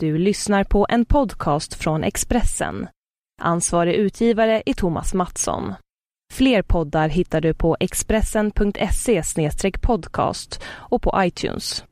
Du 0.00 0.18
lyssnar 0.18 0.64
på 0.64 0.86
en 0.88 1.04
podcast 1.04 1.74
från 1.74 2.04
Expressen. 2.04 2.88
Ansvarig 3.42 3.94
utgivare 3.94 4.62
är 4.66 4.74
Thomas 4.74 5.14
Mattsson. 5.14 5.74
Fler 6.32 6.62
poddar 6.62 7.08
hittar 7.08 7.40
du 7.40 7.54
på 7.54 7.76
expressen.se 7.80 9.22
podcast 9.82 10.62
och 10.66 11.02
på 11.02 11.12
iTunes. 11.24 11.84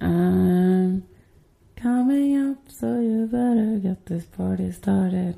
I'm 0.00 1.02
coming 1.82 2.50
up 2.50 2.58
so 2.68 2.86
you 2.86 3.26
better 3.26 3.88
get 3.88 4.06
this 4.06 4.26
party 4.26 4.72
started. 4.72 5.34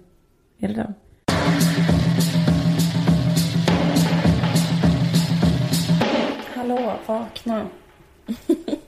Är 0.59 0.69
det 0.69 0.75
den? 0.75 0.95
Hallå, 6.55 6.99
vakna. 7.07 7.67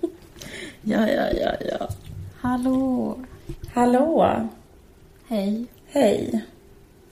Ja, 0.88 1.08
ja, 1.08 1.28
ja, 1.32 1.52
ja. 1.70 1.88
Hallå. 2.50 3.18
Hallå. 3.74 4.40
Hej. 5.28 5.66
Hej. 5.86 6.44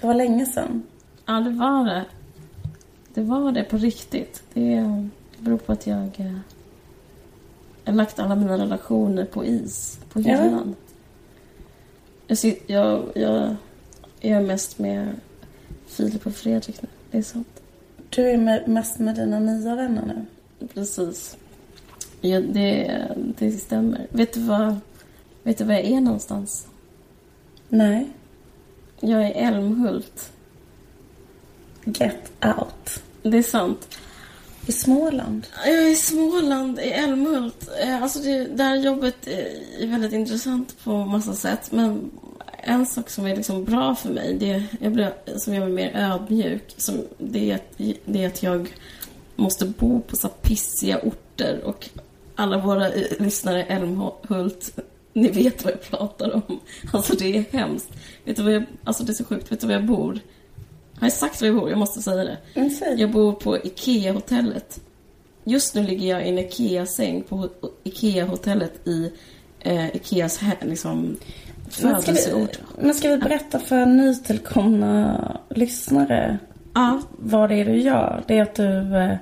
Det 0.00 0.06
var 0.06 0.14
länge 0.14 0.46
sedan. 0.46 0.82
Ja, 1.26 1.32
det 1.40 1.50
var 1.50 1.84
det. 1.84 2.04
Det 3.14 3.20
var 3.22 3.52
det 3.52 3.64
på 3.64 3.76
riktigt. 3.76 4.42
Det, 4.52 5.08
beror 5.38 5.58
på 5.58 5.72
att 5.72 5.86
jag... 5.86 6.10
eh, 6.20 6.38
Jag 7.84 7.92
har 7.92 7.96
lagt 7.96 8.18
alla 8.18 8.34
mina 8.34 8.58
relationer 8.58 9.24
på 9.24 9.44
is, 9.44 10.00
på 10.12 10.20
Ja. 10.20 10.42
hyllan. 10.42 10.74
Jag, 12.26 12.36
sit- 12.38 12.62
jag, 12.66 13.02
jag 13.14 13.56
är 14.20 14.40
mest 14.40 14.78
med 14.78 15.08
Filip 15.86 16.26
och 16.26 16.34
Fredrik 16.34 16.82
nu. 16.82 16.88
Det 17.10 17.18
är 17.18 17.22
sant. 17.22 17.62
Du 18.10 18.22
är 18.30 18.38
med, 18.38 18.68
mest 18.68 18.98
med 18.98 19.14
dina 19.14 19.38
nya 19.40 19.74
vänner 19.74 20.04
nu. 20.06 20.66
Precis. 20.74 21.36
Ja, 22.20 22.40
det, 22.40 23.02
det 23.38 23.50
stämmer. 23.50 24.06
Vet 24.10 24.32
du, 24.32 24.40
vad, 24.40 24.76
vet 25.44 25.58
du 25.58 25.64
var 25.64 25.74
jag 25.74 25.84
är 25.84 26.00
någonstans? 26.00 26.66
Nej. 27.68 28.08
Jag 29.00 29.22
är 29.24 29.28
i 29.28 29.32
Älmhult. 29.32 30.32
Get 31.84 32.32
out. 32.44 33.02
Det 33.22 33.38
är 33.38 33.42
sant. 33.42 33.98
I 34.66 34.72
Småland. 34.72 35.46
Jag 35.66 35.74
är 35.74 35.88
i 35.92 35.94
Småland, 35.96 36.78
i 36.78 36.90
Älmhult. 36.90 37.68
Eh, 37.82 38.02
Alltså 38.02 38.18
det, 38.18 38.44
det 38.44 38.62
här 38.62 38.76
jobbet 38.76 39.26
eh, 39.26 39.82
är 39.82 39.86
väldigt 39.86 40.12
intressant 40.12 40.84
på 40.84 40.92
massa 41.04 41.34
sätt. 41.34 41.72
Men 41.72 42.10
en 42.62 42.86
sak 42.86 43.10
som 43.10 43.26
är 43.26 43.36
liksom 43.36 43.64
bra 43.64 43.94
för 43.94 44.08
mig, 44.10 44.34
det, 44.34 44.64
jag 44.80 44.92
blir, 44.92 45.12
som 45.38 45.54
gör 45.54 45.60
mig 45.60 45.72
mer 45.72 45.96
ödmjuk, 45.96 46.74
som, 46.76 47.04
det, 47.18 47.50
är 47.50 47.54
att, 47.54 47.78
det 48.04 48.24
är 48.24 48.26
att 48.26 48.42
jag 48.42 48.74
måste 49.36 49.66
bo 49.66 50.00
på 50.00 50.16
så 50.16 50.28
pissiga 50.28 50.98
orter. 50.98 51.60
Och 51.64 51.88
alla 52.34 52.58
våra 52.58 52.88
eh, 52.88 53.06
lyssnare 53.18 53.60
i 53.60 53.66
Älmhult, 53.68 54.78
ni 55.22 55.28
vet 55.28 55.64
vad 55.64 55.72
jag 55.72 55.82
pratar 55.82 56.34
om. 56.34 56.60
Alltså 56.92 57.14
det 57.16 57.36
är 57.36 57.44
hemskt. 57.50 57.88
Vet 58.24 58.36
du 58.36 58.42
vad 58.42 58.52
jag, 58.52 58.64
alltså 58.84 59.04
det 59.04 59.12
är 59.12 59.14
så 59.14 59.24
sjukt. 59.24 59.52
Vet 59.52 59.60
du 59.60 59.66
var 59.66 59.74
jag 59.74 59.86
bor? 59.86 60.18
Har 60.98 61.06
jag 61.06 61.12
sagt 61.12 61.40
var 61.40 61.48
jag 61.48 61.56
bor? 61.56 61.70
Jag 61.70 61.78
måste 61.78 62.02
säga 62.02 62.24
det. 62.24 62.38
Mm. 62.54 62.70
Jag 62.98 63.10
bor 63.10 63.32
på 63.32 63.58
IKEA-hotellet. 63.58 64.80
Just 65.44 65.74
nu 65.74 65.82
ligger 65.82 66.08
jag 66.08 66.26
i 66.26 66.28
en 66.28 66.38
IKEA-säng 66.38 67.22
på 67.22 67.36
ho- 67.36 67.70
IKEA-hotellet 67.84 68.88
i 68.88 69.12
eh, 69.60 69.96
IKEAs 69.96 70.40
liksom, 70.62 71.16
Men 71.82 72.02
födelseort. 72.02 72.58
men 72.80 72.94
ska 72.94 73.08
vi 73.08 73.16
berätta 73.18 73.58
för 73.58 73.86
nytillkomna 73.86 75.40
lyssnare 75.50 76.38
Ja, 76.74 77.02
vad 77.10 77.48
det 77.50 77.54
är 77.54 77.64
du 77.64 77.80
gör? 77.80 78.24
Det 78.26 78.38
är 78.38 78.42
att 78.42 78.54
du 78.54 78.96
eh, 78.96 79.16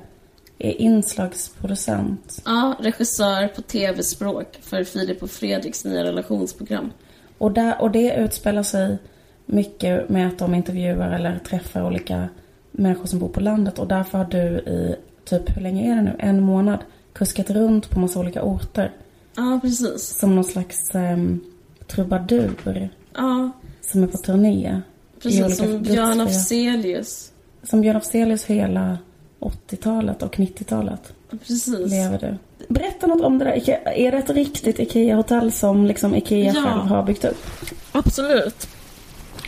är 0.64 0.80
inslagsproducent. 0.80 2.42
ja, 2.44 2.76
regissör 2.80 3.48
på 3.48 3.62
tv-språk 3.62 4.58
för 4.62 4.84
Filip 4.84 5.22
och 5.22 5.30
Fredriks 5.30 5.84
nya 5.84 6.04
relationsprogram. 6.04 6.90
Och, 7.38 7.52
där, 7.52 7.80
och 7.82 7.90
det 7.90 8.14
utspelar 8.14 8.62
sig 8.62 8.98
mycket 9.46 10.08
med 10.08 10.28
att 10.28 10.38
de 10.38 10.54
intervjuar 10.54 11.10
eller 11.10 11.38
träffar 11.38 11.86
olika 11.86 12.28
människor 12.70 13.06
som 13.06 13.18
bor 13.18 13.28
på 13.28 13.40
landet. 13.40 13.78
Och 13.78 13.88
därför 13.88 14.18
har 14.18 14.24
du 14.24 14.38
i, 14.38 14.96
typ, 15.24 15.56
hur 15.56 15.62
länge 15.62 15.92
är 15.92 15.96
det 15.96 16.02
nu? 16.02 16.16
En 16.18 16.40
månad 16.40 16.78
kuskat 17.12 17.50
runt 17.50 17.90
på 17.90 18.00
massa 18.00 18.20
olika 18.20 18.42
orter. 18.42 18.92
Ja, 19.36 19.58
precis. 19.62 20.02
Som 20.02 20.34
någon 20.34 20.44
slags 20.44 20.94
um, 20.94 21.40
trubadur 21.86 22.90
Ja, 23.14 23.50
som 23.80 24.02
är 24.02 24.06
på 24.06 24.18
turné. 24.18 24.80
precis 25.22 25.56
som 25.56 25.82
Björn 25.82 26.20
Afzelius. 26.20 27.32
Som 27.62 27.80
Björn 27.80 27.96
Afzelius 27.96 28.44
hela 28.44 28.98
80-talet 29.42 30.22
och 30.22 30.36
90-talet 30.36 31.12
Precis. 31.30 31.68
lever 31.90 32.18
du. 32.18 32.36
Berätta 32.74 33.06
något 33.06 33.20
om 33.22 33.38
det 33.38 33.44
där. 33.44 33.52
Ike- 33.56 33.92
Är 33.96 34.12
det 34.12 34.18
ett 34.18 34.30
riktigt 34.30 34.78
IKEA-hotell 34.78 35.52
som 35.52 35.86
liksom 35.86 36.14
IKEA 36.14 36.52
Ja. 36.54 36.62
själv 36.62 36.82
har 36.82 37.02
byggt 37.02 37.24
upp? 37.24 37.46
Absolut. 37.92 38.68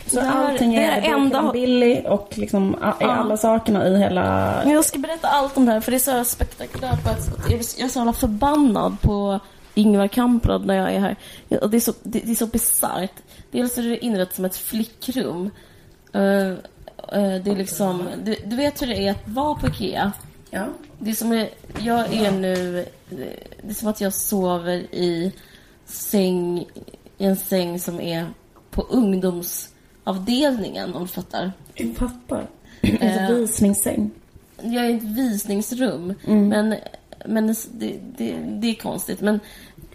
Så 0.07 0.15
Det 0.19 0.25
här- 0.25 0.51
allting 0.51 0.75
är, 0.75 1.01
det 1.01 1.07
är 1.07 1.13
enda-. 1.13 1.51
Billy 1.53 2.01
och 2.07 2.33
liksom 2.37 2.75
Ja. 2.81 2.93
alla 2.99 3.37
sakerna 3.37 3.87
i 3.87 3.97
hela... 3.97 4.53
Men 4.63 4.73
jag 4.73 4.85
ska 4.85 4.99
berätta 4.99 5.27
allt 5.27 5.57
om 5.57 5.65
det 5.65 5.71
här 5.71 5.79
för 5.81 5.91
det 5.91 5.97
är 5.97 6.23
så 6.23 6.23
spektakulärt. 6.25 6.99
Jag 7.49 7.59
är 7.59 7.87
så 7.87 7.99
jävla 7.99 8.13
förbannad 8.13 9.01
på 9.01 9.39
Ingvar 9.73 10.07
Kamprad 10.07 10.65
när 10.65 10.75
jag 10.75 10.93
är 10.93 10.99
här. 10.99 11.15
Det, 11.49 11.77
är 11.77 11.79
så, 11.79 11.93
det, 12.03 12.19
det 12.19 12.31
är 12.31 12.35
så 12.35 12.45
bisarrt. 12.47 13.11
Dels 13.51 13.77
är 13.77 13.83
det 13.83 14.05
inrett 14.05 14.35
som 14.35 14.45
ett 14.45 14.55
flickrum. 14.55 15.49
Eh, 17.11 17.43
det 17.43 17.51
är 17.51 17.55
liksom, 17.55 18.07
du, 18.23 18.35
du 18.45 18.55
vet 18.55 18.81
hur 18.81 18.87
det 18.87 19.07
är 19.07 19.11
att 19.11 19.27
vara 19.27 19.55
på 19.55 19.67
IKEA. 19.67 20.11
Ja. 20.49 20.67
Det 20.99 21.09
är 21.09 21.15
som 21.15 21.31
är, 21.31 21.49
jag 21.79 22.13
är 22.13 22.31
nu, 22.31 22.85
det 23.61 23.69
är 23.69 23.73
som 23.73 23.89
att 23.89 24.01
jag 24.01 24.13
sover 24.13 24.95
i 24.95 25.33
säng, 25.85 26.59
i 27.17 27.25
en 27.25 27.35
säng 27.35 27.79
som 27.79 27.99
är 27.99 28.27
på 28.71 28.81
ungdomsavdelningen 28.81 30.93
om 30.93 31.01
du 31.01 31.07
fattar. 31.07 31.51
Fattar. 31.97 32.47
Eh. 32.81 33.17
En 33.17 33.35
visningssäng. 33.35 34.11
Jag 34.61 34.85
är 34.85 34.89
i 34.89 34.95
ett 34.95 35.03
visningsrum. 35.03 36.13
Mm. 36.27 36.47
Men, 36.47 36.75
men 37.25 37.47
det, 37.47 37.55
det, 38.17 38.33
det 38.33 38.67
är 38.67 38.75
konstigt. 38.75 39.21
Men 39.21 39.39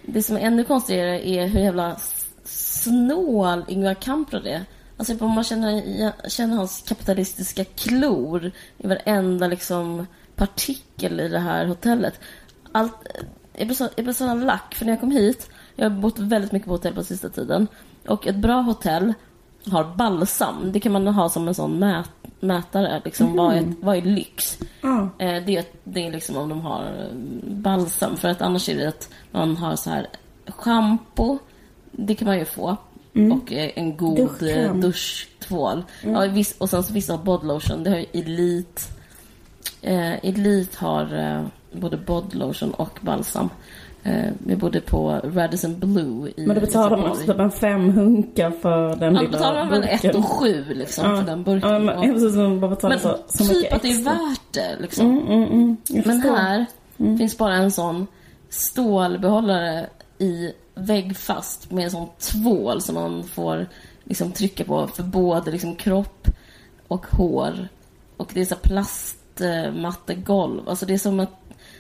det 0.03 0.23
som 0.23 0.37
är 0.37 0.41
ännu 0.41 0.65
konstigare 0.65 1.29
är 1.29 1.47
hur 1.47 1.61
jävla 1.61 1.97
snål 2.45 3.65
Ingvar 3.69 3.95
Kamprad 3.95 4.47
är. 4.47 4.65
Alltså 5.01 5.25
man 5.25 5.45
känner, 5.45 6.29
känner 6.29 6.57
hans 6.57 6.83
kapitalistiska 6.89 7.65
klor 7.65 8.51
i 8.79 8.87
varenda 8.87 9.47
liksom 9.47 10.07
partikel 10.37 11.21
i 11.21 11.29
det 11.29 11.39
här 11.39 11.67
hotellet. 11.67 12.21
Allt, 12.73 12.93
jag 13.53 13.67
blev 13.67 13.77
så, 13.77 13.89
jag 13.97 14.05
blev 14.05 14.15
så 14.15 14.35
lack, 14.35 14.75
för 14.75 14.85
när 14.85 14.93
jag 14.93 15.01
kom 15.01 15.11
hit, 15.11 15.51
jag 15.77 15.91
har 15.91 15.97
bott 15.97 16.19
väldigt 16.19 16.53
mycket 16.53 16.67
på 16.67 16.75
hotell 16.75 16.95
på 16.95 17.05
sista 17.05 17.29
tiden. 17.29 17.67
Och 18.07 18.27
ett 18.27 18.37
bra 18.37 18.61
hotell 18.61 19.13
har 19.67 19.85
balsam. 19.97 20.73
Det 20.73 20.81
kan 20.81 20.93
man 20.93 21.07
ha 21.07 21.29
som 21.29 21.49
en 21.49 21.55
sån 21.55 21.79
mät, 21.79 22.11
mätare. 22.41 23.03
Liksom, 23.05 23.37
vad, 23.37 23.57
är, 23.57 23.73
vad 23.81 23.97
är 23.97 24.03
lyx? 24.03 24.59
Ja. 24.81 25.09
Eh, 25.19 25.45
det, 25.45 25.83
det 25.85 26.07
är 26.07 26.13
liksom 26.13 26.37
om 26.37 26.49
de 26.49 26.61
har 26.61 26.85
eh, 26.85 27.17
balsam. 27.47 28.17
För 28.17 28.29
att 28.29 28.43
annars 28.43 28.69
är 28.69 28.77
det 28.77 28.89
att 28.89 29.09
man 29.31 29.57
har 29.57 29.77
så 29.77 29.91
här 29.91 30.07
schampo. 30.47 31.39
Det 31.93 32.15
kan 32.15 32.29
man 32.29 32.39
ju 32.39 32.45
få. 32.45 32.77
Och 33.13 33.53
eh, 33.53 33.71
en 33.75 33.97
god 33.97 34.17
Duschkräm. 34.17 34.77
eh, 34.77 34.81
duschtvål. 34.81 35.85
Ja, 36.05 36.21
viss, 36.21 36.55
och 36.59 36.71
sen 36.71 36.83
så 36.83 36.93
vissa 36.93 37.13
har 37.13 37.25
bodylotion. 37.25 37.83
Det 37.85 37.91
har 37.91 37.97
ju 37.97 38.07
Elite. 38.13 38.83
Eh, 39.83 40.25
Elite 40.25 40.77
har 40.85 41.19
eh, 41.19 41.45
både 41.81 41.97
bodylotion 41.97 42.71
och 42.75 42.99
balsam. 43.01 43.49
Eh, 44.03 44.31
vi 44.39 44.57
bodde 44.57 44.81
på 44.81 45.21
Radisson 45.25 45.79
Blue 45.81 46.31
i 46.37 46.47
Men 46.47 46.55
då 46.55 46.61
betalar 46.61 46.97
man 46.97 47.07
alltså 47.07 47.27
typ 47.27 47.39
en 47.41 47.51
fem 47.51 47.91
hunkar 47.91 48.51
för 48.51 48.97
den 48.97 49.13
Man 49.15 49.25
lilla 49.25 49.39
betalar 49.39 49.71
väl 49.71 49.81
burken. 49.81 50.11
ett 50.11 50.17
och 50.17 50.25
sju 50.25 50.65
liksom 50.69 51.05
för 51.17 51.23
den 51.23 51.43
burken. 51.45 51.71
Ja, 51.71 51.79
men, 51.79 51.97
Och- 51.99 52.05
ja, 52.07 52.13
precis, 52.13 52.35
man 52.37 52.61
bara 52.61 52.71
betalar 52.71 52.95
men 52.97 53.03
så, 53.03 53.17
så 53.29 53.45
typ 53.45 53.57
mycket 53.57 53.73
att 53.73 53.83
det 53.83 53.89
är 53.93 54.05
värt 54.05 54.41
det 54.53 54.77
liksom. 54.81 55.07
Mm, 55.11 55.27
mm, 55.29 55.53
mm. 55.53 55.77
Men 56.05 56.21
här 56.21 56.67
finns 57.19 57.39
bara 57.39 57.55
en 57.55 57.71
sån 57.71 58.07
stålbehållare 58.49 59.87
i 60.19 60.53
väggfast 60.81 61.71
med 61.71 61.85
en 61.85 61.91
sån 61.91 62.09
tvål 62.19 62.83
som 62.83 62.95
man 62.95 63.25
får 63.25 63.67
liksom 64.05 64.33
trycka 64.33 64.65
på 64.65 64.87
för 64.87 65.03
både 65.03 65.51
liksom 65.51 65.77
kropp 65.77 66.29
och 66.89 67.07
hår. 67.07 67.69
Och 68.17 68.31
det 68.35 68.41
är 68.41 68.45
så 68.45 68.57
plastmattegolv. 68.57 70.69
Alltså 70.69 70.87
det 70.87 70.95
är 70.95 70.99
som 70.99 71.21
att 71.21 71.31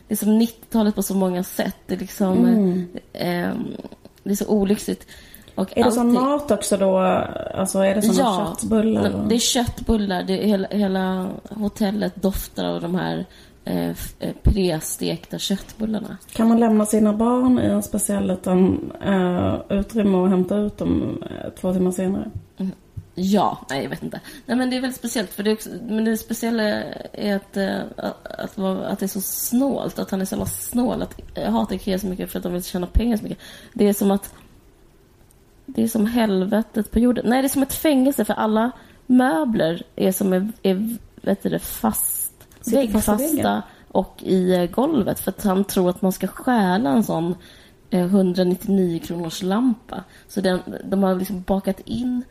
det 0.08 0.14
är 0.14 0.18
som 0.18 0.40
90-talet 0.40 0.94
på 0.94 1.02
så 1.02 1.14
många 1.14 1.44
sätt. 1.44 1.76
Det 1.86 1.94
är 1.94 1.98
liksom 1.98 2.44
ehm, 3.12 3.66
det 4.22 4.30
är 4.30 4.34
så 4.34 4.46
olyckligt. 4.48 5.06
Och 5.54 5.78
Är 5.78 5.84
det 5.84 5.92
sån 5.92 6.08
allting- 6.16 6.22
mat 6.22 6.50
också 6.50 6.76
då? 6.76 6.98
Alltså 6.98 7.78
är 7.78 7.94
det 7.94 8.02
såna 8.02 8.46
köttbullar? 8.56 9.14
och- 9.14 9.28
det 9.28 9.34
är 9.34 9.38
köttbullar. 9.38 10.22
Det 10.22 10.42
är 10.44 10.46
hela, 10.46 10.68
hela 10.68 11.28
hotellet 11.50 12.22
doftar 12.22 12.64
av 12.64 12.80
de 12.80 12.94
här 12.94 13.26
eh, 13.64 13.90
eh, 14.18 14.34
prestekta 14.42 15.38
köttbullarna. 15.38 16.16
Kan 16.32 16.48
man 16.48 16.60
lämna 16.60 16.86
sina 16.86 17.12
barn 17.12 17.58
i 17.58 17.66
en 17.66 17.82
speciell 17.82 18.26
liten 18.26 18.92
eh, 19.04 19.54
utrymme 19.68 20.18
och 20.18 20.28
hämta 20.28 20.56
ut 20.56 20.78
dem 20.78 21.22
eh, 21.30 21.50
två 21.60 21.72
timmar 21.72 21.90
senare? 21.90 22.30
Ja, 23.14 23.66
nej 23.70 23.82
jag 23.82 23.90
vet 23.90 24.02
inte. 24.02 24.20
Nej 24.46 24.56
men 24.56 24.70
det 24.70 24.76
är 24.76 24.80
väldigt 24.80 24.98
speciellt. 24.98 25.30
För 25.30 25.42
det 25.42 25.52
också, 25.52 25.70
men 25.88 26.04
det 26.04 26.16
speciella 26.16 26.62
är 27.12 27.36
att, 27.36 27.56
eh, 27.56 27.80
att, 27.96 28.58
att, 28.58 28.98
det 28.98 29.06
är 29.06 29.06
så 29.06 29.20
snålt. 29.20 29.98
Att 29.98 30.10
han 30.10 30.20
är 30.20 30.24
så 30.24 30.34
jävla 30.34 30.46
snål. 30.46 31.02
Att, 31.02 31.20
jag 31.34 31.50
hatar 31.50 31.74
Ikea 31.74 31.98
så 31.98 32.06
mycket 32.06 32.30
för 32.30 32.38
att 32.38 32.42
de 32.42 32.52
vill 32.52 32.64
tjäna 32.64 32.86
pengar 32.86 33.16
så 33.16 33.22
mycket. 33.22 33.38
Det 33.72 33.88
är 33.88 33.92
som 33.92 34.10
att 34.10 34.34
det 35.66 35.82
är 35.82 35.88
som 35.88 36.06
helvetet 36.06 36.90
på 36.90 36.98
jorden. 36.98 37.24
Nej, 37.28 37.42
det 37.42 37.46
är 37.46 37.48
som 37.48 37.62
ett 37.62 37.74
fängelse 37.74 38.24
för 38.24 38.34
alla 38.34 38.70
möbler 39.06 39.82
är 39.96 40.12
som 40.12 40.32
är, 40.32 40.52
är 40.62 40.96
vet 41.22 41.42
du, 41.42 41.58
fast, 41.58 42.19
väggfasta 42.66 43.62
och 43.88 44.22
i 44.22 44.54
eh, 44.54 44.66
golvet 44.66 45.20
för 45.20 45.30
att 45.30 45.44
han 45.44 45.64
tror 45.64 45.90
att 45.90 46.02
man 46.02 46.12
ska 46.12 46.26
stjäla 46.26 46.90
en 46.90 47.04
sån 47.04 47.34
eh, 47.90 48.04
199 48.04 49.00
kronors 49.04 49.42
lampa. 49.42 50.04
Så 50.28 50.40
den, 50.40 50.60
de 50.84 51.02
har 51.02 51.14
liksom 51.14 51.42
bakat 51.42 51.80
in 51.80 52.22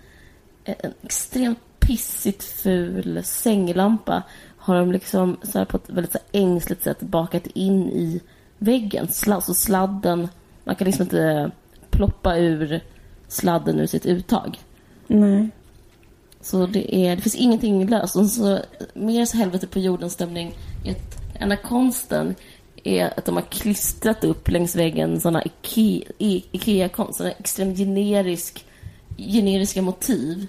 en 0.64 0.94
extremt 1.02 1.60
pissigt 1.80 2.44
ful 2.44 3.24
sänglampa 3.24 4.24
har 4.58 4.76
de 4.76 4.92
liksom 4.92 5.38
så 5.42 5.66
på 5.66 5.78
ett 5.78 5.90
väldigt 5.90 6.12
så 6.12 6.20
ängsligt 6.32 6.84
sätt 6.84 7.02
bakat 7.02 7.48
in 7.48 7.90
i 7.90 8.22
väggen. 8.58 9.08
Sla, 9.08 9.42
så 9.42 9.54
sladden, 9.54 10.28
man 10.64 10.76
kan 10.76 10.86
liksom 10.86 11.04
inte 11.04 11.52
ploppa 11.90 12.38
ur 12.38 12.84
sladden 13.28 13.80
ur 13.80 13.86
sitt 13.86 14.06
uttag. 14.06 14.60
Nej. 15.08 15.50
Så 16.42 16.66
det, 16.66 16.96
är, 16.96 17.16
det 17.16 17.22
finns 17.22 17.36
ingenting 17.36 17.88
löst. 17.88 18.16
Och 18.16 18.26
så, 18.26 18.60
mer 18.94 19.26
så 19.26 19.38
helvete 19.38 19.68
på 19.68 19.80
jordens 19.80 20.14
stämning. 20.14 20.54
är 20.86 20.92
att 20.92 21.20
Enda 21.40 21.56
konsten 21.58 22.36
är 22.84 23.14
att 23.20 23.26
de 23.26 23.36
har 23.36 23.44
klistrat 23.44 24.24
upp 24.24 24.50
längs 24.50 24.76
väggen 24.76 25.22
I- 25.76 26.44
Ikea-konst. 26.52 27.18
Såna 27.18 27.32
extremt 27.32 27.78
generisk, 27.78 28.66
generiska 29.18 29.82
motiv. 29.82 30.48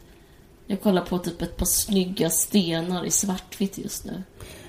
Jag 0.67 0.83
kollar 0.83 1.03
på 1.03 1.19
typ 1.19 1.43
ett 1.43 1.57
par 1.57 1.67
snygga 1.67 2.31
stenar 2.31 3.05
i 3.05 3.11
svartvitt 3.11 3.79
just 3.79 4.05
nu. 4.05 4.23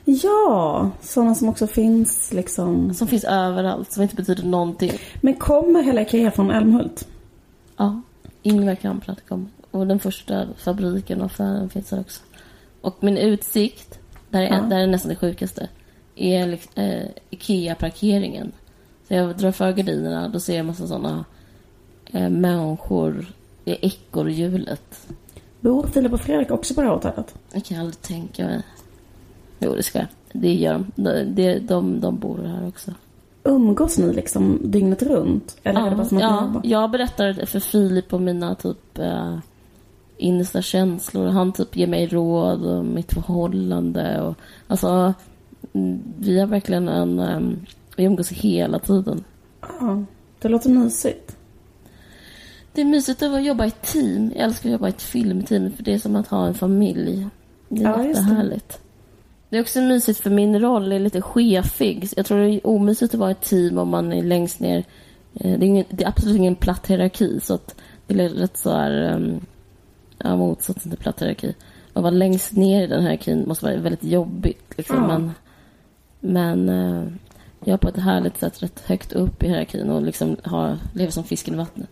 Ja, 0.06 0.92
sådana 1.02 1.36
som 1.36 1.50
också 1.50 1.68
finns 1.68 2.34
liksom. 2.34 2.94
Som 2.94 3.08
finns 3.08 3.24
överallt, 3.24 3.92
som 3.92 4.04
inte 4.04 4.16
betyder 4.16 4.44
någonting. 4.44 4.92
Men 5.22 5.34
kommer 5.34 5.84
hela 5.84 6.02
Ikea 6.02 6.32
från 6.32 6.52
Älmhult? 6.52 7.08
Ja, 7.78 8.02
Ingvar 8.44 8.76
Kamprad 8.76 9.22
kom. 9.28 9.50
Och 9.72 9.88
den 9.88 10.00
första 10.00 10.48
fabriken 10.58 11.20
och 11.20 11.26
affären 11.26 11.70
finns 11.70 11.92
här 11.92 12.00
också. 12.00 12.22
Och 12.82 13.04
min 13.04 13.18
utsikt, 13.18 14.00
där 14.30 14.42
är, 14.42 14.48
Ja. 14.48 14.62
där 14.62 14.80
är 14.80 14.88
nästan 14.88 15.10
det 15.10 15.16
sjukaste, 15.16 15.70
är 16.16 16.48
liksom, 16.48 16.84
eh, 16.84 17.08
Ikea-parkeringen. 17.30 18.52
Så 19.08 19.14
jag 19.14 19.38
drar 19.38 19.52
för 19.52 19.72
gardinerna, 19.72 20.28
då 20.28 20.40
ser 20.40 20.54
jag 20.54 20.60
en 20.60 20.66
massa 20.66 20.88
sådana 20.88 21.26
eh, 22.12 22.30
människor 22.30 23.26
i 23.66 23.88
ekorrhjulet. 23.88 25.08
Bor 25.60 25.88
Filip 25.88 26.14
och 26.14 26.22
Fredrik 26.22 26.52
också 26.52 26.74
på 26.74 26.82
det 26.82 26.88
här 26.88 26.94
hotellet? 26.94 27.36
Jag 27.54 27.66
kan 27.66 27.80
aldrig 27.80 28.02
tänka 28.02 28.46
mig. 28.46 28.62
Jo, 29.60 29.76
det 29.76 29.84
ska 29.84 30.00
jag. 30.00 30.08
Det 30.34 30.54
gör 30.54 30.86
de. 30.96 31.24
De, 31.36 31.60
de, 31.60 32.00
de, 32.00 32.20
bor 32.20 32.44
här 32.44 32.68
också. 32.68 32.92
Umgås 33.44 33.98
ni 33.98 34.14
liksom 34.14 34.60
dygnet 34.64 35.04
runt? 35.04 35.58
Eller 35.64 35.82
är 35.82 35.90
det 35.90 35.96
bara 35.96 36.08
som 36.08 36.18
att 36.18 36.24
ja, 36.24 36.62
jag 36.64 36.92
berättar 36.92 37.46
för 37.46 37.60
Filip 37.60 38.14
om 38.14 38.24
mina 38.24 38.56
typ 38.56 39.00
eh, 39.00 39.38
innersta 40.22 40.62
känslor. 40.62 41.28
Han 41.28 41.52
typ 41.54 41.76
ger 41.76 41.88
mig 41.88 42.08
råd 42.08 42.66
om 42.66 42.94
mitt 42.94 43.14
förhållande. 43.14 44.22
Och, 44.22 44.36
alltså, 44.68 45.14
mm, 45.74 46.00
vi 46.20 46.40
har 46.40 46.48
verkligen 46.48 46.88
en... 46.88 47.20
Um, 47.20 47.60
vi 47.96 48.04
umgås 48.04 48.32
hela 48.32 48.80
tiden. 48.80 49.24
Ja, 49.62 50.04
det 50.42 50.50
låter 50.50 50.70
mysigt. 50.70 51.38
Det 52.74 52.82
är 52.82 52.86
mysigt 52.86 53.24
att 53.24 53.44
jobba 53.44 53.66
i 53.66 53.72
team. 53.72 54.32
Jag 54.36 54.44
älskar 54.46 54.70
att 54.70 54.74
jobba 54.74 54.88
i 54.88 54.90
ett 54.90 55.02
filmteam 55.02 55.72
för 55.72 55.84
det 55.84 55.94
är 55.94 56.00
som 56.00 56.16
att 56.16 56.28
ha 56.28 56.48
en 56.48 56.54
familj. 56.54 57.28
Det 57.70 57.84
är 57.84 57.90
Ja, 57.90 57.98
det. 57.98 58.08
jättehärligt. 58.08 58.80
Det 59.50 59.58
är 59.58 59.62
också 59.62 59.82
mysigt 59.82 60.20
för 60.20 60.30
min 60.30 60.60
roll 60.60 60.92
är 60.92 61.00
lite 61.00 61.22
chefig. 61.22 62.10
Jag 62.16 62.26
tror 62.26 62.38
det 62.40 62.50
är 62.50 62.68
omysigt 62.68 63.14
att 63.14 63.20
vara 63.20 63.32
ett 63.32 63.42
team 63.42 63.78
om 63.78 63.90
man 63.90 64.14
är 64.14 64.24
längst 64.24 64.60
ner. 64.60 64.78
Eh, 65.34 65.60
Det 65.60 65.66
är, 65.66 65.68
ingen, 65.68 65.86
det 65.90 66.04
är 66.04 66.08
absolut 66.08 66.38
ingen 66.38 66.56
platt 66.56 66.88
hierarki. 66.88 67.40
Så 67.40 67.54
att 67.54 67.76
det 68.08 68.24
är 68.24 68.30
rätt 68.30 68.58
så 68.58 68.72
här... 68.72 69.14
Um, 69.16 69.40
ja, 70.24 70.36
motsatsen 70.36 70.92
till 70.92 71.00
platt 71.00 71.22
hierarki. 71.22 71.56
Att 71.94 72.04
vara 72.04 72.12
längst 72.12 72.56
ner 72.56 72.84
i 72.84 72.88
den 72.88 73.02
hierarkin 73.02 73.44
måste 73.48 73.66
vara 73.66 73.78
väldigt 73.78 74.04
jobbigt. 74.04 74.74
Liksom. 74.78 74.96
Ja. 74.96 75.08
Men, 75.08 75.32
men 76.20 76.70
eh, 76.70 77.14
jag 77.64 77.74
är 77.74 77.78
på 77.78 77.88
ett 77.88 77.98
härligt 77.98 78.38
sätt 78.38 78.64
rätt 78.64 78.80
högt 78.86 79.14
upp 79.14 79.44
i 79.44 79.48
hierarkin 79.48 79.90
och 79.90 80.02
liksom 80.02 80.38
har, 80.44 80.78
lever 80.94 81.12
som 81.12 81.24
fisken 81.24 81.54
i 81.54 81.58
vattnet. 81.58 81.90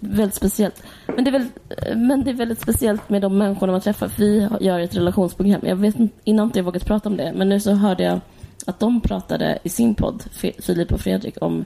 Väldigt 0.00 0.34
speciellt. 0.34 0.82
Men 1.06 1.24
det, 1.24 1.30
är 1.30 1.32
väldigt, 1.32 1.58
men 1.96 2.24
det 2.24 2.30
är 2.30 2.34
väldigt 2.34 2.60
speciellt 2.60 3.08
med 3.08 3.22
de 3.22 3.38
människorna 3.38 3.72
man 3.72 3.80
träffar. 3.80 4.12
Vi 4.18 4.48
gör 4.60 4.80
ett 4.80 4.96
relationsprogram. 4.96 5.60
Jag 5.64 5.76
vet 5.76 5.98
inte, 5.98 6.14
innan 6.24 6.46
inte 6.46 6.58
jag 6.58 6.64
vågat 6.64 6.86
prata 6.86 7.08
om 7.08 7.16
det. 7.16 7.32
Men 7.36 7.48
nu 7.48 7.60
så 7.60 7.72
hörde 7.72 8.02
jag 8.02 8.20
att 8.66 8.80
de 8.80 9.00
pratade 9.00 9.58
i 9.62 9.68
sin 9.68 9.94
podd, 9.94 10.22
Filip 10.58 10.92
och 10.92 11.00
Fredrik, 11.00 11.34
om 11.40 11.64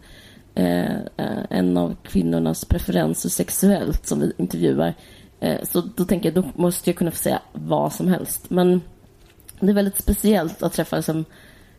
eh, 0.54 0.94
eh, 1.16 1.44
en 1.50 1.76
av 1.76 1.96
kvinnornas 2.02 2.64
preferenser 2.64 3.28
sexuellt 3.28 4.06
som 4.06 4.20
vi 4.20 4.32
intervjuar. 4.36 4.94
Eh, 5.40 5.64
så 5.64 5.80
då 5.80 6.04
tänker 6.04 6.32
jag, 6.32 6.44
då 6.44 6.50
måste 6.62 6.90
jag 6.90 6.96
kunna 6.96 7.10
få 7.10 7.16
säga 7.16 7.40
vad 7.52 7.92
som 7.92 8.08
helst. 8.08 8.50
Men 8.50 8.80
det 9.60 9.70
är 9.70 9.74
väldigt 9.74 9.98
speciellt 9.98 10.62
att 10.62 10.72
träffa 10.72 10.96
liksom, 10.96 11.24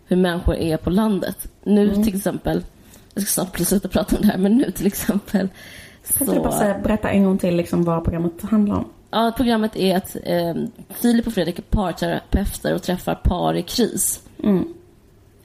hur 0.06 0.18
människor 0.18 0.56
är 0.56 0.78
på 0.78 0.90
landet. 0.90 1.48
Nu 1.64 1.96
till 1.96 2.16
exempel, 2.16 2.64
jag 3.14 3.24
ska 3.24 3.42
snart 3.42 3.60
sluta 3.60 3.88
prata 3.88 4.16
om 4.16 4.22
det 4.22 4.28
här, 4.28 4.38
men 4.38 4.58
nu 4.58 4.72
till 4.72 4.88
exempel 4.88 5.50
Kan 6.18 6.28
du 6.28 6.40
bara 6.40 6.52
säga, 6.52 6.80
berätta 6.84 7.10
en 7.10 7.24
gång 7.24 7.38
till 7.38 7.56
liksom 7.56 7.84
vad 7.84 8.04
programmet 8.04 8.42
handlar 8.42 8.76
om? 8.76 8.86
Ja, 9.12 9.34
programmet 9.38 9.76
är 9.76 9.98
att 9.98 10.18
eh, 10.24 10.54
Filip 10.90 11.28
och 11.28 11.34
Fredrik 11.34 11.60
är 11.60 11.64
parterapeuter 11.64 12.76
och 12.76 12.84
träffar 12.84 13.16
par 13.16 13.54
i 13.54 13.62
kris. 13.62 14.22
Mm. 14.44 14.74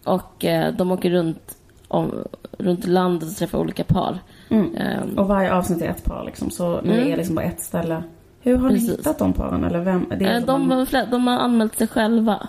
Och 0.04 0.44
eh, 0.44 0.74
de 0.74 0.92
åker 0.92 1.10
runt, 1.10 1.56
om, 1.88 2.24
runt 2.58 2.86
landet 2.86 3.28
och 3.28 3.36
träffar 3.36 3.58
olika 3.58 3.84
par. 3.84 4.18
Mm. 4.50 4.74
Eh, 4.74 4.98
Och 5.16 5.28
varje 5.28 5.52
avsnitt 5.54 5.82
är 5.82 5.88
ett 5.88 6.04
par 6.04 6.24
liksom, 6.24 6.50
så 6.50 6.80
ni 6.82 6.94
Mm. 6.94 7.12
är 7.12 7.16
liksom 7.16 7.34
på 7.36 7.42
ett 7.42 7.60
ställe. 7.60 8.02
Hur 8.42 8.56
har 8.56 8.68
ni 8.68 8.74
Precis. 8.74 8.98
hittat 8.98 9.18
de 9.18 9.32
paren? 9.32 9.64
Eller 9.64 9.80
vem? 9.80 10.06
Det 10.18 10.24
är 10.24 10.40
eh, 10.40 10.46
de, 10.46 10.68
man- 10.68 10.86
de 11.10 11.26
har 11.26 11.38
anmält 11.38 11.78
sig 11.78 11.86
själva. 11.86 12.48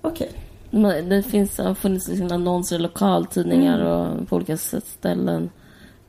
Okej. 0.00 0.30
Har- 0.72 1.02
Det 1.10 1.22
finns, 1.22 1.58
har 1.58 1.74
funnits 1.74 2.08
liksom 2.08 2.32
annonser 2.32 2.76
i 2.76 2.78
lokaltidningar 2.78 3.80
och 3.84 4.28
på 4.28 4.36
olika 4.36 4.56
ställen. 4.56 5.50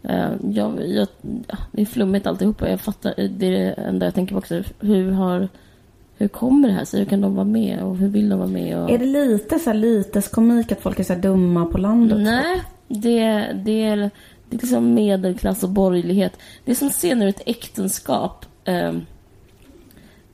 Eh, 0.04 0.30
jag, 0.50 0.88
jag, 0.88 1.08
ja, 1.48 1.58
det 1.72 1.82
är 1.82 1.86
flummigt 1.86 2.28
alltihopa. 2.28 2.70
Jag 2.70 2.82
fattar, 2.82 3.14
det 3.18 3.46
är 3.48 3.52
det 3.52 3.72
enda 3.74 4.06
jag 4.06 4.16
tänker 4.16 4.34
på 4.36 4.40
också. 4.40 4.64
Hur 4.80 5.12
har... 5.12 5.48
Hur 6.18 6.28
kommer 6.28 6.68
det 6.68 6.74
här 6.74 6.86
sig? 6.86 7.00
Hur 7.00 7.06
kan 7.06 7.22
de 7.22 7.36
vara 7.36 7.46
med? 7.46 7.82
Och 7.84 7.98
hur 7.98 8.08
vill 8.08 8.30
de 8.30 8.40
vara 8.40 8.50
med? 8.50 8.78
Och... 8.84 8.92
Är 8.92 8.98
det 8.98 9.06
lite 9.06 9.60
så 9.60 9.70
här 9.70 9.78
lyteskomik 9.78 10.72
att 10.72 10.82
folk 10.82 11.00
är 11.00 11.04
så 11.04 11.16
dumma 11.16 11.66
på 11.66 11.78
landet? 11.78 12.18
Nej, 12.22 12.62
det, 12.88 13.52
det, 13.66 13.84
är, 13.86 14.12
det 14.52 14.58
är 14.58 14.62
liksom 14.62 14.94
medelklass 14.94 15.64
och 15.64 15.70
borgerlighet. 15.70 16.38
Det 16.66 16.72
är 16.72 16.76
som 16.76 16.90
scener 16.90 17.26
ur 17.26 17.30
ett 17.30 17.42
äktenskap. 17.46 18.46
Ehm, 18.66 19.06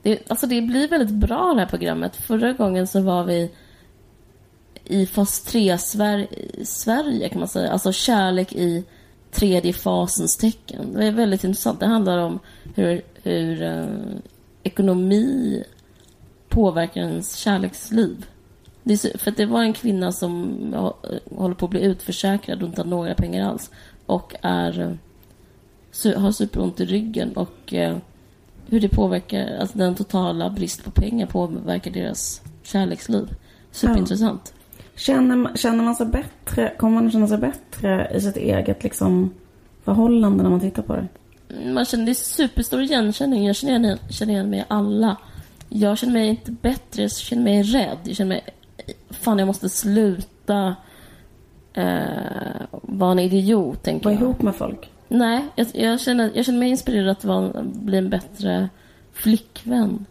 det, 0.01 0.19
alltså 0.27 0.47
det 0.47 0.61
blir 0.61 0.87
väldigt 0.87 1.15
bra 1.15 1.53
det 1.53 1.59
här 1.59 1.67
programmet. 1.67 2.15
Förra 2.15 2.53
gången 2.53 2.87
så 2.87 3.01
var 3.01 3.23
vi 3.23 3.51
i 4.83 5.05
fas 5.05 5.41
3 5.41 5.77
Sver 5.77 6.27
Sverige 6.63 7.29
kan 7.29 7.39
man 7.39 7.47
säga. 7.47 7.71
Alltså 7.71 7.91
kärlek 7.91 8.53
i 8.53 8.83
tredje 9.31 9.73
fasens 9.73 10.37
tecken. 10.37 10.93
Det 10.93 11.05
är 11.05 11.11
väldigt 11.11 11.43
intressant. 11.43 11.79
Det 11.79 11.85
handlar 11.85 12.17
om 12.17 12.39
hur, 12.75 13.01
hur 13.23 13.63
eh, 13.63 13.85
ekonomi 14.63 15.63
påverkar 16.49 17.01
ens 17.01 17.35
kärleksliv. 17.35 18.25
Det 18.83 18.93
är 18.93 18.97
så, 18.97 19.17
för 19.17 19.31
att 19.31 19.37
det 19.37 19.45
var 19.45 19.63
en 19.63 19.73
kvinna 19.73 20.11
som 20.11 20.59
eh, 20.73 20.91
håller 21.37 21.55
på 21.55 21.65
att 21.65 21.71
bli 21.71 21.81
utförsäkrad 21.81 22.63
och 22.63 22.69
inte 22.69 22.81
har 22.81 22.87
några 22.87 23.15
pengar 23.15 23.49
alls. 23.49 23.71
Och 24.07 24.35
är, 24.41 24.97
har 26.17 26.31
superont 26.31 26.79
i 26.79 26.85
ryggen 26.85 27.33
och 27.33 27.73
eh, 27.73 27.97
hur 28.67 28.79
det 28.79 28.89
påverkar, 28.89 29.57
alltså 29.57 29.77
den 29.77 29.95
totala 29.95 30.49
brist 30.49 30.83
på 30.83 30.91
pengar 30.91 31.25
påverkar 31.27 31.91
deras 31.91 32.41
kärleksliv. 32.63 33.27
Superintressant. 33.71 34.53
Känner, 34.95 35.35
man- 35.35 35.57
känner 35.57 35.83
man 35.83 35.95
sig 35.95 36.05
bättre, 36.05 36.73
kommer 36.77 36.93
man 36.95 37.07
att 37.07 37.13
känna 37.13 37.27
sig 37.27 37.37
bättre 37.37 38.11
i 38.15 38.21
sitt 38.21 38.37
eget 38.37 38.83
liksom 38.83 39.33
förhållande 39.83 40.43
när 40.43 40.49
man 40.49 40.59
tittar 40.59 40.83
på 40.83 40.95
det? 40.95 41.07
Man 41.73 41.85
känner, 41.85 42.05
det 42.05 42.11
är 42.11 42.13
superstor 42.13 42.81
igenkänning. 42.81 43.45
Jag 43.47 43.55
känner 43.55 43.79
igen, 43.79 43.97
känner 44.09 44.33
igen 44.33 44.49
mig 44.49 44.59
i 44.59 44.63
alla. 44.67 45.17
Jag 45.69 45.97
känner 45.97 46.13
mig 46.13 46.27
inte 46.27 46.51
bättre, 46.51 47.01
jag 47.01 47.11
känner 47.11 47.43
mig 47.43 47.63
rädd. 47.63 47.97
Jag 48.03 48.15
känner 48.15 48.29
mig... 48.29 48.43
Fan, 49.09 49.39
jag 49.39 49.45
måste 49.45 49.69
sluta 49.69 50.75
eh, 51.77 52.61
vara 52.71 53.11
en 53.11 53.19
idiot, 53.19 53.83
tänker 53.83 54.03
Vara 54.05 54.13
jag. 54.13 54.21
ihop 54.21 54.41
med 54.41 54.55
folk? 54.55 54.91
Nej, 55.07 55.45
jag, 55.55 55.67
jag, 55.73 55.99
känner, 55.99 56.31
jag 56.35 56.45
känner 56.45 56.59
mig 56.59 56.69
inspirerad 56.69 57.09
att 57.09 57.25
vara, 57.25 57.63
bli 57.63 57.97
en 57.97 58.09
bättre 58.09 58.69
flickvän. 59.13 60.05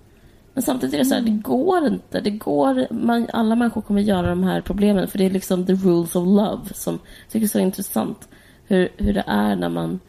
Men 0.54 0.62
samtidigt 0.62 0.94
är 0.94 0.98
det 0.98 1.04
så 1.04 1.14
här, 1.14 1.22
det 1.22 1.30
går 1.30 1.86
inte. 1.86 2.20
Det 2.20 2.30
går, 2.30 2.86
man, 2.90 3.26
alla 3.32 3.56
människor 3.56 3.80
kommer 3.80 4.00
göra 4.00 4.28
de 4.28 4.44
här 4.44 4.60
problemen 4.60 5.08
för 5.08 5.18
det 5.18 5.24
är 5.24 5.30
liksom 5.30 5.66
the 5.66 5.72
rules 5.72 6.16
of 6.16 6.26
love 6.26 6.74
som 6.74 6.94
jag 6.94 7.32
tycker 7.32 7.44
är 7.44 7.48
så 7.48 7.58
intressant. 7.58 8.28
Hur, 8.64 8.88
hur 8.96 9.12
det 9.12 9.24
är 9.26 9.56
när 9.56 9.68
man 9.68 10.00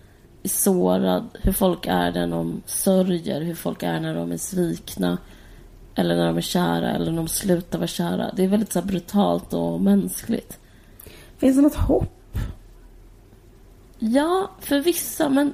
är 0.44 0.50
sårad, 0.50 1.24
hur 1.42 1.52
folk 1.52 1.88
är 1.88 2.12
när 2.12 2.28
de 2.28 2.62
sörjer, 2.66 3.42
hur 3.42 3.56
folk 3.56 3.84
är 3.84 4.00
när 4.00 4.16
de 4.16 4.32
är 4.32 4.38
svikna. 4.38 5.18
Eller 5.96 6.16
när 6.16 6.28
de 6.28 6.38
är 6.38 6.42
kära, 6.42 6.92
eller 6.92 7.12
när 7.12 7.18
de 7.18 7.28
slutar 7.28 7.80
vara 7.80 7.88
kära. 7.88 8.32
Det 8.36 8.44
är 8.44 8.48
väldigt 8.48 8.72
så 8.74 8.80
här 8.80 8.88
brutalt 8.88 9.54
och 9.54 9.82
mänskligt. 9.82 10.60
Finns 11.38 11.56
det 11.56 11.62
något 11.62 11.76
hopp? 11.76 12.38
Ja, 14.00 14.52
för 14.60 14.80
vissa, 14.80 15.30
men 15.30 15.54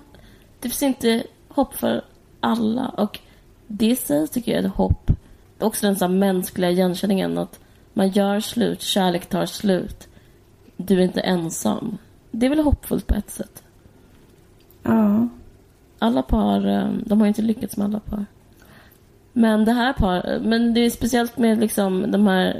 det 0.59 0.69
finns 0.69 0.83
inte 0.83 1.23
hopp 1.47 1.75
för 1.75 2.05
alla. 2.39 2.89
Och 2.89 3.19
det 3.67 3.85
i 3.85 3.95
sig 3.95 4.27
tycker 4.27 4.51
jag 4.51 4.63
är 4.63 4.67
ett 4.67 4.75
hopp. 4.75 5.11
Också 5.59 5.85
den 5.85 5.95
så 5.95 6.07
mänskliga 6.07 6.71
igenkänningen 6.71 7.37
att 7.37 7.59
man 7.93 8.09
gör 8.09 8.39
slut, 8.39 8.81
kärlek 8.81 9.25
tar 9.25 9.45
slut. 9.45 10.07
Du 10.77 10.99
är 10.99 11.03
inte 11.03 11.21
ensam. 11.21 11.97
Det 12.31 12.45
är 12.45 12.49
väl 12.49 12.59
hoppfullt 12.59 13.07
på 13.07 13.15
ett 13.15 13.31
sätt. 13.31 13.63
Ja. 14.83 15.27
Alla 15.99 16.21
par, 16.23 16.67
eh, 16.67 16.91
de 17.05 17.19
har 17.19 17.25
ju 17.25 17.29
inte 17.29 17.41
lyckats 17.41 17.77
med 17.77 17.85
alla 17.85 17.99
par. 17.99 18.25
Men 19.33 19.65
det 19.65 19.71
här 19.71 19.93
par, 19.93 20.39
men 20.39 20.73
det 20.73 20.79
är 20.79 20.89
speciellt 20.89 21.37
med 21.37 21.59
liksom 21.59 22.11
de 22.11 22.27
här, 22.27 22.53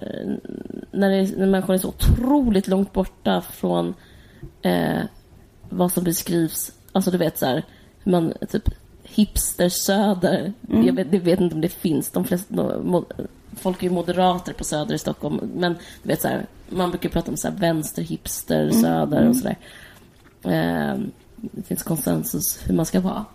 när, 0.91 1.09
det, 1.09 1.37
när 1.37 1.47
människor 1.47 1.73
är 1.73 1.77
så 1.77 1.87
otroligt 1.87 2.67
långt 2.67 2.93
borta 2.93 3.41
från 3.41 3.93
eh, 4.61 5.01
vad 5.69 5.91
som 5.91 6.03
beskrivs, 6.03 6.71
alltså 6.91 7.11
du 7.11 7.17
vet 7.17 7.37
så 7.37 7.45
här, 7.45 7.63
man 8.03 8.33
typ 8.49 8.69
hipster-söder, 9.03 10.53
Mm. 10.69 10.85
jag, 10.87 10.93
vet, 10.93 11.13
jag 11.13 11.19
vet 11.19 11.39
inte 11.41 11.55
om 11.55 11.61
det 11.61 11.69
finns, 11.69 12.09
de 12.11 12.25
flesta, 12.25 12.55
de, 12.55 12.63
mo- 12.95 13.27
folk 13.55 13.79
är 13.83 13.87
ju 13.87 13.89
moderater 13.93 14.53
på 14.53 14.63
söder 14.63 14.95
i 14.95 14.97
Stockholm, 14.97 15.51
men 15.55 15.73
du 16.03 16.07
vet 16.09 16.21
så 16.21 16.27
här, 16.27 16.45
man 16.69 16.89
brukar 16.89 17.09
prata 17.09 17.31
om 17.31 17.37
så 17.37 17.47
här 17.49 17.55
vänster-hipster, 17.55 18.71
söder 18.71 19.29
och 19.29 19.35
sådär. 19.35 19.57
Eh, 20.43 20.97
det 21.41 21.63
finns 21.67 21.83
konsensus 21.83 22.59
hur 22.65 22.73
man 22.75 22.85
ska 22.85 22.99
vara. 22.99 23.25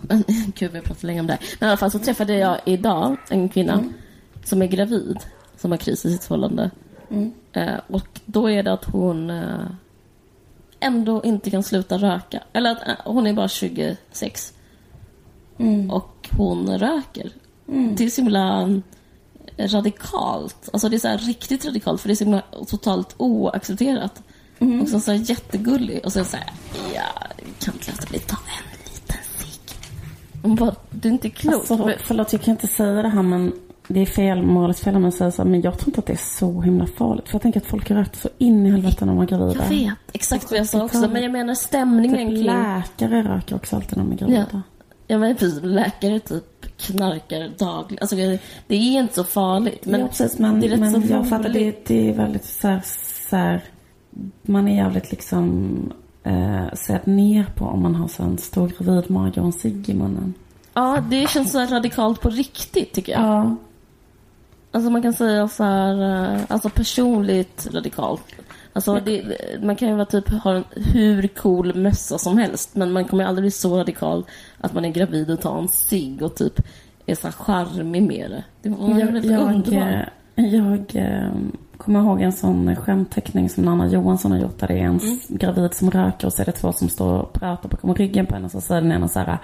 Men 0.00 0.24
gud, 0.54 0.72
vi 0.72 0.78
har 0.78 0.84
pratat 0.84 1.02
länge 1.02 1.20
om 1.20 1.26
det 1.26 1.32
här. 1.32 1.42
Men 1.60 1.66
i 1.66 1.70
alla 1.70 1.76
fall 1.76 1.90
så 1.90 1.98
träffade 1.98 2.34
jag 2.34 2.60
idag 2.64 3.16
en 3.30 3.48
kvinna 3.48 3.84
som 4.44 4.62
är 4.62 4.66
gravid, 4.66 5.18
som 5.56 5.70
har 5.70 5.78
kris 5.78 6.04
i 6.04 6.12
sitt 6.12 6.24
förhållande. 6.24 6.70
Mm. 7.10 7.32
Eh, 7.52 7.80
och 7.86 8.20
då 8.24 8.50
är 8.50 8.62
det 8.62 8.72
att 8.72 8.84
hon 8.84 9.30
eh, 9.30 9.66
ändå 10.80 11.24
inte 11.24 11.50
kan 11.50 11.62
sluta 11.62 11.98
röka. 11.98 12.42
Eller 12.52 12.70
att 12.70 12.88
eh, 12.88 12.94
hon 13.04 13.26
är 13.26 13.32
bara 13.32 13.48
26 13.48 14.52
Mm. 15.58 15.90
och 15.90 16.28
hon 16.36 16.78
röker. 16.78 17.30
Det 17.96 18.04
är 18.04 18.08
så 18.10 18.20
himla 18.20 18.68
radikalt. 19.58 20.68
Alltså 20.72 20.88
det 20.88 20.96
är 20.96 20.98
så 20.98 21.08
här 21.08 21.18
riktigt 21.18 21.64
radikalt 21.64 22.00
för 22.00 22.08
det 22.08 22.12
är 22.12 22.16
så 22.16 22.24
himla 22.24 22.42
totalt 22.66 23.14
oaccepterat. 23.16 24.22
Och 24.82 24.88
så, 24.88 25.00
så 25.00 25.12
här 25.12 25.30
jättegullig 25.30 26.00
och 26.04 26.12
det 26.12 26.24
så 26.24 26.36
här, 26.36 26.52
ja, 26.94 27.26
kan 27.58 27.74
inte 27.74 27.90
låta 27.90 28.06
bli 28.10 28.18
ta 28.18 28.36
en. 28.36 28.75
Hon 30.46 30.54
bara, 30.56 30.74
du 30.90 31.08
är 31.08 31.12
inte 31.12 31.30
klok. 31.30 31.54
Alltså, 31.54 31.76
Men- 31.76 31.94
förlåt, 32.04 32.32
jag 32.32 32.42
kan 32.42 32.52
inte 32.52 32.66
säga 32.66 33.02
det 33.02 33.08
här 33.08 33.22
men 33.22 33.52
det 33.88 34.00
är 34.00 34.06
fel, 34.06 34.42
moraliskt 34.42 34.84
fel 34.84 34.96
om 34.96 35.04
jag 35.04 35.12
säger 35.12 35.30
så 35.30 35.44
men 35.44 35.60
jag 35.60 35.78
tror 35.78 35.88
inte 35.88 35.98
att 36.00 36.06
det 36.06 36.12
är 36.12 36.38
så 36.38 36.60
himla 36.60 36.86
farligt. 36.86 37.28
För 37.28 37.34
jag 37.34 37.42
tänker 37.42 37.60
att 37.60 37.66
folk 37.66 37.90
rökt 37.90 38.20
så 38.20 38.28
in 38.38 38.66
i 38.66 38.70
helvete 38.70 39.04
när 39.04 39.12
de 39.14 39.22
är 39.22 39.26
gravida. 39.26 39.62
Jag 39.62 39.68
vet 39.68 39.94
exakt 40.12 40.50
vad 40.50 40.60
jag 40.60 40.66
sa 40.66 40.84
också, 40.84 41.08
men 41.08 41.22
jag 41.22 41.32
menar 41.32 41.54
stämningen 41.54 42.16
Typ 42.16 42.28
kring... 42.28 42.44
läkare 42.44 43.22
röker 43.22 43.56
också 43.56 43.76
alltid 43.76 43.96
när 43.96 44.04
de 44.04 44.12
är 44.12 44.16
gravida. 44.16 44.46
Ja. 44.52 44.62
Ja 45.06 45.18
men 45.18 45.36
precis, 45.36 45.62
läkare 45.62 46.20
typ 46.20 46.76
knarkar 46.76 47.52
dagligen. 47.58 48.02
Alltså 48.02 48.16
det 48.16 48.40
det 48.66 48.74
är 48.74 49.00
inte 49.00 49.14
så 49.14 49.24
farligt. 49.24 49.86
Men 49.86 50.00
ja, 50.00 50.08
precis. 50.08 50.38
Men, 50.38 50.60
det 50.60 50.66
är 50.66 50.76
men 50.76 51.02
så 51.02 51.12
jag 51.12 51.28
fattar, 51.28 51.48
det, 51.48 51.86
det 51.86 52.08
är 52.08 52.14
väldigt 52.14 52.44
så 52.44 52.68
här, 52.68 52.82
så 53.30 53.36
här, 53.36 53.64
man 54.42 54.68
är 54.68 54.76
jävligt 54.76 55.10
liksom 55.10 55.92
eh, 56.26 56.74
sedd 56.74 57.06
ner 57.06 57.44
på 57.54 57.64
om 57.64 57.82
man 57.82 57.94
har 57.94 58.08
så 58.08 58.22
en 58.22 58.38
stor 58.38 58.68
gravid 58.78 59.10
mage 59.10 59.40
och 59.40 59.46
en 59.46 59.52
cigg 59.52 59.88
i 59.88 59.94
munnen. 59.94 60.34
Ja, 60.74 60.98
det 61.10 61.30
känns 61.30 61.52
så 61.52 61.58
radikalt 61.60 62.20
på 62.20 62.30
riktigt 62.30 62.92
tycker 62.92 63.12
jag. 63.12 63.22
Ja. 63.22 63.56
Alltså 64.72 64.90
man 64.90 65.02
kan 65.02 65.12
säga 65.12 65.48
så 65.48 65.64
här, 65.64 66.02
eh, 66.34 66.40
alltså 66.48 66.68
personligt 66.68 67.68
radikalt. 67.72 68.22
Alltså 68.72 69.00
det, 69.04 69.22
man 69.62 69.76
kan 69.76 69.88
ju 69.88 69.94
vara 69.94 70.06
typ 70.06 70.28
ha 70.28 70.54
en 70.54 70.64
hur 70.76 71.28
cool 71.28 71.74
mössa 71.74 72.18
som 72.18 72.38
helst 72.38 72.74
men 72.76 72.92
man 72.92 73.04
kommer 73.04 73.24
aldrig 73.24 73.42
bli 73.42 73.50
så 73.50 73.78
radikal 73.78 74.24
att 74.60 74.74
man 74.74 74.84
är 74.84 74.88
gravid 74.90 75.30
och 75.30 75.40
tar 75.40 75.58
en 75.58 75.68
cigg 75.68 76.22
och 76.22 76.34
typ 76.36 76.60
är 77.06 77.14
så 77.14 77.26
här 77.26 77.32
charmig 77.32 78.02
med 78.02 78.30
det. 78.30 78.44
Det 78.62 78.68
var 78.68 78.88
Jag, 79.00 79.24
jag, 79.24 79.40
underbart. 79.54 80.08
eh, 80.36 80.44
jag 80.54 80.96
eh, 80.96 81.30
kommer 81.78 82.00
ihåg 82.00 82.20
en 82.22 82.32
sån 82.32 82.76
skämtteckning 82.76 83.48
som 83.48 83.64
Nanna 83.64 83.88
Johansson 83.88 84.32
har 84.32 84.38
gjort 84.38 84.58
där 84.58 84.66
det 84.68 84.74
är 84.74 84.78
en 84.84 84.98
Mm. 85.00 85.18
gravid 85.28 85.74
som 85.74 85.90
röker 85.90 86.26
och 86.26 86.32
så 86.32 86.42
är 86.42 86.46
det 86.46 86.52
två 86.52 86.72
som 86.72 86.88
står 86.88 87.18
och 87.22 87.32
pratar 87.32 87.68
bakom 87.68 87.94
ryggen 87.94 88.26
på 88.26 88.34
henne 88.34 88.44
och 88.44 88.50
så 88.50 88.60
säger 88.60 88.80
den 88.82 88.92
ena 88.92 89.08
så 89.08 89.18
här 89.20 89.38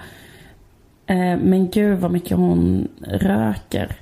eh, 1.05 1.37
Men 1.37 1.69
gud 1.69 1.99
vad 1.99 2.11
mycket 2.11 2.37
hon 2.37 2.87
röker 3.07 3.95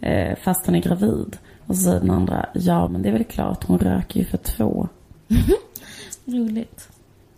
eh, 0.00 0.36
fast 0.36 0.66
hon 0.66 0.74
är 0.74 0.80
gravid. 0.82 1.36
Och 1.66 1.76
så 1.76 1.82
säger 1.82 2.00
den 2.00 2.10
andra 2.10 2.46
Ja 2.52 2.88
men 2.88 3.02
det 3.02 3.08
är 3.08 3.12
väl 3.12 3.24
klart 3.24 3.64
hon 3.64 3.78
röker 3.78 4.20
ju 4.20 4.24
för 4.26 4.38
två. 4.38 4.88
Roligt. 6.24 6.88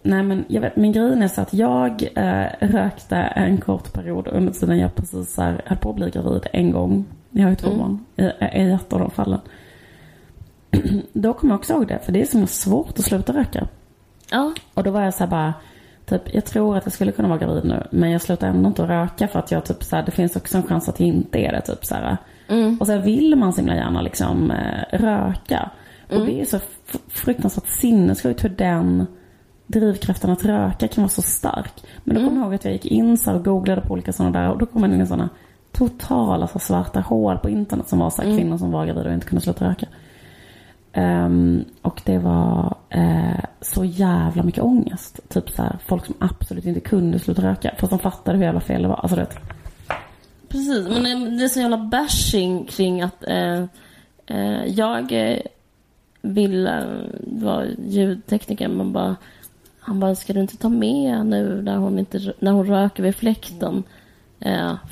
Nej 0.02 0.22
men 0.22 0.44
jag 0.48 0.60
vet, 0.60 0.76
min 0.76 0.92
grej 0.92 1.22
är 1.22 1.28
så 1.28 1.40
att 1.40 1.54
jag 1.54 2.08
eh, 2.14 2.46
rökte 2.60 3.16
en 3.16 3.58
kort 3.60 3.92
period 3.92 4.28
under 4.28 4.52
tiden 4.52 4.78
jag 4.78 4.94
precis 4.94 5.36
här, 5.36 5.62
höll 5.66 5.78
på 5.78 5.90
att 5.90 5.96
bli 5.96 6.10
gravid 6.10 6.46
en 6.52 6.72
gång. 6.72 7.04
Jag 7.30 7.42
har 7.42 7.50
ju 7.50 7.56
två 7.56 7.68
Mm. 7.68 7.78
barn 7.78 8.04
i, 8.16 8.22
i 8.62 8.70
ett 8.70 8.92
av 8.92 9.00
de 9.00 9.10
fallen. 9.10 9.40
Då 11.12 11.32
kommer 11.32 11.52
jag 11.52 11.58
också 11.58 11.72
ihåg 11.72 11.88
det, 11.88 11.98
för 12.04 12.12
det 12.12 12.20
är 12.20 12.26
så 12.26 12.46
svårt 12.46 12.98
att 12.98 13.04
sluta 13.04 13.32
röka. 13.32 13.66
Ja, 14.30 14.52
Och 14.74 14.84
då 14.84 14.90
var 14.90 15.02
jag 15.02 15.14
så 15.14 15.24
här 15.24 15.30
bara, 15.30 15.54
typ, 16.06 16.34
jag 16.34 16.44
tror 16.44 16.76
att 16.76 16.86
jag 16.86 16.92
skulle 16.92 17.12
kunna 17.12 17.28
vara 17.28 17.38
gravid 17.38 17.64
nu, 17.64 17.86
men 17.90 18.10
jag 18.10 18.22
slutar 18.22 18.48
ändå 18.48 18.68
inte 18.68 18.82
att 18.82 18.88
röka 18.88 19.28
för 19.28 19.38
att 19.38 19.50
jag 19.50 19.64
typ 19.64 19.84
så 19.84 19.96
här, 19.96 20.02
det 20.02 20.10
finns 20.12 20.36
också 20.36 20.56
en 20.56 20.62
chans 20.62 20.88
att 20.88 21.00
jag 21.00 21.08
inte 21.08 21.38
är 21.38 21.52
det. 21.52 21.60
Typ 21.60 21.84
så 21.84 21.94
här. 21.94 22.16
Mm. 22.48 22.76
Och 22.80 22.86
så 22.86 22.92
här 22.92 23.00
vill 23.00 23.36
man 23.36 23.52
så 23.52 23.60
himla 23.60 23.74
gärna 23.74 24.02
liksom 24.02 24.50
eh, 24.50 24.98
röka. 24.98 25.70
Och 26.10 26.26
det 26.26 26.40
är 26.40 26.44
så 26.44 26.58
fruktansvärt 27.08 27.68
sinnessjukt 27.68 28.44
hur 28.44 28.48
den 28.48 29.06
drivkraften 29.66 30.30
att 30.30 30.44
röka 30.44 30.88
kan 30.88 31.02
vara 31.02 31.08
så 31.08 31.22
stark. 31.22 31.72
Men 32.04 32.16
då 32.16 32.24
kommer 32.24 32.36
jag 32.36 32.44
ihåg 32.44 32.54
att 32.54 32.64
jag 32.64 32.72
gick 32.72 32.86
in 32.86 33.18
så 33.18 33.32
och 33.32 33.44
googlade 33.44 33.80
på 33.80 33.92
olika 33.92 34.12
sådana 34.12 34.40
där 34.40 34.50
och 34.50 34.58
då 34.58 34.66
kom 34.66 34.80
man 34.80 34.94
in 34.94 35.00
i 35.00 35.06
sådana 35.06 35.28
totala 35.72 36.46
så 36.48 36.58
svarta 36.58 37.00
hål 37.00 37.38
på 37.38 37.48
internet 37.48 37.88
som 37.88 37.98
var 37.98 38.10
så 38.10 38.22
här, 38.22 38.36
kvinnor 38.36 38.58
som 38.58 38.70
var 38.70 38.86
gravida 38.86 39.08
och 39.08 39.14
inte 39.14 39.26
kunde 39.26 39.40
sluta 39.40 39.68
röka. 39.68 39.86
Ehm, 40.92 41.64
och 41.82 42.00
det 42.04 42.18
var 42.18 42.76
eh, 42.90 43.44
så 43.60 43.84
jävla 43.84 44.42
mycket 44.42 44.62
ångest. 44.62 45.20
Typ 45.28 45.50
så 45.50 45.62
här, 45.62 45.78
folk 45.86 46.06
som 46.06 46.14
absolut 46.18 46.64
inte 46.64 46.80
kunde 46.80 47.18
sluta 47.18 47.42
röka. 47.42 47.74
Fast 47.78 47.90
de 47.90 47.98
fattade 47.98 48.38
hur 48.38 48.44
jävla 48.44 48.60
fel 48.60 48.82
det 48.82 48.88
var. 48.88 48.96
Alltså. 48.96 49.26
Precis, 50.48 50.88
men 50.88 51.36
det- 51.36 51.44
är 51.44 51.48
så 51.48 51.60
jävla 51.60 51.76
bashing 51.78 52.64
kring 52.64 53.02
att 53.02 53.24
eh, 53.28 53.64
eh, 54.26 54.64
jag 54.66 55.12
vill 56.22 56.68
vara 57.20 57.66
ljudtekniker. 57.86 58.68
Man 58.68 58.92
bara, 58.92 59.16
han 59.80 60.00
bara, 60.00 60.14
ska 60.14 60.32
du 60.32 60.40
inte 60.40 60.56
ta 60.56 60.68
med 60.68 61.26
nu 61.26 61.62
när 61.62 61.76
hon, 61.76 61.98
inte, 61.98 62.32
när 62.38 62.52
hon 62.52 62.66
röker 62.66 63.02
vid 63.02 63.14
fläkten? 63.16 63.82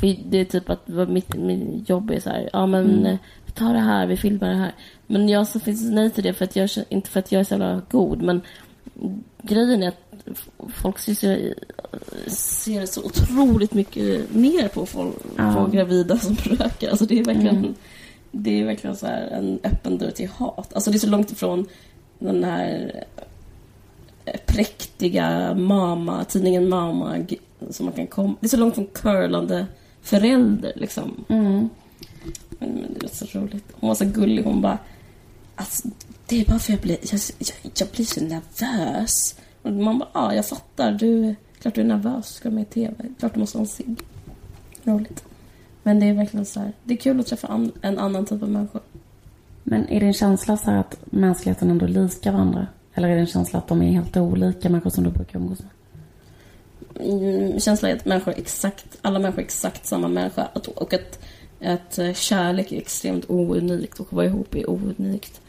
För 0.01 0.31
det 0.31 0.39
är 0.39 0.45
typ 0.45 0.71
att 0.71 0.89
mitt, 0.89 1.35
mitt 1.37 1.89
jobb 1.89 2.11
är 2.11 2.21
så 2.21 2.31
här, 2.31 2.51
ja 2.53 2.67
men 2.67 3.07
eh, 3.07 3.19
tar 3.57 3.73
det 3.75 3.81
här, 3.81 4.07
vi 4.07 4.17
filmar 4.17 4.49
det 4.49 4.55
här. 4.57 4.73
Men 5.07 5.29
jag 5.29 5.47
så 5.47 5.61
finns 5.61 5.83
nej 5.91 6.11
till 6.11 6.25
det, 6.25 6.33
för 6.33 6.45
att 6.45 6.57
jag, 6.57 6.69
inte 6.89 7.11
för 7.11 7.21
att 7.21 7.33
jag 7.33 7.41
är 7.41 7.45
så 7.45 7.55
jävla 7.55 7.83
god, 7.91 8.23
men 8.23 8.41
grejen 9.43 9.83
är 9.83 9.89
att 9.89 10.01
folk 10.69 10.99
ser, 10.99 11.15
så- 11.15 12.31
ser 12.31 12.87
så 12.87 13.05
otroligt 13.05 13.75
mycket 13.75 14.35
ner 14.35 14.69
på, 14.69 14.87
folk, 14.87 15.15
Ja. 15.37 15.55
på 15.55 15.71
gravida 15.71 16.19
som 16.19 16.35
röker. 16.37 16.91
Alltså 16.91 17.07
det 17.07 17.19
är 17.19 17.25
verkligen, 17.25 17.75
det 18.31 18.61
är 18.61 18.65
verkligen 18.65 18.97
så 18.97 19.07
här 19.07 19.27
en 19.27 19.59
öppen 19.65 19.99
dörr 19.99 20.11
till 20.11 20.29
hat. 20.29 20.75
Alltså 20.75 20.91
det 20.91 20.97
är 20.97 20.99
så 20.99 21.11
långt 21.11 21.33
ifrån 21.33 21.67
den 22.19 22.45
här 22.45 22.93
präktiga 24.47 25.55
Mama, 25.55 26.25
tidningen 26.25 26.69
Mama 26.69 27.27
som 27.71 27.87
man 27.87 27.93
kan 27.95 28.07
komma. 28.07 28.35
Det 28.41 28.47
är 28.47 28.49
så 28.49 28.57
långt 28.57 28.75
från 28.75 28.87
curlande 28.87 29.67
förälder 30.03 30.73
liksom. 30.77 31.25
Mm. 31.29 31.69
Men, 32.59 32.69
men 32.69 32.95
det 33.01 33.07
är 33.07 33.27
så 33.27 33.39
roligt. 33.39 33.65
Hon 33.73 33.89
var 33.89 33.95
så 33.95 34.05
gullig. 34.05 34.45
Hon 34.45 34.61
bara... 34.61 34.79
Alltså, 35.55 35.89
det 36.27 36.41
är 36.41 36.45
bara 36.45 36.59
för 36.59 36.73
jag 36.73 36.81
blir, 36.81 36.99
jag, 37.03 37.21
jag, 37.39 37.73
jag 37.79 37.89
blir 37.89 38.05
så 38.05 38.21
nervös. 38.21 39.37
Och 39.63 39.73
man 39.73 39.99
bara, 39.99 40.09
ja, 40.15 40.35
jag 40.35 40.47
fattar. 40.47 40.93
Du, 40.93 41.35
klart 41.61 41.75
du 41.75 41.81
är 41.81 41.85
nervös. 41.85 42.27
Ska 42.27 42.51
med 42.51 42.63
i 42.63 42.65
TV. 42.65 42.95
Klart 43.19 43.35
du 43.35 43.41
måste 43.41 43.59
ha 43.59 43.63
en 43.63 43.69
cigg. 43.69 44.03
Roligt. 44.85 45.25
Men 45.83 46.01
det 46.01 46.07
är 46.07 46.15
verkligen 46.15 46.47
så 46.47 46.61
här. 46.61 46.73
Det 46.85 46.95
är 46.95 46.99
kul 46.99 47.21
att 47.21 47.27
träffa 47.27 47.49
an, 47.49 47.73
en 47.83 47.99
annan 47.99 48.27
typ 48.27 48.43
av 48.43 48.51
människor. 48.51 48.83
Men 49.63 49.89
är 49.89 50.01
din 50.01 50.13
känsla 50.13 50.57
så 50.57 50.71
här 50.71 50.79
att 50.79 50.99
mänskligheten 51.05 51.71
ändå 51.71 51.87
likar 51.87 52.33
varandra? 52.33 52.67
Eller 52.95 53.09
är 53.09 53.17
din 53.17 53.27
känsla 53.27 53.59
att 53.59 53.69
de 53.69 53.83
är 53.83 53.93
helt 53.93 54.17
olika 54.17 54.69
människor 54.69 54.91
som 54.91 55.05
du 55.05 55.11
brukar 55.11 55.39
umgås 55.39 55.59
med? 55.61 55.71
Mm, 57.01 57.61
känslan 57.61 57.91
är 57.91 57.97
att 57.97 58.05
människor 58.05 58.33
är 58.33 58.39
exakt, 58.39 58.99
alla 59.03 59.19
människor 59.19 59.41
är 59.41 59.45
exakt 59.45 59.87
samma 59.87 60.09
människa. 60.09 60.49
Att, 60.53 60.67
och 60.67 60.95
att, 60.95 61.19
att 61.61 61.99
eh, 61.99 62.13
kärlek 62.13 62.73
är 62.73 62.77
extremt 62.79 63.31
ounikt 63.31 64.01
och 64.01 64.07
att 64.07 64.13
vara 64.13 64.27
ihop 64.27 64.55
är 64.55 64.71
ounikt. 64.71 65.41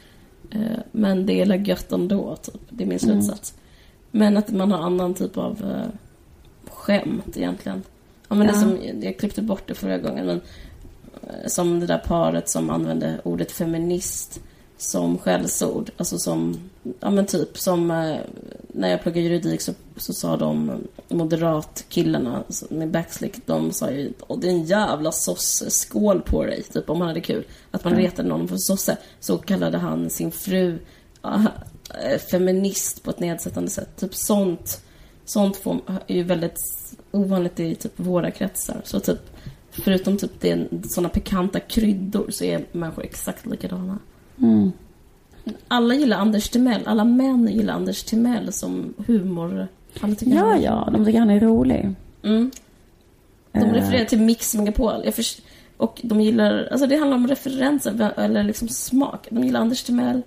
Eh, 0.52 0.80
Men 0.92 1.26
det 1.26 1.42
är 1.42 1.56
gött 1.56 1.92
ändå, 1.92 2.36
typ. 2.36 2.62
Det 2.70 2.84
är 2.84 2.88
min 2.88 3.00
Mm. 3.04 3.22
slutsats. 3.22 3.54
Men 4.12 4.38
att 4.38 4.52
man 4.52 4.72
har 4.72 4.80
annan 4.80 5.14
typ 5.14 5.38
av 5.38 5.64
eh, 5.72 5.90
skämt 6.72 7.38
egentligen. 7.38 7.84
Ja, 8.28 8.36
men 8.36 8.48
det 8.48 8.54
Ja. 8.54 8.60
som, 8.62 8.78
jag 9.02 9.18
klippte 9.18 9.42
bort 9.42 9.68
det 9.68 9.74
förra 9.74 9.98
gången, 9.98 10.26
men 10.26 10.42
som 11.48 11.80
det 11.80 11.86
där 11.86 11.98
paret 11.98 12.50
som 12.50 12.70
använde 12.70 13.22
ordet 13.24 13.52
feminist 13.52 14.40
som 14.78 15.18
skällsord. 15.18 15.92
Alltså 15.98 16.18
som, 16.18 16.56
ja 17.00 17.10
men 17.10 17.26
typ 17.26 17.58
som 17.58 17.92
när 18.78 18.90
jag 18.90 19.02
pluggade 19.02 19.28
juridik 19.28 19.62
så, 19.62 19.74
så 19.96 20.14
sa 20.14 20.38
de 20.38 20.82
moderatkillarna 21.08 22.44
med 22.70 22.92
backslick, 22.92 23.46
de 23.46 23.72
sa 23.72 23.92
ju 23.92 24.14
Åh, 24.28 24.40
det 24.40 24.48
är 24.48 24.52
en 24.52 24.64
jävla 24.64 25.12
sosse, 25.12 25.70
skål 25.70 26.22
på 26.22 26.46
dig, 26.46 26.64
typ 26.64 26.90
om 26.90 27.00
man 27.00 27.08
hade 27.08 27.22
kul. 27.22 27.46
Att 27.72 27.84
man 27.84 27.96
retade 27.96 28.30
någon 28.30 28.48
för 28.48 28.58
sosse. 28.58 28.98
Så 29.20 29.38
kallade 29.38 29.78
han 29.78 30.10
sin 30.10 30.32
fru 30.32 30.80
ja, 31.22 31.44
eh, 32.04 32.20
feminist 32.20 33.04
på 33.04 33.10
ett 33.10 33.20
nedsättande 33.20 33.70
sätt. 33.70 33.90
Typ 33.98 34.16
sånt, 34.16 34.82
sånt 35.26 35.58
får, 35.58 35.82
är 36.08 36.16
ju 36.16 36.24
väldigt 36.24 36.60
ovanligt 37.12 37.60
i 37.60 37.76
typ 37.76 37.94
våra 37.96 38.32
kretsar. 38.32 38.82
Så 38.84 39.00
typ 39.00 39.20
Förutom 39.84 40.18
typ 40.18 40.46
såna 40.90 41.10
pikanta 41.10 41.60
kryddor 41.60 42.32
så 42.32 42.44
är 42.44 42.66
människor 42.72 43.04
exakt 43.04 43.46
likadana. 43.46 44.00
Mm. 44.42 44.72
Alla 45.68 45.94
gillar 45.96 46.18
Anders 46.18 46.50
Timell. 46.50 46.82
Alla 46.86 47.04
män 47.04 47.48
gillar 47.48 47.74
Anders 47.74 48.04
Timell 48.04 48.54
som 48.54 48.94
humor. 49.08 49.68
Alla 50.02 50.16
tycker 50.16 50.36
Ja, 50.36 50.46
han 50.50 50.62
ja, 50.62 50.90
de 50.94 51.06
tycker 51.06 51.20
han 51.20 51.30
är 51.30 51.40
rolig. 51.40 51.90
Mm. 52.24 52.52
De 53.52 53.60
Eh. 53.60 53.74
refererar 53.74 54.06
till 54.06 54.20
Mix 54.22 54.56
Megapol. 54.56 55.02
Jag 55.06 55.16
förs- 55.16 55.42
och 55.78 56.00
de 56.04 56.22
gillar... 56.22 56.68
Alltså 56.72 56.88
det 56.88 56.96
handlar 56.98 57.18
om 57.18 57.28
referenser, 57.28 58.12
eller 58.18 58.44
liksom 58.44 58.68
smak. 58.68 59.28
De 59.30 59.44
gillar 59.44 59.60
Anders 59.60 59.84
Timell. 59.84 60.22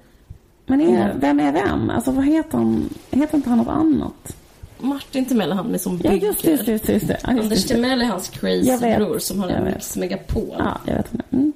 Men 0.66 0.80
är, 0.80 1.04
Mm. 1.04 1.20
vem 1.20 1.40
är 1.40 1.52
vem? 1.52 1.90
Alltså 1.90 2.10
vad 2.10 2.24
heter 2.24 2.58
han? 2.58 2.88
Heter 3.10 3.36
inte 3.36 3.48
han 3.48 3.58
något 3.58 3.68
annat? 3.68 4.36
Martin 4.78 5.24
Timell 5.24 5.50
är 5.50 5.54
han 5.54 5.66
med 5.66 5.80
som 5.80 6.00
Ja, 6.04 6.10
bygger. 6.10 6.26
just 6.26 6.42
det, 6.42 6.50
just 6.50 6.68
just. 6.68 6.88
Just. 6.88 7.04
Ja, 7.08 7.14
just 7.14 7.24
Anders. 7.42 7.64
Timell 7.64 8.00
är 8.02 8.04
hans 8.06 8.28
crazy 8.28 8.96
bror 8.96 9.18
som 9.18 9.40
har 9.40 9.48
en. 9.48 9.64
Mix 9.64 9.96
Megapol. 9.96 10.54
Ja, 10.58 10.78
jag 10.86 10.94
vet. 10.94 11.12
Mm. 11.32 11.52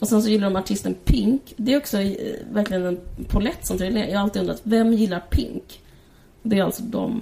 Och 0.00 0.08
sen 0.08 0.22
så 0.22 0.28
gillar 0.28 0.50
de 0.50 0.56
artisten 0.56 0.94
Pink. 0.94 1.54
Det 1.56 1.72
är 1.72 1.78
också 1.78 2.00
eh, 2.00 2.36
verkligen 2.50 2.86
en 2.86 3.00
polett 3.28 3.66
som 3.66 3.78
trillar. 3.78 4.00
Jag 4.00 4.16
har 4.18 4.22
alltid 4.22 4.40
undrat, 4.40 4.60
vem 4.62 4.92
gillar 4.92 5.20
Pink? 5.20 5.80
Det 6.42 6.58
är 6.58 6.64
alltså 6.64 6.82
de 6.82 7.20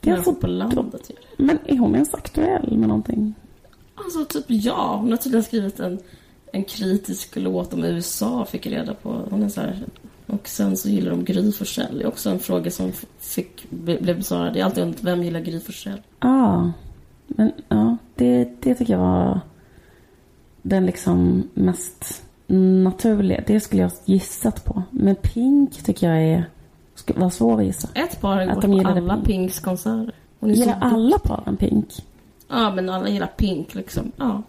människor 0.00 0.32
på 0.32 0.46
landet. 0.46 1.10
gör. 1.10 1.46
Men 1.46 1.58
är 1.64 1.78
hon 1.78 1.94
ens 1.94 2.14
aktuell 2.14 2.76
med 2.78 2.88
någonting? 2.88 3.34
Alltså 3.94 4.24
typ 4.24 4.44
ja, 4.48 4.96
hon 4.96 5.10
har 5.10 5.16
tydligen 5.16 5.44
skrivit 5.44 5.80
en, 5.80 5.98
en 6.52 6.64
kritisk 6.64 7.36
låt 7.36 7.74
om 7.74 7.84
USA, 7.84 8.44
fick 8.44 8.66
jag 8.66 8.72
reda 8.72 8.94
på. 8.94 9.22
Hon 9.30 9.42
är 9.42 9.48
så 9.48 9.60
här, 9.60 9.84
och 10.26 10.48
sen 10.48 10.76
så 10.76 10.88
gillar 10.88 11.10
de 11.10 11.24
Gry 11.24 11.52
Forssell. 11.52 11.98
Det 11.98 12.04
är 12.04 12.08
också 12.08 12.30
en 12.30 12.38
fråga 12.38 12.70
som 12.70 12.92
fick, 13.18 13.70
blev 13.70 14.16
besvarad. 14.16 14.56
Jag 14.56 14.64
har 14.64 14.70
alltid 14.70 14.84
undrat, 14.84 15.04
vem 15.04 15.22
gillar 15.22 15.40
Gry 15.40 15.60
Forssell? 15.60 16.00
Ja, 16.20 16.72
men 17.26 17.52
ja, 17.68 17.96
det, 18.14 18.48
det 18.60 18.74
tycker 18.74 18.92
jag 18.92 19.00
var 19.00 19.40
den 20.62 20.86
liksom 20.86 21.48
mest 21.54 22.22
naturliga. 22.82 23.42
Det 23.46 23.60
skulle 23.60 23.82
jag 23.82 23.92
gissat 24.04 24.64
på. 24.64 24.82
Men 24.90 25.16
Pink 25.16 25.82
tycker 25.84 26.10
jag 26.10 26.22
är, 26.22 26.44
skulle 26.94 27.20
vara 27.20 27.30
svår 27.30 27.60
att 27.60 27.66
gissa. 27.66 27.88
Ett 27.94 28.20
par 28.20 28.36
har 28.36 28.54
gått 28.54 28.64
på 28.64 28.88
alla 28.88 29.14
Pink. 29.14 29.26
Pinks 29.26 29.60
konserter. 29.60 30.14
Gillar 30.40 30.78
alla 30.80 31.18
paren 31.18 31.56
Pink? 31.56 31.88
Ja, 32.48 32.74
men 32.74 32.90
alla 32.90 33.08
gillar 33.08 33.26
Pink 33.26 33.74
liksom. 33.74 34.12
Ja. 34.16 34.42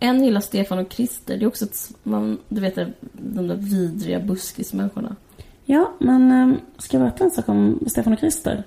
En 0.00 0.24
gillar 0.24 0.40
Stefan 0.40 0.78
och 0.78 0.92
Christer. 0.92 1.36
Det 1.36 1.44
är 1.44 1.48
också 1.48 1.64
ett, 1.64 1.92
man, 2.02 2.38
du 2.48 2.60
vet 2.60 2.74
de 3.12 3.48
där 3.48 3.56
vidriga 3.56 4.20
buskismänniskorna. 4.20 5.16
Ja, 5.64 5.92
men 5.98 6.30
ähm, 6.32 6.56
ska 6.78 6.96
jag 6.96 7.06
berätta 7.06 7.24
en 7.24 7.30
sak 7.30 7.48
om 7.48 7.78
Stefan 7.86 8.12
och 8.12 8.18
Christer? 8.18 8.64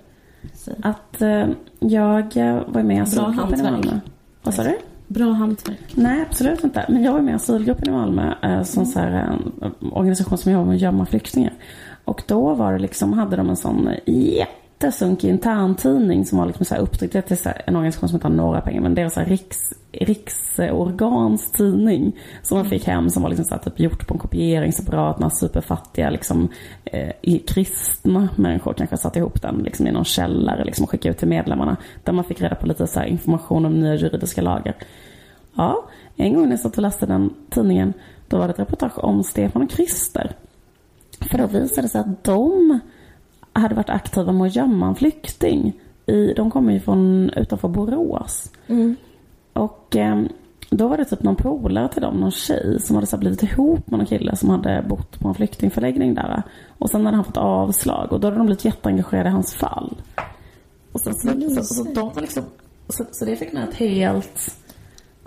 Så, 0.54 0.72
Att 0.82 1.22
äh, 1.22 1.48
jag 1.80 2.36
var 2.68 2.84
med 2.84 2.98
i 2.98 3.00
asylgruppen 3.00 3.60
i. 3.60 3.64
Malmö. 3.64 4.00
Vad 4.44 4.54
sa 4.54 4.64
du? 4.64 4.78
Bra 5.10 5.32
hantverk. 5.32 5.80
Nej, 5.96 6.26
absolut 6.30 6.64
inte. 6.64 6.86
Men 6.90 7.04
jag 7.04 7.14
var 7.14 7.22
med 7.22 7.32
i 7.32 7.36
asylgruppen 7.36 7.90
i 7.90 7.92
Malmö 7.92 8.34
eh, 8.44 8.64
som 8.64 8.86
så 8.86 9.00
här, 9.00 9.12
en 9.12 9.52
organisation 9.92 10.38
som 10.38 10.52
jobbar 10.52 10.66
med 10.66 10.76
att 10.76 10.82
gömma 10.82 11.06
flyktingar. 11.06 11.54
Och 12.06 12.24
då 12.28 12.54
var 12.54 12.74
det 12.74 12.80
liksom, 12.80 13.14
hade 13.14 13.36
de 13.36 13.50
en 13.50 13.56
sån 13.56 13.90
jättesunkig 14.06 15.30
interntidning 15.30 16.26
som 16.26 16.38
var 16.38 16.46
liksom 16.46 16.66
så 16.66 16.76
här 16.76 16.82
upptryckt. 16.82 17.16
Är 17.16 17.36
så 17.36 17.50
här 17.50 17.62
en 17.66 17.76
organisation 17.76 18.10
som 18.10 18.16
inte 18.16 18.28
har 18.28 18.36
några 18.36 18.62
pengar, 18.62 18.82
men 18.82 18.96
deras 18.96 19.18
riks, 19.18 19.74
riksorgans 19.92 21.52
tidning 21.52 22.16
som 22.42 22.58
man 22.58 22.66
fick 22.66 22.88
hem 22.88 23.10
som 23.10 23.24
var 23.24 23.30
liksom 23.30 23.46
så 23.46 23.56
här, 23.56 23.62
typ 23.62 23.80
gjort 23.80 24.08
på 24.08 24.14
en 24.14 24.20
kopieringsapparat. 24.20 25.20
Några 25.20 25.36
superfattiga 25.36 26.10
liksom, 26.10 26.50
eh, 26.86 27.40
kristna 27.48 28.30
människor 28.36 28.74
kanske 28.74 28.98
satte 28.98 29.20
ihop 29.20 29.42
den 29.42 29.58
liksom, 29.58 29.88
i 29.88 29.92
någon 29.92 30.06
källare 30.06 30.64
liksom, 30.64 30.84
och 30.84 30.90
skickade 30.90 31.12
ut 31.12 31.18
till 31.18 31.28
medlemmarna. 31.28 31.78
Där 32.04 32.14
man 32.14 32.24
fick 32.24 32.42
reda 32.42 32.56
på 32.56 32.68
lite 32.68 32.88
så 32.88 33.00
här, 33.00 33.08
information 33.08 33.66
om 33.66 33.80
nya 33.80 33.96
juridiska 33.96 34.42
lagar. 34.42 34.76
Ja, 35.56 35.90
en 36.16 36.34
gång 36.34 36.44
när 36.44 36.52
jag 36.52 36.60
satt 36.60 36.78
och 36.78 36.82
läste 36.82 37.06
den 37.06 37.34
tidningen, 37.50 37.94
då 38.28 38.38
var 38.38 38.48
det 38.48 38.54
ett 38.54 38.60
reportage 38.60 39.04
om 39.04 39.24
Stefan 39.24 39.62
och 39.62 39.72
Christer. 39.72 40.36
För 41.22 41.38
då 41.38 41.48
visade 41.48 41.82
det 41.82 41.90
sig 41.90 42.02
att 42.02 42.24
de 42.24 42.80
hade 43.54 43.76
varit 43.76 43.90
aktiva 43.90 44.32
med 44.32 44.48
att 44.48 44.56
gömma 44.56 44.88
en 44.88 44.96
flykting. 44.96 45.74
I, 46.06 46.34
de 46.34 46.52
kommer 46.52 46.74
ju 46.74 46.80
från 46.80 47.30
utanför 47.30 47.68
Borås. 47.68 48.52
Mm. 48.68 48.96
Och 49.54 49.96
eh, 49.96 50.22
då 50.70 50.88
var 50.88 50.98
det 50.98 51.06
typ 51.06 51.24
någon 51.24 51.36
polare 51.36 51.90
till 51.90 52.02
dem, 52.02 52.20
någon 52.20 52.32
tjej 52.32 52.82
som 52.82 52.96
hade 52.96 53.08
så 53.08 53.18
blivit 53.18 53.44
ihop 53.44 53.90
med 53.90 54.00
någon 54.00 54.08
kille 54.08 54.36
som 54.36 54.50
hade 54.50 54.86
bott 54.90 55.20
på 55.20 55.28
en 55.28 55.36
flyktingförläggning 55.36 56.14
där. 56.14 56.44
Och 56.68 56.90
sen 56.90 57.06
hade 57.06 57.18
han 57.18 57.26
fått 57.26 57.38
avslag 57.38 58.14
och 58.14 58.20
då 58.20 58.28
hade 58.28 58.38
de 58.38 58.46
blivit 58.46 58.66
jätteengagerade 58.66 59.30
i 59.30 59.32
hans 59.32 59.54
fall. 59.54 59.98
Och 60.92 61.02
sen, 61.02 61.14
så, 61.14 61.30
så, 61.30 61.64
så, 61.64 61.74
så, 61.74 61.84
de 61.84 62.10
var 62.14 62.22
liksom, 62.22 62.44
så, 62.90 63.06
så 63.12 63.26
det 63.26 63.36
fick 63.36 63.54
mig 63.54 63.64
att 63.64 63.74
helt 63.74 64.56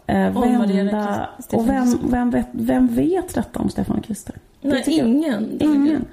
eh, 0.07 0.41
vända. 0.41 1.29
Och 1.53 1.69
vem, 1.69 1.99
vem, 2.11 2.31
vet, 2.31 2.49
vem 2.53 2.87
vet 2.89 3.35
detta 3.35 3.61
om 3.61 3.69
Stefan 3.69 3.99
och 3.99 4.05
Christer? 4.05 4.35
Det 4.61 4.69
Nej, 4.69 4.83
jag- 4.87 5.09
ingen. 5.09 5.63
Ingen. 5.63 6.05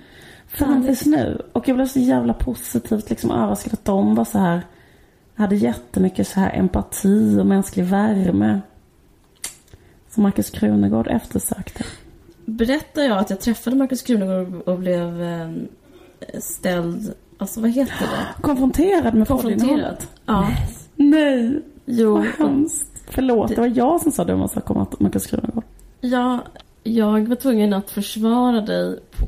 Fram 0.47 0.83
tills 0.85 1.05
nu. 1.05 1.41
Och 1.53 1.67
jag 1.67 1.75
blev 1.75 1.85
så 1.87 1.99
jävla 1.99 2.33
positivt 2.33 3.09
liksom 3.09 3.31
överraskad 3.31 3.73
att 3.73 3.85
de 3.85 4.15
var 4.15 4.25
så 4.25 4.37
här 4.37 4.61
hade 5.35 5.55
jättemycket 5.55 6.27
så 6.27 6.39
här 6.39 6.51
empati 6.59 7.37
och 7.39 7.45
mänsklig 7.45 7.85
värme. 7.85 8.61
Som 10.09 10.23
Markus 10.23 10.49
Krunegård 10.49 11.07
eftersökte. 11.07 11.83
Berättade 12.45 13.07
jag 13.07 13.17
att 13.17 13.29
jag 13.29 13.39
träffade 13.41 13.75
Markus 13.75 14.01
Krunegård 14.01 14.61
och 14.67 14.79
blev 14.79 15.21
eh, 15.23 15.49
ställd... 16.39 17.13
Alltså 17.37 17.61
vad 17.61 17.69
heter 17.69 17.93
det? 18.07 18.41
Konfronterad 18.41 19.13
med 19.13 19.27
Konfronterad. 19.27 19.97
Ja. 20.25 20.49
Nej, 20.95 21.61
Jo. 21.85 22.13
vad 22.15 22.25
hemskt. 22.25 22.98
Förlåt, 23.09 23.49
det 23.49 23.61
var 23.61 23.71
jag 23.75 24.01
som 24.01 24.11
sa 24.11 24.23
dumma 24.23 24.47
saker 24.47 24.77
om 24.77 24.87
Markus 24.99 25.27
Krunegård. 25.27 25.63
Ja, 26.01 26.39
jag 26.83 27.27
var 27.27 27.35
tvungen 27.35 27.73
att 27.73 27.89
försvara 27.89 28.61
dig. 28.61 28.99
På, 29.11 29.27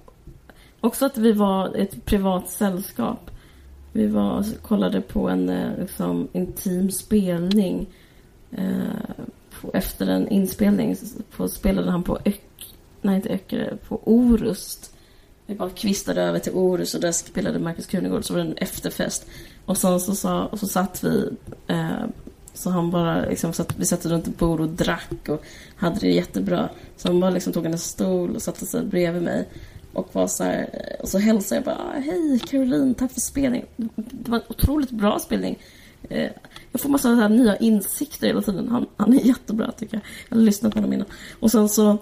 också 0.79 1.05
att 1.05 1.17
vi 1.17 1.31
var 1.31 1.75
ett 1.75 2.05
privat 2.05 2.49
sällskap. 2.49 3.31
Vi 3.91 4.07
var, 4.07 4.45
kollade 4.61 5.01
på 5.01 5.29
en 5.29 5.49
eh, 5.49 5.79
liksom, 5.79 6.27
intim 6.33 6.91
spelning. 6.91 7.87
Eh, 8.51 9.25
på, 9.61 9.71
efter 9.73 10.07
en 10.07 10.27
inspelning 10.27 10.95
på, 11.35 11.47
spelade 11.47 11.91
han 11.91 12.03
på 12.03 12.17
Ök, 12.25 12.73
nej 13.01 13.15
inte 13.15 13.29
Öckerö, 13.29 13.75
på 13.87 14.01
Orust. 14.03 14.95
Vi 15.45 15.55
bara 15.55 15.69
kvistade 15.69 16.21
över 16.21 16.39
till 16.39 16.53
Orust 16.53 16.95
och 16.95 17.01
där 17.01 17.11
spelade 17.11 17.59
Markus 17.59 17.85
Krunegård, 17.85 18.25
så 18.25 18.33
var 18.33 18.41
det 18.41 18.49
en 18.49 18.57
efterfest. 18.57 19.27
Och 19.65 19.77
sen 19.77 19.99
så, 19.99 20.15
sa, 20.15 20.45
och 20.45 20.59
så 20.59 20.67
satt 20.67 21.03
vi, 21.03 21.29
eh, 21.67 22.05
så 22.53 22.69
han 22.69 22.91
bara 22.91 23.25
liksom 23.25 23.53
satt, 23.53 23.73
vi 23.77 23.85
satt 23.85 24.05
runt 24.05 24.27
ett 24.27 24.37
bord 24.37 24.59
och 24.59 24.69
drack 24.69 25.29
och 25.29 25.43
hade 25.75 25.99
det 25.99 26.11
jättebra. 26.11 26.69
Så 26.97 27.07
han 27.07 27.19
bara 27.19 27.31
liksom 27.31 27.53
tog 27.53 27.65
en 27.65 27.77
stol 27.77 28.35
och 28.35 28.41
satte 28.41 28.65
sig 28.65 28.85
bredvid 28.85 29.21
mig. 29.21 29.47
Och 29.93 30.15
var 30.15 30.27
så 30.27 30.43
här, 30.43 30.69
och 30.99 31.09
så 31.09 31.17
hälsade 31.17 31.55
jag 31.55 31.65
bara, 31.65 31.75
ah, 31.75 31.99
hej 31.99 32.39
Caroline, 32.39 32.95
tack 32.95 33.11
för 33.11 33.21
spelningen. 33.21 33.67
Det 33.95 34.31
var 34.31 34.37
en 34.37 34.43
otroligt 34.49 34.91
bra 34.91 35.19
spelning. 35.19 35.59
Eh, 36.09 36.29
jag 36.71 36.81
får 36.81 36.89
massa 36.89 37.09
här 37.09 37.29
nya 37.29 37.57
insikter 37.57 38.27
hela 38.27 38.41
tiden. 38.41 38.69
Han, 38.69 38.85
han 38.97 39.13
är 39.13 39.21
jättebra 39.21 39.71
tycker 39.71 39.95
jag. 39.97 40.03
Jag 40.29 40.37
har 40.37 40.43
lyssnat 40.43 40.73
på 40.73 40.77
honom 40.77 40.93
innan. 40.93 41.07
Och 41.39 41.51
sen 41.51 41.69
så 41.69 41.97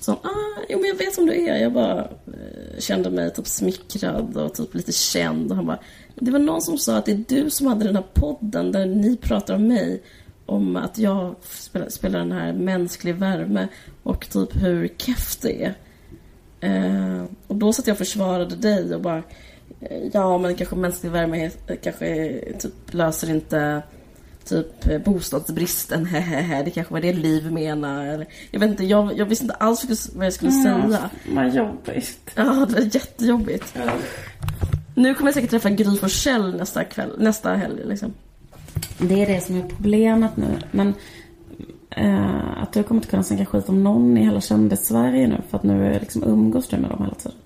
sa 0.00 0.18
han, 0.22 0.32
ah, 0.32 0.62
jo 0.68 0.78
men 0.78 0.88
jag 0.88 0.96
vet 0.96 1.14
som 1.14 1.26
du 1.26 1.46
är. 1.46 1.56
Jag 1.56 1.72
bara 1.72 2.00
eh, 2.26 2.78
kände 2.78 3.10
mig 3.10 3.32
typ 3.32 3.46
smickrad 3.46 4.36
och 4.36 4.54
typ 4.54 4.74
lite 4.74 4.92
känd. 4.92 5.50
Och 5.50 5.56
han 5.56 5.66
bara, 5.66 5.78
det 6.14 6.30
var 6.30 6.38
någon 6.38 6.62
som 6.62 6.78
sa 6.78 6.96
att 6.96 7.04
det 7.06 7.12
är 7.12 7.24
du 7.28 7.50
som 7.50 7.66
hade 7.66 7.84
den 7.84 7.96
här 7.96 8.04
podden 8.14 8.72
där 8.72 8.86
ni 8.86 9.16
pratar 9.16 9.54
om 9.54 9.66
mig. 9.68 10.02
Om 10.46 10.76
att 10.76 10.98
jag 10.98 11.34
spelar, 11.42 11.88
spelar 11.88 12.18
den 12.18 12.32
här 12.32 12.52
mänsklig 12.52 13.14
värme 13.14 13.68
och 14.02 14.28
typ 14.30 14.62
hur 14.62 14.88
keff 14.98 15.36
det 15.40 15.64
är. 15.64 15.74
Eh, 16.60 17.24
och 17.46 17.56
då 17.56 17.72
satt 17.72 17.86
jag 17.86 17.94
och 17.94 17.98
försvarade 17.98 18.56
dig 18.56 18.94
och 18.94 19.00
bara 19.00 19.22
eh, 19.80 20.02
Ja 20.12 20.38
men 20.38 20.54
kanske 20.54 20.76
mänsklig 20.76 21.10
värme 21.12 21.44
är- 21.66 21.76
kanske 21.76 22.38
typ, 22.58 22.72
löser 22.94 23.30
inte 23.30 23.82
typ 24.44 24.86
eh, 24.88 24.98
bostadsbristen, 24.98 26.06
hehehe. 26.06 26.62
Det 26.62 26.70
kanske 26.70 26.92
var 26.94 27.00
det 27.00 27.12
Liv 27.12 27.52
menade. 27.52 28.06
Eller, 28.12 28.26
jag 28.50 28.60
vet 28.60 28.70
inte, 28.70 28.84
jag, 28.84 29.18
jag 29.18 29.26
visste 29.26 29.44
inte 29.44 29.54
alls 29.54 29.84
vad 30.14 30.26
jag 30.26 30.32
skulle- 30.32 30.52
skulle 30.52 30.62
säga. 30.62 31.10
Vad 31.34 31.54
jobbigt. 31.54 32.30
Ja, 32.34 32.66
det 32.68 32.74
var 32.74 32.80
jättejobbigt. 32.94 33.74
Nu 34.94 35.14
kommer 35.14 35.28
jag 35.28 35.34
säkert 35.34 35.50
träffa 35.50 35.70
Gry 35.70 35.96
Forssell 35.96 36.56
nästa 36.56 36.84
kväll, 36.84 37.10
nästa 37.18 37.54
helg 37.54 37.80
liksom. 37.84 38.12
Det 38.98 39.22
är 39.22 39.26
det 39.26 39.40
som 39.40 39.56
är 39.56 39.62
problemet 39.62 40.36
nu. 40.36 40.58
Men 40.70 40.94
eh, 41.90 42.62
att 42.62 42.72
du 42.72 42.82
kommer 42.82 42.98
inte 42.98 43.10
kunna 43.10 43.22
snacka 43.22 43.46
skit 43.46 43.68
om 43.68 43.84
någon 43.84 44.18
i 44.18 44.24
hela 44.24 44.40
kändis-Sverige 44.40 45.26
nu. 45.26 45.40
För 45.50 45.58
att 45.58 45.62
nu 45.62 45.86
är 45.94 46.00
liksom 46.00 46.22
umgås 46.22 46.68
du 46.68 46.76
med 46.76 46.90
dem 46.90 47.02
hela 47.02 47.14
tiden. 47.14 47.38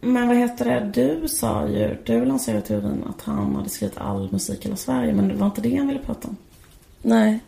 Men 0.00 0.28
vad 0.28 0.36
heter 0.36 0.64
det? 0.64 0.90
Du 0.94 1.28
sa 1.28 1.68
ju, 1.68 1.96
du 2.04 2.24
lanserade 2.24 2.62
teorin 2.62 3.04
att 3.08 3.22
han 3.22 3.56
hade 3.56 3.68
skrivit 3.68 3.98
all 3.98 4.32
musik 4.32 4.60
i 4.60 4.64
hela 4.64 4.76
Sverige. 4.76 5.14
Men 5.14 5.28
det 5.28 5.34
var 5.34 5.46
inte 5.46 5.60
det 5.60 5.76
han 5.76 5.86
ville 5.86 6.00
prata 6.00 6.28
om. 6.28 6.36
Nej. 7.02 7.40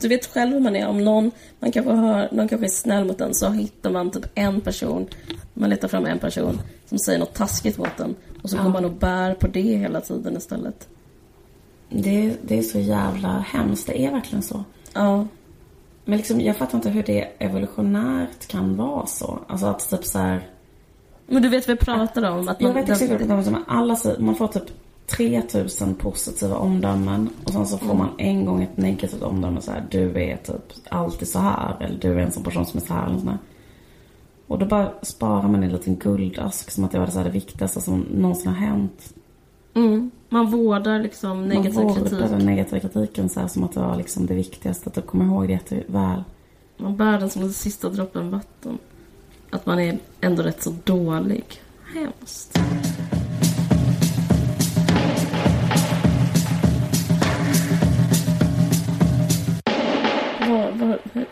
Du 0.00 0.08
vet 0.08 0.26
själv 0.26 0.52
hur 0.52 0.60
man 0.60 0.76
är. 0.76 0.86
Om 0.88 1.04
någon, 1.04 1.30
man 1.60 1.72
kanske 1.72 1.92
hör, 1.92 2.28
någon 2.32 2.48
kanske 2.48 2.66
är 2.66 2.70
snäll 2.70 3.04
mot 3.04 3.20
en 3.20 3.34
så 3.34 3.50
hittar 3.50 3.90
man 3.90 4.10
typ 4.10 4.26
en 4.34 4.60
person. 4.60 5.06
Man 5.54 5.70
letar 5.70 5.88
fram 5.88 6.06
en 6.06 6.18
person 6.18 6.60
som 6.86 6.98
säger 6.98 7.18
något 7.18 7.34
taskigt 7.34 7.78
mot 7.78 8.00
en. 8.00 8.14
Och 8.42 8.50
så 8.50 8.56
Ja. 8.56 8.62
går 8.62 8.70
man 8.70 8.84
och 8.84 8.92
bär 8.92 9.34
på 9.34 9.46
det 9.46 9.60
hela 9.62 10.00
tiden 10.00 10.36
istället. 10.36 10.88
Det, 11.88 12.34
det 12.42 12.58
är 12.58 12.62
så 12.62 12.78
jävla 12.78 13.28
hemskt. 13.28 13.86
Det 13.86 14.00
är 14.06 14.10
verkligen 14.12 14.42
så. 14.42 14.64
Ja. 14.92 15.26
Men 16.04 16.16
liksom, 16.18 16.40
jag 16.40 16.56
fattar 16.56 16.78
inte 16.78 16.90
hur 16.90 17.02
det 17.02 17.20
evolutionärt 17.38 18.46
kan 18.46 18.76
vara 18.76 19.06
så. 19.06 19.38
Alltså 19.46 19.66
att 19.66 19.90
typ 19.90 20.04
så 20.04 20.18
här... 20.18 20.48
Men 21.26 21.42
du 21.42 21.48
vet 21.48 21.68
vad 21.68 21.72
jag 21.72 21.80
pratar 21.86 22.30
om? 22.30 22.48
Att 22.48 22.60
Jag 22.60 22.68
man, 22.68 22.74
vet 22.74 22.90
exakt 22.90 23.10
vad 23.10 23.20
det 23.28 23.34
är. 23.34 23.42
som 23.42 23.64
alla. 23.68 23.96
Man 24.18 24.34
får 24.34 24.48
typ 24.48 24.62
3000 25.06 25.94
positiva 25.94 26.56
omdömen. 26.56 27.30
Och 27.44 27.50
sen 27.50 27.66
så 27.66 27.78
får 27.78 27.94
man 27.94 28.08
en 28.18 28.44
gång 28.44 28.62
ett 28.62 28.76
negativt 28.76 29.22
omdöme. 29.22 29.60
Så 29.60 29.70
här, 29.70 29.86
du 29.90 30.22
är 30.22 30.36
typ 30.36 30.72
alltid 30.88 31.28
så 31.28 31.38
här. 31.38 31.76
Eller 31.80 31.98
du 31.98 32.12
är 32.12 32.18
en 32.18 32.32
sån 32.32 32.42
person 32.42 32.66
som 32.66 32.80
är 32.80 32.84
så 32.84 32.94
här. 32.94 33.06
Eller 33.06 33.18
sån 33.18 33.28
här. 33.28 33.38
Och 34.46 34.58
då 34.58 34.66
bara 34.66 34.92
sparar 35.02 35.48
man 35.48 35.62
en 35.62 35.72
liten 35.72 35.96
guldask. 35.96 36.70
Som 36.70 36.84
att 36.84 36.92
det 36.92 36.98
var 36.98 37.06
det, 37.06 37.12
så 37.12 37.18
här, 37.18 37.24
det 37.24 37.30
viktigaste 37.32 37.80
som 37.80 38.00
någonsin 38.00 38.48
har 38.48 38.54
hänt. 38.54 39.14
mm, 39.74 40.10
man 40.28 40.50
vårdar 40.50 41.00
liksom 41.00 41.48
negativ 41.48 41.84
man 41.84 41.94
kritik. 41.94 42.12
vårdar 42.12 42.28
den 42.28 42.46
negativa 42.46 42.80
kritiken 42.80 43.28
så 43.28 43.40
här, 43.40 43.48
som 43.48 43.64
att 43.64 43.72
det 43.72 43.80
var 43.80 43.96
liksom 43.96 44.26
det 44.26 44.34
viktigaste. 44.34 44.88
Att 44.88 44.94
du 44.94 45.02
kommer 45.02 45.24
ihåg 45.24 45.46
det 45.46 45.52
jätteväl. 45.52 46.24
Man 46.76 46.96
bär 46.96 47.18
den 47.18 47.30
som 47.30 47.42
den 47.42 47.52
sista 47.52 47.88
droppen 47.88 48.30
vatten. 48.30 48.78
Att 49.50 49.66
man 49.66 49.78
är 49.78 49.98
ändå 50.20 50.42
rätt 50.42 50.62
så 50.62 50.74
dålig. 50.84 51.44
Hemskt. 51.94 52.58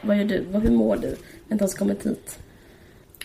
Vad, 0.03 0.16
gör 0.16 0.25
du? 0.25 0.47
Hur 0.59 0.70
mår 0.70 0.97
du? 0.97 1.16
Inte 1.51 1.62
ens 1.64 1.75
kommit 1.75 2.07
hit. 2.07 2.38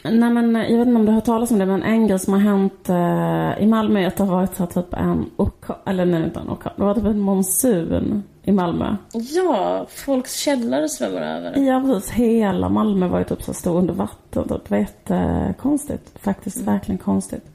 Nej 0.04 0.30
men 0.30 0.56
jag 0.56 0.78
vet 0.78 0.88
inte 0.88 1.00
om 1.00 1.06
du 1.06 1.08
har 1.08 1.16
hört 1.16 1.26
talas 1.26 1.52
om 1.52 1.60
det 1.60 1.66
men 1.66 1.84
en 1.84 2.08
grej 2.08 2.20
som 2.20 2.34
har 2.34 2.40
hänt 2.40 2.90
eh, 2.90 3.64
i 3.64 3.68
Malmö 3.68 4.00
är 4.00 4.08
att 4.08 4.18
det 4.18 4.24
har 4.24 4.36
varit 4.36 4.56
så 4.56 4.64
här, 4.64 4.72
typ 4.72 4.94
en 4.94 5.30
orkan, 5.38 5.76
eller 5.86 6.06
nej 6.06 6.24
inte 6.24 6.40
en 6.40 6.50
orkan, 6.50 6.74
det 6.76 6.84
var 6.84 6.96
typ 6.96 7.06
en 7.06 7.20
monsun 7.20 8.24
i 8.44 8.52
Malmö. 8.52 8.96
Ja, 9.12 9.86
folks 9.90 10.36
källare 10.36 10.90
svämmar 10.90 11.22
över. 11.22 11.58
Ja 11.58 11.82
precis, 11.86 12.12
hela 12.12 12.70
Malmö 12.70 13.08
var 13.08 13.20
ju 13.20 13.26
typ 13.26 13.42
så 13.42 13.54
stod 13.54 13.76
under 13.76 13.94
vatten. 13.94 14.48
Typ. 14.48 14.64
Det 14.64 14.72
var 14.72 14.78
jättekonstigt, 14.78 16.20
faktiskt 16.20 16.58
verkligen 16.58 16.98
konstigt. 16.98 17.46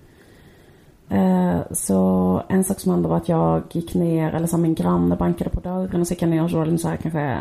Eh, 1.09 1.61
så 1.73 2.43
en 2.49 2.65
sak 2.65 2.81
som 2.81 2.93
hände 2.93 3.09
var 3.09 3.17
att 3.17 3.29
jag 3.29 3.63
gick 3.73 3.95
ner, 3.95 4.35
eller 4.35 4.47
så 4.47 4.57
här, 4.57 4.63
min 4.63 4.75
granne 4.75 5.17
bankade 5.17 5.51
på 5.51 5.61
dörren 5.61 6.01
och 6.01 6.07
så 6.07 6.13
gick 6.15 6.23
jag 6.23 6.31
ner 6.31 6.45
och 6.45 6.51
så 6.51 6.57
var 6.57 6.67
det 6.67 6.79
så 6.79 6.89
här, 6.89 6.97
kanske 6.97 7.41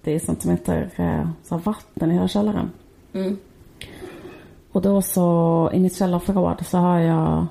80 0.00 0.20
centimeter 0.20 0.90
eh, 0.96 1.28
så 1.42 1.56
vatten 1.56 2.10
i 2.10 2.14
hela 2.14 2.28
källaren. 2.28 2.70
Mm. 3.12 3.36
Och 4.72 4.82
då 4.82 5.02
så, 5.02 5.70
i 5.72 5.80
mitt 5.80 5.96
källarförråd 5.96 6.66
så 6.66 6.78
har 6.78 6.98
jag 6.98 7.46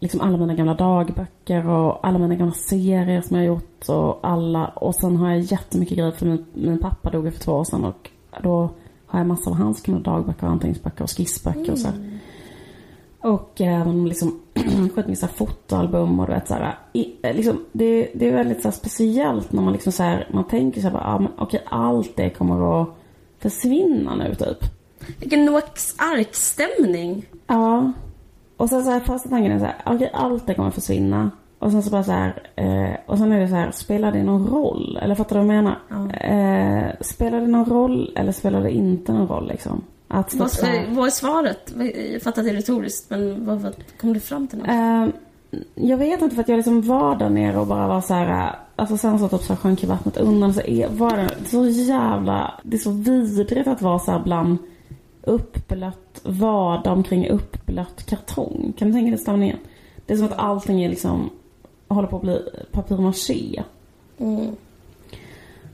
liksom 0.00 0.20
alla 0.20 0.36
mina 0.36 0.54
gamla 0.54 0.74
dagböcker 0.74 1.68
och 1.68 2.06
alla 2.06 2.18
mina 2.18 2.34
gamla 2.34 2.54
serier 2.54 3.20
som 3.20 3.36
jag 3.36 3.42
har 3.42 3.46
gjort 3.46 3.88
och 3.88 4.18
alla, 4.22 4.66
och 4.66 4.94
sen 4.94 5.16
har 5.16 5.30
jag 5.30 5.40
jättemycket 5.40 5.98
grejer 5.98 6.12
för 6.12 6.26
min, 6.26 6.44
min 6.52 6.78
pappa 6.78 7.10
dog 7.10 7.32
för 7.32 7.40
två 7.40 7.52
år 7.52 7.64
sedan 7.64 7.84
och 7.84 8.10
då 8.42 8.70
har 9.06 9.20
jag 9.20 9.26
massor 9.26 9.50
av 9.50 9.56
hans 9.56 9.82
gamla 9.82 10.00
dagböcker 10.00 10.46
och 10.46 10.52
anteckningsböcker 10.52 11.04
och 11.04 11.10
skissböcker 11.10 11.72
och 11.72 11.78
så. 11.78 11.88
här. 11.88 12.18
Och 13.20 13.60
även 13.60 14.08
liksom 14.08 14.41
så 15.16 15.26
här 15.26 15.32
fotoalbum 15.34 16.20
och 16.20 16.26
du 16.26 16.32
vet 16.32 16.48
så 16.48 16.54
här, 16.54 16.78
i, 16.92 17.12
eh, 17.22 17.36
liksom, 17.36 17.64
det, 17.72 18.10
det 18.14 18.28
är 18.28 18.32
väldigt 18.32 18.62
så 18.62 18.68
här 18.68 18.72
speciellt 18.72 19.52
när 19.52 19.62
man 19.62 19.72
liksom 19.72 19.92
så 19.92 20.02
här, 20.02 20.28
man 20.32 20.44
tänker 20.44 20.80
så 20.80 20.86
här, 20.86 20.94
bara, 20.94 21.04
ah, 21.04 21.18
men 21.18 21.32
okej 21.38 21.62
allt 21.66 22.16
det 22.16 22.30
kommer 22.30 22.82
att 22.82 22.88
försvinna 23.38 24.14
nu 24.14 24.34
typ. 24.34 24.58
Vilken 25.20 25.44
Noaks 25.44 25.94
ark-stämning. 25.98 27.26
Ja. 27.46 27.92
Och 28.56 28.68
sen 28.68 28.84
så 28.84 28.90
här, 28.90 29.00
första 29.00 29.28
tanken 29.28 29.52
är 29.52 29.58
så 29.58 29.64
här, 29.64 29.82
okej 29.86 30.10
allt 30.14 30.46
det 30.46 30.54
kommer 30.54 30.70
försvinna. 30.70 31.30
Och 31.58 31.70
sen 31.70 31.82
så 31.82 31.90
bara 31.90 32.04
så 32.04 32.12
här, 32.12 32.42
eh, 32.56 32.96
och 33.06 33.18
sen 33.18 33.32
är 33.32 33.40
det 33.40 33.48
så 33.48 33.54
här, 33.54 33.70
spelar 33.70 34.12
det 34.12 34.22
någon 34.22 34.46
roll? 34.46 34.98
Eller 35.02 35.14
fattar 35.14 35.40
du 35.40 35.46
vad 35.46 35.56
jag 35.56 35.64
menar? 35.64 35.78
Ja. 35.88 36.10
Eh, 36.16 36.92
spelar 37.00 37.40
det 37.40 37.46
någon 37.46 37.64
roll 37.64 38.12
eller 38.16 38.32
spelar 38.32 38.62
det 38.62 38.70
inte 38.70 39.12
någon 39.12 39.28
roll 39.28 39.48
liksom? 39.48 39.82
Att 40.14 40.34
Vad, 40.34 40.50
här, 40.62 40.86
vad 40.90 41.06
är 41.06 41.10
svaret? 41.10 41.74
Jag 42.12 42.22
fattar 42.22 42.42
att 42.42 42.46
det 42.46 42.52
är 42.52 42.56
retoriskt, 42.56 43.10
men 43.10 43.46
vad, 43.46 43.60
vad 43.60 43.74
kom 44.00 44.12
du 44.12 44.20
fram 44.20 44.48
till 44.48 44.58
något? 44.58 44.68
eh, 44.68 45.06
jag 45.74 45.96
vet 45.96 46.22
inte 46.22 46.34
för 46.34 46.42
att 46.42 46.48
jag 46.48 46.56
liksom 46.56 46.82
var 46.82 47.16
där 47.16 47.30
nere 47.30 47.58
och 47.58 47.66
bara 47.66 47.88
var 47.88 48.00
så 48.00 48.14
här, 48.14 48.46
eh, 48.46 48.54
alltså 48.76 48.96
sen 48.96 49.18
så 49.18 49.28
typ 49.28 49.42
så 49.42 49.56
sjönk 49.56 49.82
ju 49.82 49.88
vattnet 49.88 50.16
undan 50.16 50.54
så 50.54 50.60
är, 50.60 50.88
var 50.88 51.16
det 51.16 51.30
så 51.48 51.66
jävla, 51.66 52.60
det 52.62 52.76
är 52.76 52.80
så 52.80 52.90
vidrigt 52.90 53.68
att 53.68 53.82
vara 53.82 53.98
så 53.98 54.10
här 54.10 54.20
bland 54.24 54.58
uppblött 55.22 56.20
vardag 56.22 56.92
omkring 56.92 57.28
uppblött 57.28 58.06
kartong. 58.06 58.72
Kan 58.78 58.88
du 58.88 58.94
tänka 58.94 59.10
dig 59.10 59.18
stämningen? 59.18 59.58
Det 60.06 60.12
är 60.12 60.16
som 60.16 60.26
att 60.26 60.38
allting 60.38 60.84
är 60.84 60.88
liksom, 60.88 61.30
håller 61.88 62.08
på 62.08 62.16
att 62.16 62.22
bli 62.22 62.38
papier-maché. 62.72 63.62
Mm. 64.18 64.56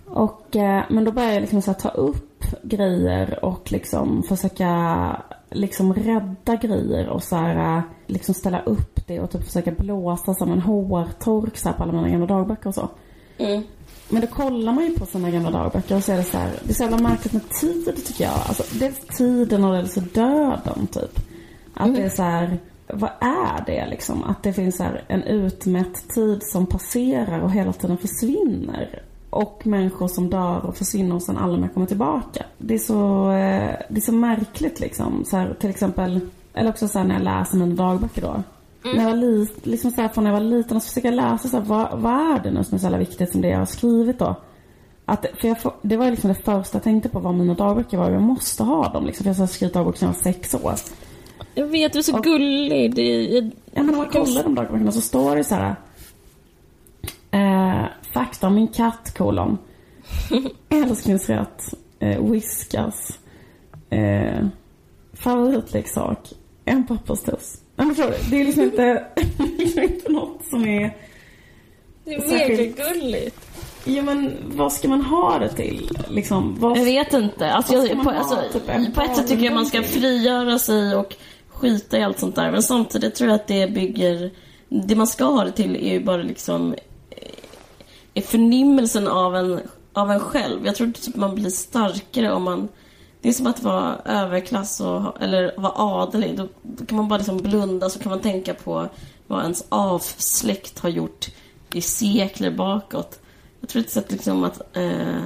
Och, 0.06 0.56
eh, 0.56 0.84
men 0.88 1.04
då 1.04 1.12
började 1.12 1.34
jag 1.34 1.40
liksom 1.40 1.62
så 1.62 1.74
ta 1.74 1.88
upp 1.88 2.27
grejer 2.62 3.44
och 3.44 3.72
liksom 3.72 4.22
försöka 4.22 5.22
liksom 5.50 5.94
rädda 5.94 6.56
grejer 6.56 7.08
och 7.08 7.22
så 7.22 7.36
här, 7.36 7.82
liksom 8.06 8.34
ställa 8.34 8.60
upp 8.60 9.06
det 9.06 9.20
och 9.20 9.30
typ 9.30 9.44
försöka 9.44 9.70
blåsa 9.70 10.34
som 10.34 10.52
en 10.52 10.60
hårtork 10.60 11.56
så 11.56 11.68
här 11.68 11.76
på 11.76 11.82
alla 11.82 11.92
mina 11.92 12.08
gamla 12.08 12.26
dagböcker 12.26 12.68
och 12.68 12.74
så. 12.74 12.88
Mm. 13.38 13.62
Men 14.08 14.20
då 14.20 14.26
kollar 14.26 14.72
man 14.72 14.84
ju 14.84 14.98
på 14.98 15.06
sina 15.06 15.30
gamla 15.30 15.50
dagböcker 15.50 15.96
och 15.96 16.04
så 16.04 16.12
är 16.12 16.16
det 16.16 16.24
så 16.24 16.38
här, 16.38 16.52
det 16.64 16.70
är 16.70 16.74
så 16.74 16.82
jävla 16.82 16.98
märkligt 16.98 17.32
med 17.32 17.50
tid 17.50 18.06
tycker 18.06 18.24
jag. 18.24 18.32
Alltså 18.32 18.62
dels 18.78 18.98
tiden 18.98 19.64
och 19.64 19.74
dels 19.74 19.94
döden 19.94 20.86
typ. 20.86 21.20
Att 21.74 21.94
det 21.94 22.02
är 22.02 22.08
så 22.08 22.22
här, 22.22 22.58
vad 22.86 23.10
är 23.20 23.64
det 23.66 23.86
liksom? 23.90 24.24
Att 24.24 24.42
det 24.42 24.52
finns 24.52 24.78
här 24.78 25.04
en 25.08 25.22
utmätt 25.22 26.08
tid 26.08 26.42
som 26.42 26.66
passerar 26.66 27.40
och 27.40 27.52
hela 27.52 27.72
tiden 27.72 27.98
försvinner. 27.98 29.02
Och 29.38 29.66
människor 29.66 30.08
som 30.08 30.30
dör 30.30 30.66
och 30.66 30.76
försvinner 30.76 31.14
och 31.14 31.22
sen 31.22 31.36
aldrig 31.36 31.60
mer 31.60 31.68
kommer 31.68 31.86
tillbaka. 31.86 32.44
Det 32.58 32.74
är 32.74 32.78
så, 32.78 33.30
eh, 33.30 33.76
det 33.88 33.96
är 33.96 34.00
så 34.00 34.12
märkligt 34.12 34.80
liksom. 34.80 35.24
Så 35.26 35.36
här, 35.36 35.54
till 35.60 35.70
exempel, 35.70 36.20
eller 36.54 36.70
också 36.70 36.88
så 36.88 36.98
här 36.98 37.06
när 37.06 37.14
jag 37.14 37.24
läser 37.24 37.56
mina 37.56 37.74
dagböcker 37.74 38.22
då. 38.22 38.42
När 38.84 39.02
jag 39.02 39.10
var 39.10 39.16
lit, 39.16 39.66
liksom 39.66 39.90
så 39.90 40.00
här, 40.00 40.08
från 40.08 40.24
när 40.24 40.30
jag 40.30 40.40
var 40.40 40.46
liten 40.46 40.76
och 40.76 40.82
så 40.82 40.88
försöker 40.88 41.08
jag 41.08 41.16
läsa 41.16 41.48
så 41.48 41.56
här, 41.56 41.64
vad, 41.64 42.00
vad 42.00 42.12
är 42.12 42.40
det 42.42 42.50
nu 42.50 42.64
som 42.64 42.74
är 42.74 42.78
så 42.78 42.84
jävla 42.84 42.98
viktigt 42.98 43.32
som 43.32 43.40
det 43.40 43.48
jag 43.48 43.58
har 43.58 43.66
skrivit 43.66 44.18
då? 44.18 44.34
Att, 45.04 45.26
för 45.40 45.48
jag, 45.48 45.56
det 45.82 45.96
var 45.96 46.10
liksom 46.10 46.28
det 46.28 46.34
första 46.34 46.76
jag 46.78 46.82
tänkte 46.82 47.08
på 47.08 47.18
vad 47.20 47.34
mina 47.34 47.54
dagböcker 47.54 47.98
var. 47.98 48.10
Jag 48.10 48.22
måste 48.22 48.62
ha 48.62 48.88
dem 48.92 49.06
liksom. 49.06 49.24
För 49.24 49.30
jag 49.30 49.34
har 49.38 49.46
skrivit 49.46 49.74
dagbok 49.74 49.96
sedan 49.96 50.08
jag 50.08 50.14
var 50.14 50.32
sex 50.32 50.54
år. 50.54 50.74
Jag 51.54 51.66
vet, 51.66 51.92
du 51.92 51.98
är 51.98 52.02
så 52.02 52.16
Och- 52.16 52.24
gullig. 52.24 52.94
Det 52.94 53.02
är, 53.02 53.42
Ja, 53.42 53.50
men 53.82 53.86
när 53.86 53.96
man 53.96 54.06
kollar 54.08 54.42
de 54.42 54.54
dagböckerna 54.54 54.92
så 54.92 55.00
står 55.00 55.36
det 55.36 55.44
så 55.44 55.54
här. 55.54 55.76
Eh, 57.30 57.84
fakta 58.12 58.46
om 58.46 58.54
min 58.54 58.68
katt, 58.68 59.14
kolon. 59.16 59.58
Älsklingsrätt. 60.68 61.74
Eh, 62.00 62.30
whiskas. 62.30 63.18
Eh, 63.90 64.46
favoritleksak. 65.12 66.32
En 66.64 66.86
papperstuss. 66.86 67.60
Nej 67.76 67.86
men 67.86 67.96
förstår 67.96 68.10
du? 68.10 68.30
Det 68.30 68.40
är 68.40 68.44
liksom 68.44 68.62
inte, 68.62 68.82
är 69.76 69.82
inte 69.82 70.12
något 70.12 70.44
som 70.50 70.64
är... 70.64 70.96
det 72.04 72.14
är 72.14 72.20
Särskilt- 72.20 72.76
gulligt. 72.76 73.44
Ja 73.84 74.02
men 74.02 74.36
vad 74.46 74.72
ska 74.72 74.88
man 74.88 75.02
ha 75.02 75.38
det 75.38 75.48
till? 75.48 75.90
Liksom, 76.08 76.56
vad 76.58 76.78
Jag 76.78 76.84
vet 76.84 77.12
inte. 77.12 77.52
Alltså, 77.52 77.74
jag, 77.74 78.02
på, 78.04 78.10
alltså, 78.10 78.38
Typ 78.52 78.94
på 78.94 79.00
ett 79.02 79.16
sätt 79.16 79.28
tycker 79.28 79.44
jag 79.44 79.54
man 79.54 79.66
ska 79.66 79.82
frigöra 79.82 80.58
sig 80.58 80.96
och 80.96 81.16
skita 81.48 81.98
i 81.98 82.02
allt 82.02 82.18
sånt 82.18 82.36
där. 82.36 82.50
Men 82.50 82.62
samtidigt 82.62 83.14
tror 83.14 83.30
jag 83.30 83.34
att 83.34 83.46
det 83.46 83.70
bygger... 83.74 84.30
Det 84.68 84.96
man 84.96 85.06
ska 85.06 85.24
ha 85.24 85.44
det 85.44 85.52
till 85.52 85.76
är 85.76 85.92
ju 85.92 86.04
bara 86.04 86.22
liksom... 86.22 86.74
Är 88.18 88.22
förnimmelsen 88.22 89.08
av 89.08 89.36
en, 89.36 89.60
av 89.92 90.10
en 90.10 90.20
själv. 90.20 90.66
Jag 90.66 90.76
tror 90.76 90.92
typ 90.92 91.16
man 91.16 91.34
blir 91.34 91.50
starkare 91.50 92.32
om 92.32 92.42
man... 92.42 92.68
Det 93.20 93.28
är 93.28 93.32
som 93.32 93.46
att 93.46 93.62
vara 93.62 93.96
överklass 94.04 94.80
och, 94.80 95.22
eller 95.22 95.54
vara 95.56 95.72
adelig. 95.76 96.36
Då, 96.36 96.48
då 96.62 96.84
kan 96.84 96.96
man 96.96 97.08
bara 97.08 97.16
liksom 97.16 97.36
blunda 97.36 97.90
så 97.90 97.98
kan 97.98 98.10
man 98.10 98.20
tänka 98.20 98.54
på 98.54 98.88
vad 99.26 99.42
ens 99.42 99.64
avsläkt 99.68 100.78
har 100.78 100.88
gjort 100.88 101.28
i 101.72 101.80
sekler 101.80 102.50
bakåt. 102.50 103.20
Jag 103.60 103.68
tror 103.68 103.82
ett 103.82 103.90
sätt 103.90 104.12
liksom 104.12 104.44
att, 104.44 104.76
eh, 104.76 105.22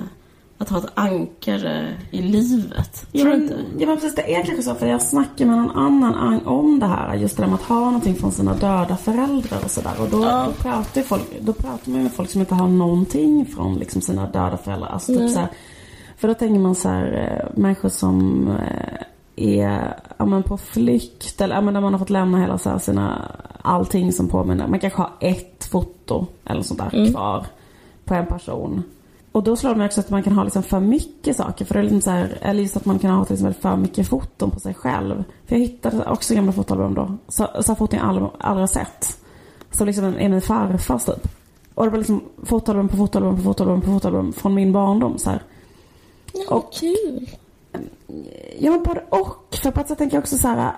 att 0.62 0.68
ha 0.68 0.78
ett 0.78 0.90
ankare 0.94 1.88
i 2.10 2.22
livet. 2.22 3.06
Ja 3.12 3.20
Tror 3.22 3.30
du 3.32 3.42
inte? 3.42 3.56
ja 3.78 3.86
men 3.86 3.96
precis, 3.96 4.14
det 4.14 4.34
är 4.34 4.42
kanske 4.44 4.62
så 4.62 4.74
för 4.74 4.86
jag 4.86 5.02
snackar 5.02 5.46
med 5.46 5.56
någon 5.56 5.70
annan 5.76 6.14
an- 6.14 6.46
om 6.46 6.78
det 6.80 6.86
här. 6.86 7.14
Just 7.14 7.36
det 7.36 7.42
där 7.42 7.48
med 7.48 7.54
att 7.54 7.62
ha 7.62 7.80
någonting 7.84 8.14
från 8.14 8.32
sina 8.32 8.54
döda 8.54 8.96
föräldrar 8.96 9.58
och 9.64 9.70
sådär. 9.70 9.92
Och 10.00 10.08
då, 10.10 10.22
Ja. 10.24 10.44
då, 10.46 10.52
pratar 10.62 11.02
folk, 11.02 11.22
då 11.40 11.52
pratar 11.52 11.90
man 11.92 12.02
med 12.02 12.12
folk 12.12 12.30
som 12.30 12.40
inte 12.40 12.54
har 12.54 12.68
någonting 12.68 13.46
från 13.46 13.74
liksom 13.74 14.00
sina 14.02 14.26
döda 14.26 14.56
föräldrar. 14.56 14.88
Alltså 14.88 15.12
typ 15.18 15.30
så 15.30 15.38
här, 15.38 15.48
för 16.16 16.28
då 16.28 16.34
tänker 16.34 16.60
man 16.60 16.74
så 16.74 16.88
här, 16.88 17.38
eh, 17.42 17.58
människor 17.60 17.88
som 17.88 18.48
eh, 18.48 19.02
är 19.36 19.94
ja, 20.18 20.24
men 20.24 20.42
på 20.42 20.56
flykt 20.58 21.40
eller 21.40 21.54
ja, 21.54 21.60
men 21.60 21.74
där 21.74 21.80
man 21.80 21.92
har 21.94 21.98
fått 21.98 22.10
lämna 22.10 22.40
hela 22.40 22.58
så 22.58 22.70
här, 22.70 22.78
sina, 22.78 23.22
allting 23.62 24.12
som 24.12 24.28
påminner. 24.28 24.66
Man 24.68 24.78
kanske 24.80 24.98
har 25.02 25.10
ett 25.20 25.64
foto 25.64 26.26
eller 26.44 26.62
sånt 26.62 26.80
där 26.80 27.12
kvar 27.12 27.46
på 28.04 28.14
en 28.14 28.26
person. 28.26 28.82
Och 29.32 29.42
då 29.42 29.56
slår 29.56 29.70
det 29.70 29.76
mig 29.76 29.86
också 29.86 30.00
att 30.00 30.10
man 30.10 30.22
kan 30.22 30.32
ha 30.32 30.44
liksom 30.44 30.62
för 30.62 30.80
mycket 30.80 31.36
saker. 31.36 31.64
För 31.64 31.74
det 31.74 31.80
är 31.80 31.82
liksom 31.82 32.00
så 32.00 32.10
här, 32.10 32.38
eller 32.40 32.62
just 32.62 32.76
att 32.76 32.84
man 32.84 32.98
kan 32.98 33.10
ha 33.10 33.24
till 33.24 33.34
exempel 33.34 33.62
för 33.62 33.76
mycket 33.76 34.08
foton 34.08 34.50
på 34.50 34.60
sig 34.60 34.74
själv. 34.74 35.24
För 35.46 35.54
jag 35.56 35.60
hittade 35.60 36.04
också 36.06 36.34
gamla 36.34 36.52
fotoalbum 36.52 36.94
då. 36.94 37.16
Så, 37.28 37.48
så 37.62 37.74
foton 37.74 37.98
jag 37.98 38.08
aldrig, 38.08 38.28
aldrig 38.38 38.68
sett. 38.68 39.18
Så 39.70 39.84
liksom 39.84 40.04
är 40.04 40.28
min 40.28 40.40
farfars 40.42 41.04
typ. 41.04 41.28
Och 41.74 41.84
det 41.84 41.90
var 41.90 41.98
liksom 41.98 42.22
fotoalbum 42.42 42.88
på 42.88 42.96
fotoalbum 42.96 43.36
på 43.36 43.42
fotoalbum 43.42 43.80
på 43.80 43.90
fotoalbum 43.90 44.32
från 44.32 44.54
min 44.54 44.72
barndom 44.72 45.18
så 45.18 45.30
här. 45.30 45.42
Ja, 46.32 46.54
Och- 46.56 46.72
kul. 46.72 47.30
Ja 48.58 48.70
men 48.70 48.82
både 48.82 49.04
och. 49.08 49.56
För 49.62 49.70
på 49.70 49.80
ett 49.80 49.88
sätt 49.88 49.98
tänker 49.98 50.16
jag 50.16 50.22
också 50.22 50.38
så 50.38 50.48
här. 50.48 50.72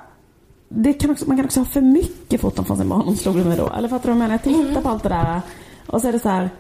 Det 0.69 0.93
kan 0.93 1.11
också, 1.11 1.27
man 1.29 1.37
kan 1.37 1.45
också 1.47 1.61
ha 1.61 1.65
för 1.65 1.81
mycket 1.81 2.41
foton 2.41 2.65
från 2.65 2.77
sin 2.77 2.89
barndom 2.89 3.17
slog 3.17 3.37
det 3.37 3.45
mig 3.45 3.57
då. 3.57 3.69
Eller 3.77 3.89
fattar 3.89 4.03
du 4.03 4.19
vad 4.19 4.23
jag 4.23 4.29
menar? 4.31 4.41
Jag 4.45 4.69
tittar 4.69 4.83
på 4.83 4.89
allt 4.89 5.03
det 5.03 5.09
där. 5.09 5.41
Och 5.87 6.01
så 6.01 6.09
är 6.09 6.13
det 6.13 6.19
så 6.19 6.29
här. 6.29 6.51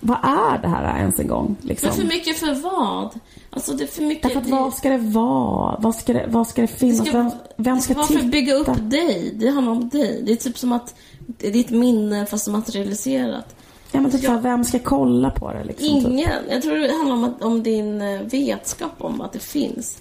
Vad 0.00 0.18
är 0.22 0.58
det 0.62 0.68
här 0.68 0.98
ens 0.98 1.18
en 1.18 1.26
gång? 1.26 1.56
Liksom? 1.60 1.88
Men 1.88 1.96
för 1.98 2.04
mycket 2.04 2.36
för 2.38 2.54
vad? 2.54 3.20
Alltså 3.50 3.72
det 3.72 3.84
är 3.84 3.88
för 3.88 4.02
mycket... 4.02 4.22
Därför 4.22 4.40
att 4.40 4.46
vad 4.46 4.74
ska 4.74 4.88
det 4.88 4.98
vara? 4.98 5.76
Vad 5.80 5.94
ska 5.94 6.12
det, 6.12 6.26
vad 6.28 6.46
ska 6.46 6.62
det 6.62 6.68
finnas? 6.68 6.98
Det 6.98 7.04
ska- 7.06 7.18
vem, 7.18 7.30
vem 7.56 7.80
ska 7.80 7.94
det 7.94 8.04
ska 8.04 8.14
vara 8.14 8.20
för 8.20 8.26
att 8.26 8.32
bygga 8.32 8.58
titta? 8.58 8.72
upp 8.72 8.90
dig. 8.90 9.34
Det 9.36 9.48
handlar 9.48 9.72
om 9.72 9.88
dig. 9.88 10.22
Det 10.26 10.32
är 10.32 10.36
typ 10.36 10.58
som 10.58 10.72
att 10.72 10.94
det 11.26 11.48
är 11.48 11.52
ditt 11.52 11.70
minne 11.70 12.26
fast 12.26 12.48
materialiserat. 12.48 13.54
Ja 13.92 14.00
men 14.00 14.10
typ 14.10 14.24
såhär, 14.24 14.40
vem 14.40 14.64
ska 14.64 14.78
kolla 14.78 15.30
på 15.30 15.52
det 15.52 15.64
liksom? 15.64 15.88
Typ. 15.88 16.08
Ingen. 16.08 16.30
Jag 16.50 16.62
tror 16.62 16.74
det 16.74 16.92
handlar 16.92 17.14
om, 17.14 17.24
att, 17.24 17.42
om 17.42 17.62
din 17.62 18.02
eh, 18.02 18.20
vetskap 18.20 18.92
om 18.98 19.20
att 19.20 19.32
det 19.32 19.38
finns. 19.38 19.98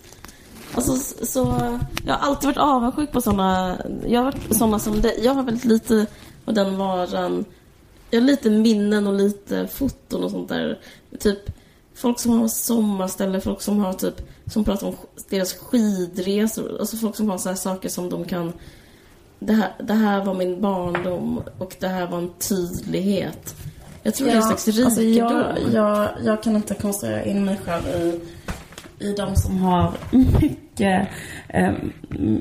Alltså, 0.74 0.94
så, 1.26 1.40
jag 2.06 2.14
har 2.14 2.28
alltid 2.28 2.48
varit 2.48 2.58
avundsjuk 2.58 3.12
på 3.12 3.22
såna 3.22 3.78
Jag 4.08 4.20
har 4.20 4.26
varit 4.26 4.56
såna 4.58 4.80
som 4.80 5.02
dig. 5.02 5.20
Jag 5.24 5.34
har 5.34 5.44
väldigt 5.44 5.66
lite 5.66 6.06
av 6.46 6.54
den 6.54 6.78
varan. 6.78 7.46
Jag 8.10 8.22
har 8.22 8.26
lite 8.26 8.50
minnen 8.50 9.08
och 9.08 9.14
lite 9.14 9.68
foton 9.68 10.24
och 10.24 10.32
sånt 10.32 10.50
där. 10.50 10.80
Typ 11.20 11.40
folk 11.96 12.20
som 12.20 12.40
har 12.40 12.48
sommarställe, 12.48 13.42
folk 13.42 13.62
som 13.62 13.80
har 13.80 13.94
typ 13.94 14.28
som 14.46 14.64
pratar 14.64 14.88
om 14.88 14.96
deras 15.30 15.54
skidresor. 15.54 16.78
Alltså 16.80 16.98
folk 16.98 17.16
som 17.16 17.30
har 17.30 17.38
så 17.38 17.50
här 17.50 17.56
saker 17.56 17.90
som 17.90 18.10
de 18.10 18.26
kan 18.26 18.54
det 19.40 19.54
här, 19.54 19.74
det 19.80 19.94
här 19.94 20.26
var 20.26 20.34
min 20.34 20.62
barndom 20.62 21.42
och 21.58 21.76
det 21.80 21.88
här 21.88 22.08
var 22.08 22.18
en 22.18 22.34
tydlighet. 22.40 23.56
Jag 24.04 24.16
tror 24.16 24.28
det 24.28 24.34
är 24.34 24.38
en 24.38 24.44
slags 24.44 24.68
rikedom. 24.68 24.86
alltså 24.86 25.02
jag, 25.02 25.58
jag, 25.74 26.10
jag 26.24 26.44
kan 26.44 26.56
inte 26.56 26.74
konstruera 26.74 27.26
in 27.26 27.46
mig 27.46 27.60
själv 27.66 27.88
i, 27.88 28.22
i 29.06 29.14
de 29.14 29.36
som 29.36 29.58
har 29.58 29.94
mycket, 30.12 30.58
eh, 30.80 31.74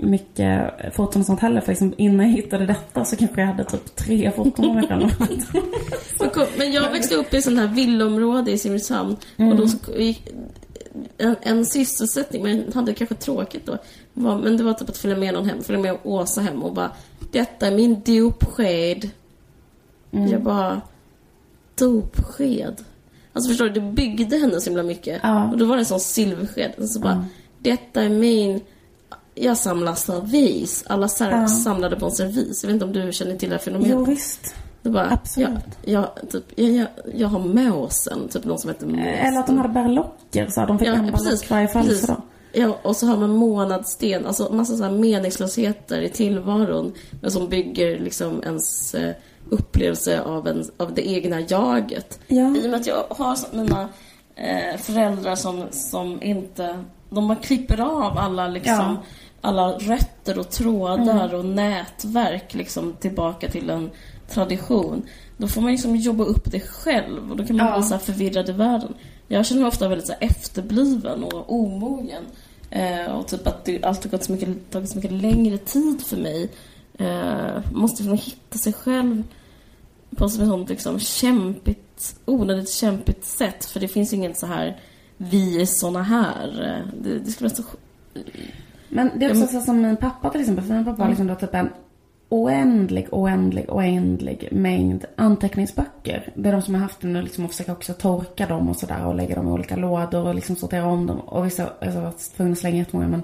mycket 0.02 0.72
foton 0.94 1.20
och 1.20 1.26
sånt 1.26 1.40
heller. 1.40 1.60
För 1.60 1.68
liksom 1.72 1.94
innan 1.96 2.26
jag 2.26 2.36
hittade 2.36 2.66
detta 2.66 3.04
så 3.04 3.16
kanske 3.16 3.40
jag 3.40 3.48
hade 3.48 3.64
typ 3.64 3.96
tre 3.96 4.30
foton 4.30 4.68
av 4.68 4.74
mig 4.74 4.86
själv. 4.88 5.08
Men 6.58 6.72
jag 6.72 6.90
växte 6.90 7.14
upp 7.14 7.34
i 7.34 7.42
sånt 7.42 7.58
här 7.58 7.66
villaområde 7.66 8.50
i 8.50 8.58
Simrishamn. 8.58 9.16
Mm. 9.36 9.52
Och 9.52 9.56
då 9.56 9.64
sk- 9.64 9.98
gick 9.98 10.28
en, 11.18 11.36
en 11.42 11.66
sysselsättning, 11.66 12.42
men 12.42 12.64
jag 12.66 12.74
hade 12.74 12.94
kanske 12.94 13.14
tråkigt 13.14 13.66
då. 13.66 13.78
Var, 14.12 14.38
men 14.38 14.56
det 14.56 14.64
var 14.64 14.72
typ 14.72 14.88
att 14.88 14.96
följa 14.96 15.16
med 15.16 15.34
någon 15.34 15.48
hem, 15.48 15.62
följa 15.62 15.82
med 15.82 15.98
Åsa 16.02 16.40
hem 16.40 16.62
och 16.62 16.74
bara 16.74 16.90
Detta 17.32 17.66
är 17.66 17.74
min 17.76 18.02
dopsked. 18.04 19.10
Mm. 20.12 20.30
Jag 20.30 20.42
bara 20.42 20.80
Dopsked? 21.78 22.84
Alltså 23.32 23.48
förstår 23.48 23.64
du, 23.64 23.70
det 23.70 23.80
byggde 23.80 24.36
henne 24.36 24.60
så 24.60 24.70
himla 24.70 24.82
mycket. 24.82 25.20
Ja. 25.22 25.50
Och 25.50 25.58
då 25.58 25.64
var 25.64 25.76
det 25.76 25.80
en 25.80 25.86
sån 25.86 26.00
silversked. 26.00 26.72
Och 26.78 26.88
så 26.88 27.00
bara 27.00 27.26
Detta 27.58 28.02
är 28.02 28.08
min 28.08 28.60
jag 29.38 29.56
samlar 29.56 29.94
servis. 29.94 30.84
Alla 30.86 31.08
Ja. 31.20 31.48
samlade 31.48 31.96
på 31.96 32.06
en 32.06 32.12
servis. 32.12 32.62
Jag 32.62 32.68
vet 32.68 32.74
inte 32.74 32.84
om 32.84 32.92
du 32.92 33.12
känner 33.12 33.36
till 33.36 33.48
det 33.48 33.54
här 33.54 33.62
fenomenet? 33.62 33.96
jo 33.98 34.04
visst. 34.04 34.54
Det 34.82 34.90
bara, 34.90 35.10
Absolut. 35.10 35.48
Jag, 35.84 36.08
jag, 36.22 36.30
typ, 36.30 36.44
jag, 36.58 36.86
jag, 37.14 37.28
har 37.28 37.38
måsen, 37.38 38.28
typ 38.28 38.44
någon 38.44 38.58
som 38.58 38.70
heter 38.70 38.86
måsen. 38.86 39.04
Eller 39.04 39.40
att 39.40 39.46
de 39.46 39.58
hade 39.58 39.68
berlocker 39.68 40.48
så 40.48 40.60
här, 40.60 40.66
de 40.66 40.78
fick 40.78 40.88
en 40.88 41.06
berlock 41.06 41.50
varje 41.50 41.68
födelsedag. 41.68 42.22
Ja, 42.52 42.78
och 42.82 42.96
så 42.96 43.06
har 43.06 43.16
man 43.16 43.30
månadssten, 43.30 44.26
alltså 44.26 44.52
massa 44.52 44.76
så 44.76 44.82
här 44.82 44.90
meningslösheter 44.90 46.00
i 46.00 46.08
tillvaron. 46.08 46.92
Men 47.20 47.30
som 47.30 47.48
bygger 47.48 47.98
liksom 47.98 48.42
ens 48.42 48.94
eh, 48.94 49.14
upplevelse 49.50 50.20
av, 50.20 50.48
en, 50.48 50.64
av 50.76 50.94
det 50.94 51.08
egna 51.08 51.40
jaget. 51.40 52.20
Ja. 52.26 52.56
I 52.56 52.66
och 52.66 52.70
med 52.70 52.80
att 52.80 52.86
jag 52.86 53.04
har 53.10 53.56
mina 53.56 53.88
eh, 54.34 54.76
föräldrar 54.80 55.34
som, 55.34 55.64
som 55.70 56.22
inte... 56.22 56.84
De 57.10 57.28
bara 57.28 57.38
klipper 57.38 57.80
av 57.80 58.18
alla 58.18 58.48
liksom... 58.48 58.74
Ja. 58.74 58.96
Alla 59.40 59.72
rötter 59.72 60.38
och 60.38 60.50
trådar 60.50 61.34
och 61.34 61.44
nätverk 61.44 62.54
liksom 62.54 62.92
tillbaka 63.00 63.48
till 63.48 63.70
en 63.70 63.90
tradition. 64.28 65.02
Då 65.36 65.48
får 65.48 65.60
man 65.60 65.70
liksom 65.70 65.96
jobba 65.96 66.24
upp 66.24 66.50
det 66.50 66.60
själv 66.60 67.30
och 67.30 67.36
då 67.36 67.46
kan 67.46 67.56
man 67.56 67.66
Ja. 67.66 67.72
vara 67.72 67.82
så 67.82 67.98
förvirrad 67.98 68.48
i 68.48 68.52
världen. 68.52 68.94
Jag 69.28 69.46
känner 69.46 69.60
mig 69.62 69.68
ofta 69.68 69.88
väldigt 69.88 70.06
så 70.06 70.14
efterbliven 70.20 71.24
och 71.24 71.52
omogen. 71.52 72.22
Eh, 72.70 73.06
och 73.06 73.28
typ 73.28 73.46
att 73.46 73.64
det 73.64 73.84
alltid 73.84 74.10
gått 74.10 74.24
så 74.24 74.32
mycket, 74.32 74.70
tagit 74.70 74.90
så 74.90 74.96
mycket 74.96 75.12
längre 75.12 75.58
tid 75.58 76.02
för 76.02 76.16
mig. 76.16 76.50
Eh, 76.98 77.72
måste 77.72 78.04
få 78.04 78.14
hitta 78.14 78.58
sig 78.58 78.72
själv 78.72 79.22
på 80.16 80.24
ett 80.24 80.32
sånt 80.32 80.68
liksom 80.68 80.98
kämpigt, 81.00 82.16
onödigt 82.24 82.70
kämpigt 82.70 83.24
sätt. 83.24 83.64
För 83.64 83.80
det 83.80 83.88
finns 83.88 84.12
inget 84.12 84.38
så 84.38 84.46
här, 84.46 84.80
vi 85.16 85.60
är 85.62 85.66
såna 85.66 86.02
här. 86.02 86.82
Det, 87.02 87.18
det 87.18 87.30
skulle 87.30 87.48
vara 87.48 87.56
så... 87.56 87.62
Men 88.88 89.10
det 89.16 89.24
är 89.24 89.30
också 89.30 89.46
så 89.46 89.60
som 89.60 89.82
min 89.82 89.96
pappa 89.96 90.30
till 90.30 90.40
exempel. 90.40 90.64
För 90.64 90.74
min 90.74 90.84
pappa 90.84 91.02
har 91.02 91.08
liksom 91.08 91.26
då 91.26 91.34
typ 91.34 91.54
en 91.54 91.68
oändlig, 92.28 93.08
oändlig, 93.10 93.64
oändlig 93.68 94.48
mängd 94.52 95.04
anteckningsböcker. 95.16 96.32
Det 96.34 96.48
är 96.48 96.52
de 96.52 96.62
som 96.62 96.74
jag 96.74 96.80
haft 96.80 97.02
nu 97.02 97.22
liksom 97.22 97.44
och 97.44 97.50
försöka 97.50 97.72
också 97.72 97.92
torka 97.92 98.46
dem 98.46 98.68
och 98.68 98.76
sådär 98.76 99.06
och 99.06 99.14
lägga 99.14 99.34
dem 99.34 99.48
i 99.48 99.50
olika 99.50 99.76
lådor 99.76 100.26
och 100.26 100.34
liksom 100.34 100.56
sortera 100.56 100.86
om 100.86 101.06
dem. 101.06 101.20
Och 101.20 101.46
vissa, 101.46 101.70
alltså, 101.80 101.98
har 101.98 102.04
varit 102.04 102.32
tvungen 102.36 102.52
att 102.52 102.58
slänga 102.58 102.76
jättemånga 102.76 103.08
men. 103.08 103.22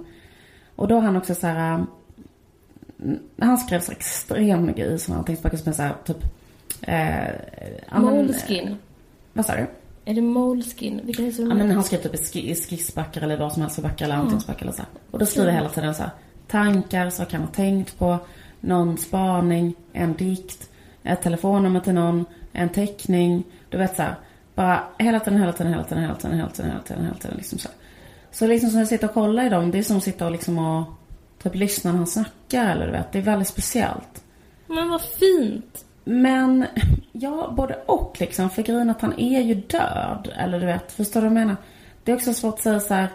Och 0.76 0.88
då 0.88 0.94
har 0.94 1.02
han 1.02 1.16
också 1.16 1.35
så 1.35 1.46
här. 1.46 1.78
äh, 1.78 1.85
Han 3.38 3.59
skrev 3.59 3.81
så 3.81 3.92
extremt 3.92 4.66
mycket 4.66 4.87
i 4.87 4.98
sådana 4.98 5.18
anteckningsböcker 5.18 5.57
som 5.57 5.68
är 5.68 5.76
så 5.76 5.83
här 5.83 5.94
typ. 6.05 6.24
Eh, 6.83 8.00
Moleskin. 8.00 8.76
Vad 9.33 9.46
sa 9.46 9.57
du? 9.57 9.66
Är 10.05 10.15
det 10.15 10.23
Moleskin? 10.23 11.01
Vilka 11.05 11.23
är 11.23 11.27
det 11.27 11.43
Ja 11.43 11.55
men 11.55 11.71
han 11.71 11.85
skrev 11.85 11.99
typ 11.99 12.15
i 12.15 12.19
ski- 12.19 12.51
i 12.51 12.55
skissböcker 12.55 13.23
eller 13.23 13.37
vad 13.37 13.53
som 13.53 13.62
helst 13.62 13.77
för 13.81 14.03
eller 14.03 14.15
anteckningsböcker 14.15 14.62
eller 14.62 14.73
så. 14.73 14.83
Och 15.11 15.19
då 15.19 15.27
skriver 15.27 15.49
jag 15.49 15.55
hela 15.55 15.69
tiden 15.69 15.95
så 15.95 16.03
här, 16.03 16.11
tankar, 16.49 17.11
saker 17.11 17.37
han 17.37 17.47
har 17.47 17.53
tänkt 17.55 17.99
på, 17.99 18.19
någon 18.61 18.99
spaning, 18.99 19.75
en 19.93 20.15
dikt, 20.15 20.71
ett 21.03 21.23
telefonnummer 21.23 21.81
till 21.81 21.95
någon, 21.95 22.25
en 22.53 22.69
teckning. 22.69 23.45
Du 23.71 23.79
vet 23.79 23.97
så 23.97 24.03
här, 24.03 24.15
bara 24.55 24.85
hela 24.99 25.21
tiden, 25.21 25.41
hela 25.41 25.53
tiden, 25.53 25.73
hela 25.73 25.85
tiden, 25.85 26.03
hela 26.05 26.15
tiden, 26.17 26.38
hela 26.38 26.51
tiden, 26.51 26.71
hela 26.71 26.83
tiden, 26.83 27.05
hela 27.05 27.17
tiden 27.17 27.37
liksom 27.37 27.59
så. 27.59 27.69
här. 27.69 27.77
Så 28.31 28.47
liksom 28.47 28.71
som 28.71 28.79
jag 28.79 28.88
sitter 28.88 29.09
och 29.09 29.15
kollar 29.15 29.47
i 29.47 29.49
dem, 29.49 29.71
det 29.71 29.79
är 29.79 29.83
som 29.83 29.97
att 29.97 30.03
sitta 30.05 30.25
och 30.27 30.33
liksom 30.33 30.59
och 30.59 30.85
typ 31.43 31.55
lyssna 31.55 31.91
när 31.91 31.99
han 31.99 32.07
snackar 32.07 32.71
eller 32.71 32.87
du 32.87 32.93
vet. 32.93 33.12
Det 33.12 33.19
är 33.19 33.23
väldigt 33.23 33.49
speciellt. 33.49 34.25
Men 34.67 34.88
vad 34.91 35.01
fint! 35.03 35.85
Men, 36.05 36.67
ja, 37.12 37.53
både 37.57 37.79
och 37.87 38.17
liksom. 38.21 38.51
För 38.51 38.62
grejen 38.62 38.91
att 38.91 39.01
han 39.01 39.19
är 39.19 39.41
ju 39.41 39.55
död. 39.55 40.33
Eller 40.37 40.61
du 40.61 40.67
vet, 40.67 40.93
förstår 40.93 41.21
du 41.21 41.29
vad 41.29 41.37
jag 41.37 41.41
menar? 41.47 41.57
Det 42.05 42.12
är 42.12 42.17
också 42.17 42.33
svårt 42.33 42.55
att 42.55 42.61
säga 42.61 42.81
så 42.81 42.95
här. 42.95 43.09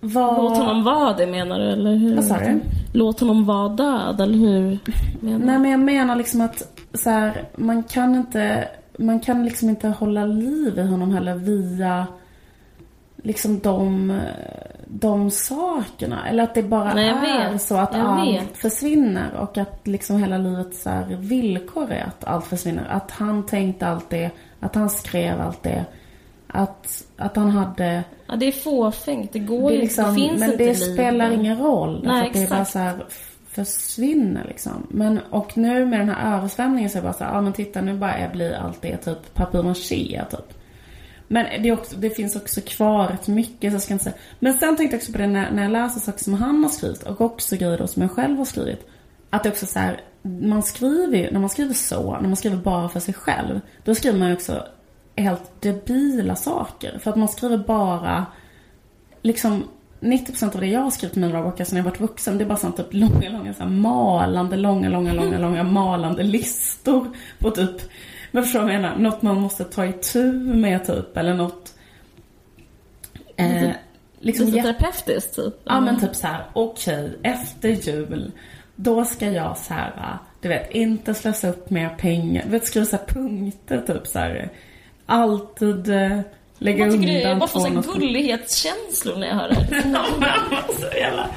Vad... 0.00 0.44
Låt 0.44 0.58
honom 0.58 0.84
vara 0.84 1.16
det 1.16 1.26
menar 1.26 1.58
du, 1.58 1.72
eller 1.72 1.94
hur? 1.94 2.16
Vad 2.16 2.24
sa 2.24 2.38
du? 2.38 2.60
Låt 2.92 3.20
honom 3.20 3.44
vara 3.44 3.68
död, 3.68 4.20
eller 4.20 4.38
hur? 4.38 4.78
Menar? 5.20 5.46
Nej 5.46 5.58
men 5.58 5.70
jag 5.70 5.80
menar 5.80 6.16
liksom 6.16 6.40
att 6.40 6.80
så 6.94 7.10
här, 7.10 7.44
man 7.56 7.82
kan 7.82 8.14
inte, 8.14 8.68
man 8.98 9.20
kan 9.20 9.44
liksom 9.44 9.68
inte 9.68 9.88
hålla 9.88 10.24
liv 10.24 10.78
i 10.78 10.82
honom 10.82 11.12
heller 11.12 11.34
via 11.34 12.06
liksom 13.24 13.58
de, 13.60 14.20
de 14.86 15.30
sakerna. 15.30 16.28
Eller 16.28 16.42
att 16.42 16.54
det 16.54 16.62
bara 16.62 16.94
Nej, 16.94 17.08
är 17.08 17.50
vet. 17.52 17.62
så 17.62 17.76
att 17.76 17.94
Jag 17.94 18.00
allt 18.06 18.28
vet. 18.28 18.56
försvinner 18.56 19.34
och 19.40 19.58
att 19.58 19.80
liksom 19.86 20.18
hela 20.18 20.38
livet 20.38 20.74
så 20.74 20.90
här 20.90 21.04
villkor 21.20 21.90
är 21.92 22.04
att 22.04 22.24
allt 22.24 22.46
försvinner. 22.46 22.86
Att 22.90 23.10
han 23.10 23.46
tänkte 23.46 23.86
allt 23.86 24.10
det, 24.10 24.30
att 24.60 24.74
han 24.74 24.90
skrev 24.90 25.40
allt 25.40 25.62
det. 25.62 25.84
Att, 26.46 27.04
att 27.16 27.36
han 27.36 27.50
hade 27.50 28.04
Ja, 28.26 28.36
det 28.36 28.46
är 28.46 28.52
fåfängt. 28.52 29.32
Det 29.32 29.38
går 29.38 29.70
det 29.70 29.76
liksom, 29.78 30.04
det 30.04 30.14
finns 30.14 30.40
men 30.40 30.52
inte 30.52 30.64
det 30.64 30.78
liv 30.78 30.94
spelar 30.94 31.28
där. 31.30 31.34
ingen 31.36 31.58
roll. 31.58 32.02
Nej, 32.06 32.26
att 32.26 32.32
det 32.32 32.38
bara 32.50 32.60
exakt. 32.60 32.70
så 32.70 32.78
här 32.78 33.04
försvinner 33.50 34.44
liksom. 34.48 34.86
Men, 34.90 35.20
och 35.30 35.56
nu 35.56 35.86
med 35.86 36.00
den 36.00 36.08
här 36.08 36.36
översvämningen 36.36 36.90
så 36.90 36.98
är 36.98 37.02
det 37.02 37.06
bara 37.08 37.12
så 37.12 37.24
här, 37.24 37.34
ja 37.34 37.40
men 37.40 37.52
titta 37.52 37.80
nu 37.80 37.94
bara 37.94 38.28
blir 38.32 38.52
allt 38.54 38.82
det 38.82 38.96
typ 38.96 39.34
papier-maché 39.34 40.24
typ. 40.30 40.54
Men 41.28 41.62
det, 41.62 41.68
är 41.68 41.72
också, 41.72 41.96
det 41.96 42.10
finns 42.10 42.36
också 42.36 42.60
kvar 42.60 43.08
rätt 43.08 43.28
mycket, 43.28 43.72
så 43.72 43.74
jag 43.74 43.82
ska 43.82 43.92
inte 43.92 44.04
säga. 44.04 44.16
Men 44.38 44.58
sen 44.58 44.76
tänkte 44.76 44.96
jag 44.96 45.00
också 45.00 45.12
på 45.12 45.18
det 45.18 45.26
när, 45.26 45.50
när 45.50 45.62
jag 45.62 45.72
läser 45.72 46.00
saker 46.00 46.24
som 46.24 46.34
han 46.34 46.62
har 46.62 46.70
skrivit 46.70 47.02
och 47.02 47.20
också 47.20 47.56
grejer 47.56 47.78
då 47.78 47.86
som 47.86 48.02
jag 48.02 48.10
själv 48.10 48.38
har 48.38 48.44
skrivit. 48.44 48.86
Att 49.30 49.42
det 49.42 49.50
också 49.50 49.66
så 49.66 49.78
här, 49.78 50.00
man 50.22 50.62
skriver 50.62 51.18
ju, 51.18 51.30
när 51.30 51.40
man 51.40 51.50
skriver 51.50 51.74
så, 51.74 52.12
när 52.12 52.28
man 52.28 52.36
skriver 52.36 52.56
bara 52.56 52.88
för 52.88 53.00
sig 53.00 53.14
själv, 53.14 53.60
då 53.84 53.94
skriver 53.94 54.18
man 54.18 54.28
ju 54.28 54.34
också 54.34 54.66
helt 55.16 55.60
debila 55.60 56.36
saker. 56.36 56.98
För 56.98 57.10
att 57.10 57.16
man 57.16 57.28
skriver 57.28 57.58
bara, 57.58 58.26
liksom 59.22 59.64
90% 60.00 60.54
av 60.54 60.60
det 60.60 60.66
jag 60.66 60.80
har 60.80 60.90
skrivit 60.90 61.16
i 61.16 61.20
mina 61.20 61.32
dagböcker 61.32 61.64
sen 61.64 61.76
jag 61.76 61.84
varit 61.84 62.00
vuxen, 62.00 62.38
det 62.38 62.44
är 62.44 62.48
bara 62.48 62.58
sånt 62.58 62.76
typ 62.76 62.86
långa, 62.90 63.30
långa, 63.30 63.54
så 63.54 63.62
här, 63.62 63.70
malande, 63.70 64.56
långa, 64.56 64.88
långa, 64.88 65.12
långa, 65.12 65.38
långa, 65.38 65.62
malande 65.62 66.22
listor 66.22 67.10
på 67.38 67.50
typ, 67.50 67.82
vad 68.34 68.44
förstår 68.44 68.60
du 68.60 68.64
vad 68.64 68.74
jag 68.74 68.82
menar? 68.82 68.96
Något 68.96 69.22
man 69.22 69.40
måste 69.40 69.64
ta 69.64 69.86
itu 69.86 70.32
med 70.32 70.86
typ, 70.86 71.16
eller 71.16 71.34
något 71.34 71.74
eh, 73.36 73.70
liksom 74.20 74.46
Lite 74.46 74.62
terapeutiskt 74.62 75.36
typ? 75.36 75.54
Ja 75.64 75.80
men 75.80 76.00
typ 76.00 76.14
så 76.16 76.26
här: 76.26 76.44
okej, 76.52 77.04
okay, 77.04 77.32
efter 77.32 77.68
jul, 77.68 78.32
då 78.76 79.04
ska 79.04 79.30
jag 79.30 79.58
så 79.58 79.74
här, 79.74 80.18
du 80.40 80.48
vet, 80.48 80.70
inte 80.70 81.14
slösa 81.14 81.48
upp 81.48 81.70
mer 81.70 81.88
pengar, 81.88 82.42
du 82.44 82.50
vet, 82.50 82.66
skriva 82.66 82.86
så 82.86 82.98
punkter 82.98 83.80
typ 83.80 84.06
så 84.06 84.18
här, 84.18 84.50
alltid 85.06 85.88
eh, 85.88 86.20
lägga 86.58 86.84
undan 86.84 87.00
det, 87.00 87.20
Jag 87.20 87.38
bara 87.38 87.48
får 87.48 87.60
såhär 87.60 87.82
gullighetskänslor 87.82 89.16
när 89.16 89.26
jag 89.26 89.34
hör 89.34 89.48
det. 89.48 89.82
så 90.80 90.96
jävla... 90.96 91.30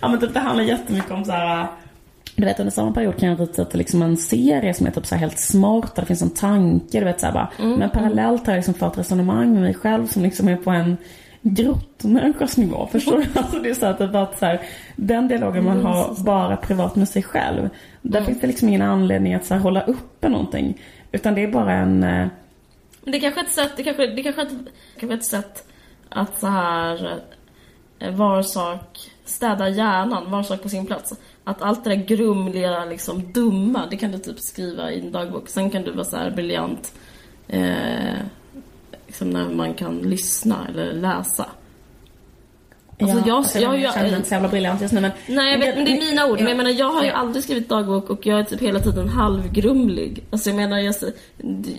Ja 0.00 0.08
men 0.08 0.20
typ 0.20 0.34
det 0.34 0.40
handlar 0.40 0.64
jättemycket 0.64 1.10
om 1.10 1.24
så 1.24 1.32
här. 1.32 1.66
Du 2.38 2.44
vet 2.44 2.60
under 2.60 2.70
samma 2.70 2.92
period 2.92 3.16
kan 3.16 3.28
jag 3.28 3.40
rita 3.40 3.66
liksom 3.72 4.02
en 4.02 4.16
serie 4.16 4.74
som 4.74 4.86
är 4.86 4.90
typ 4.90 5.06
så 5.06 5.14
helt 5.14 5.38
smart, 5.38 5.94
där 5.94 6.02
det 6.02 6.06
finns 6.06 6.22
en 6.22 6.30
tanke, 6.30 6.98
du 6.98 7.04
vet 7.04 7.20
så 7.20 7.26
här 7.26 7.32
bara. 7.32 7.50
Mm. 7.58 7.78
Men 7.78 7.90
parallellt 7.90 8.46
har 8.46 8.52
jag 8.52 8.58
liksom 8.58 8.74
fått 8.74 8.98
resonemang 8.98 9.52
med 9.52 9.62
mig 9.62 9.74
själv 9.74 10.06
som 10.06 10.22
liksom 10.22 10.48
är 10.48 10.56
på 10.56 10.70
en 10.70 10.96
grottmänniskas 11.42 12.56
nivå. 12.56 12.86
Förstår 12.92 13.18
du? 13.18 13.40
Alltså 13.40 13.58
det 13.58 13.70
är 13.70 13.74
så 13.74 13.86
att 13.86 13.98
det 13.98 14.08
bara 14.08 14.28
så 14.38 14.46
här, 14.46 14.60
den 14.96 15.28
dialogen 15.28 15.64
man 15.64 15.84
har 15.84 16.24
bara 16.24 16.56
privat 16.56 16.96
med 16.96 17.08
sig 17.08 17.22
själv. 17.22 17.68
Där 18.02 18.18
mm. 18.18 18.26
finns 18.26 18.40
det 18.40 18.46
liksom 18.46 18.68
ingen 18.68 18.82
anledning 18.82 19.34
att 19.34 19.44
så 19.44 19.54
här, 19.54 19.60
hålla 19.60 19.82
uppe 19.82 20.28
någonting. 20.28 20.80
Utan 21.12 21.34
det 21.34 21.42
är 21.42 21.52
bara 21.52 21.72
en 21.72 22.02
eh, 22.02 22.28
det 23.04 23.20
kanske 23.20 23.40
är 23.40 23.44
ett 23.44 23.50
sätt, 23.50 23.72
det 23.76 23.82
kanske, 23.82 24.06
det 24.06 24.22
kanske, 24.22 24.42
ett, 24.42 24.52
kanske 25.00 25.14
ett 25.14 25.24
sätt 25.24 25.68
att 26.08 26.40
så 26.40 26.46
här 26.46 27.20
eh, 27.98 28.14
var 28.14 28.42
sak 28.42 29.10
städa 29.24 29.68
hjärnan, 29.68 30.30
var 30.30 30.42
sak 30.42 30.62
på 30.62 30.68
sin 30.68 30.86
plats. 30.86 31.14
Att 31.48 31.62
allt 31.62 31.84
det 31.84 31.90
där 31.90 32.04
grumliga, 32.04 32.84
liksom 32.84 33.32
dumma, 33.32 33.86
det 33.90 33.96
kan 33.96 34.12
du 34.12 34.18
typ 34.18 34.40
skriva 34.40 34.92
i 34.92 35.00
en 35.00 35.12
dagbok. 35.12 35.48
Sen 35.48 35.70
kan 35.70 35.82
du 35.82 35.92
vara 35.92 36.04
så 36.04 36.16
här 36.16 36.30
briljant 36.30 36.94
eh, 37.48 38.18
liksom 39.06 39.30
när 39.30 39.48
man 39.48 39.74
kan 39.74 39.98
lyssna 39.98 40.66
eller 40.68 40.92
läsa. 40.92 41.46
Alltså 43.00 43.18
ja, 43.18 43.22
jag, 43.26 43.36
alltså 43.36 43.58
jag, 43.58 43.74
jag, 43.74 43.80
jag 43.80 43.94
känner 43.94 44.16
inte 44.16 44.28
så 44.28 44.34
jävla 44.34 44.48
briljant 44.48 44.80
just 44.80 44.94
nu 44.94 45.00
men... 45.00 45.10
Nej 45.26 45.52
jag 45.52 45.58
vet, 45.58 45.76
men 45.76 45.84
det 45.84 45.90
är 45.90 46.10
mina 46.10 46.26
ord. 46.26 46.38
Men 46.38 46.48
jag 46.48 46.56
menar 46.56 46.70
jag 46.70 46.90
har 46.90 47.04
ju 47.04 47.10
aldrig 47.10 47.44
skrivit 47.44 47.68
dagbok 47.68 48.10
och 48.10 48.26
jag 48.26 48.40
är 48.40 48.44
typ 48.44 48.60
hela 48.60 48.80
tiden 48.80 49.08
halvgrumlig. 49.08 50.24
Alltså 50.30 50.50
jag 50.50 50.56
menar, 50.56 50.78
jag, 50.78 50.94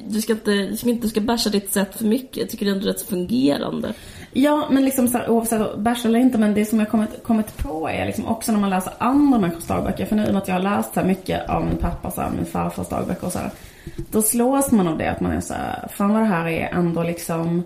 du 0.08 0.22
ska 0.22 0.34
inte, 0.34 0.52
du 0.52 0.78
ska 0.78 0.90
inte 0.90 1.08
du 1.08 1.10
ska 1.10 1.22
basha 1.22 1.50
ditt 1.50 1.72
sätt 1.72 1.96
för 1.96 2.06
mycket. 2.06 2.38
Jag 2.38 2.50
tycker 2.50 2.66
det 2.66 2.72
är 2.72 2.76
ändå 2.76 2.88
rätt 2.88 3.02
fungerande. 3.02 3.94
Ja, 4.34 4.68
men 4.72 4.86
liksom 4.86 5.08
så 5.08 5.18
här, 5.18 5.30
oavsett 5.30 5.78
basha 5.78 6.08
eller 6.08 6.20
inte, 6.20 6.38
men 6.38 6.54
det 6.54 6.66
som 6.66 6.80
jag 6.80 6.90
kommit, 6.90 7.24
kommit 7.24 7.58
på 7.58 7.90
är 7.90 8.06
liksom 8.06 8.28
också 8.28 8.52
när 8.52 8.60
man 8.60 8.70
läser 8.70 8.94
andra 8.98 9.40
människors 9.40 9.66
dagböcker. 9.66 10.06
För 10.06 10.16
nu 10.16 10.24
i 10.24 10.28
och 10.28 10.34
med 10.34 10.42
att 10.42 10.48
jag 10.48 10.56
har 10.56 10.78
läst 10.78 10.94
så 10.94 11.02
mycket 11.02 11.50
av 11.50 11.66
min 11.66 11.78
pappa, 11.78 12.12
så 12.12 12.22
här, 12.22 12.32
min 12.36 12.46
farfars 12.46 12.90
dagböcker 12.90 13.26
och 13.26 13.34
så 13.34 13.40
här, 13.40 13.52
Då 14.12 14.22
slås 14.22 14.72
man 14.72 14.88
av 14.88 14.98
det 14.98 15.12
att 15.12 15.22
man 15.22 15.32
är 15.32 15.42
så 15.42 15.54
här, 15.54 15.88
fan 15.94 16.14
vad 16.14 16.22
det 16.22 16.28
här 16.28 16.48
är 16.48 16.70
ändå 16.74 17.04
liksom 17.04 17.64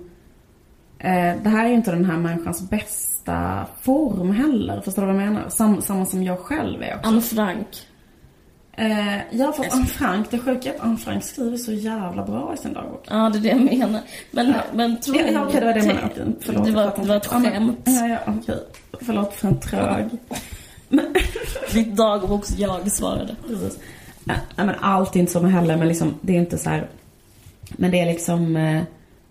det 1.43 1.49
här 1.49 1.65
är 1.65 1.69
ju 1.69 1.75
inte 1.75 1.91
den 1.91 2.05
här 2.05 2.17
människans 2.17 2.69
bästa 2.69 3.67
form 3.81 4.31
heller. 4.31 4.81
Förstår 4.81 5.01
du 5.01 5.13
vad 5.13 5.21
jag 5.21 5.33
menar? 5.33 5.49
Sam, 5.49 5.81
samma 5.81 6.05
som 6.05 6.23
jag 6.23 6.39
själv 6.39 6.83
är 6.83 6.95
också. 6.95 7.09
Anne 7.09 7.21
Frank. 7.21 7.67
Eh, 8.77 9.17
ja, 9.31 9.51
fast 9.51 9.73
Anne 9.73 9.85
Frank, 9.85 10.31
det 10.31 10.39
sjuka 10.39 10.69
är 10.69 10.75
att 10.75 10.81
Anne 10.81 10.97
Frank 10.97 11.23
skriver 11.23 11.57
så 11.57 11.71
jävla 11.71 12.23
bra 12.23 12.53
i 12.53 12.57
sin 12.57 12.73
dagbok. 12.73 13.07
Ja, 13.09 13.29
det 13.29 13.37
är 13.37 13.41
det 13.41 13.49
jag 13.49 13.79
menar. 13.79 14.01
Men, 14.31 14.47
ja. 14.47 14.61
men 14.73 15.01
tror 15.01 15.17
ja, 15.17 15.27
ja, 15.27 15.45
okej, 15.47 15.59
det 15.59 15.65
var 15.65 15.73
det 15.73 15.79
jag 15.79 15.87
menade. 15.87 16.33
Förlåt. 16.41 16.65
Det 16.65 16.71
var, 16.71 16.93
det 17.01 17.07
var 17.07 17.15
ett 17.15 17.25
skämt. 17.25 17.79
Ja, 17.83 18.07
ja, 18.07 18.17
okej. 18.25 18.63
Förlåt 19.01 19.33
för 19.33 19.47
en 19.47 19.59
trög. 19.59 20.09
men... 20.89 21.13
Ditt 21.73 21.95
dagboks-jag 21.95 22.91
svarade. 22.91 23.35
Precis. 23.47 23.79
Nej, 24.23 24.37
men 24.55 24.75
allt 24.79 25.15
är 25.15 25.19
inte 25.19 25.31
så 25.31 25.45
heller, 25.45 25.77
men 25.77 25.87
liksom, 25.87 26.13
det 26.21 26.33
är 26.33 26.39
inte 26.39 26.57
så 26.57 26.69
här... 26.69 26.87
Men 27.71 27.91
det 27.91 27.99
är 27.99 28.05
liksom... 28.05 28.57
Eh, 28.57 28.83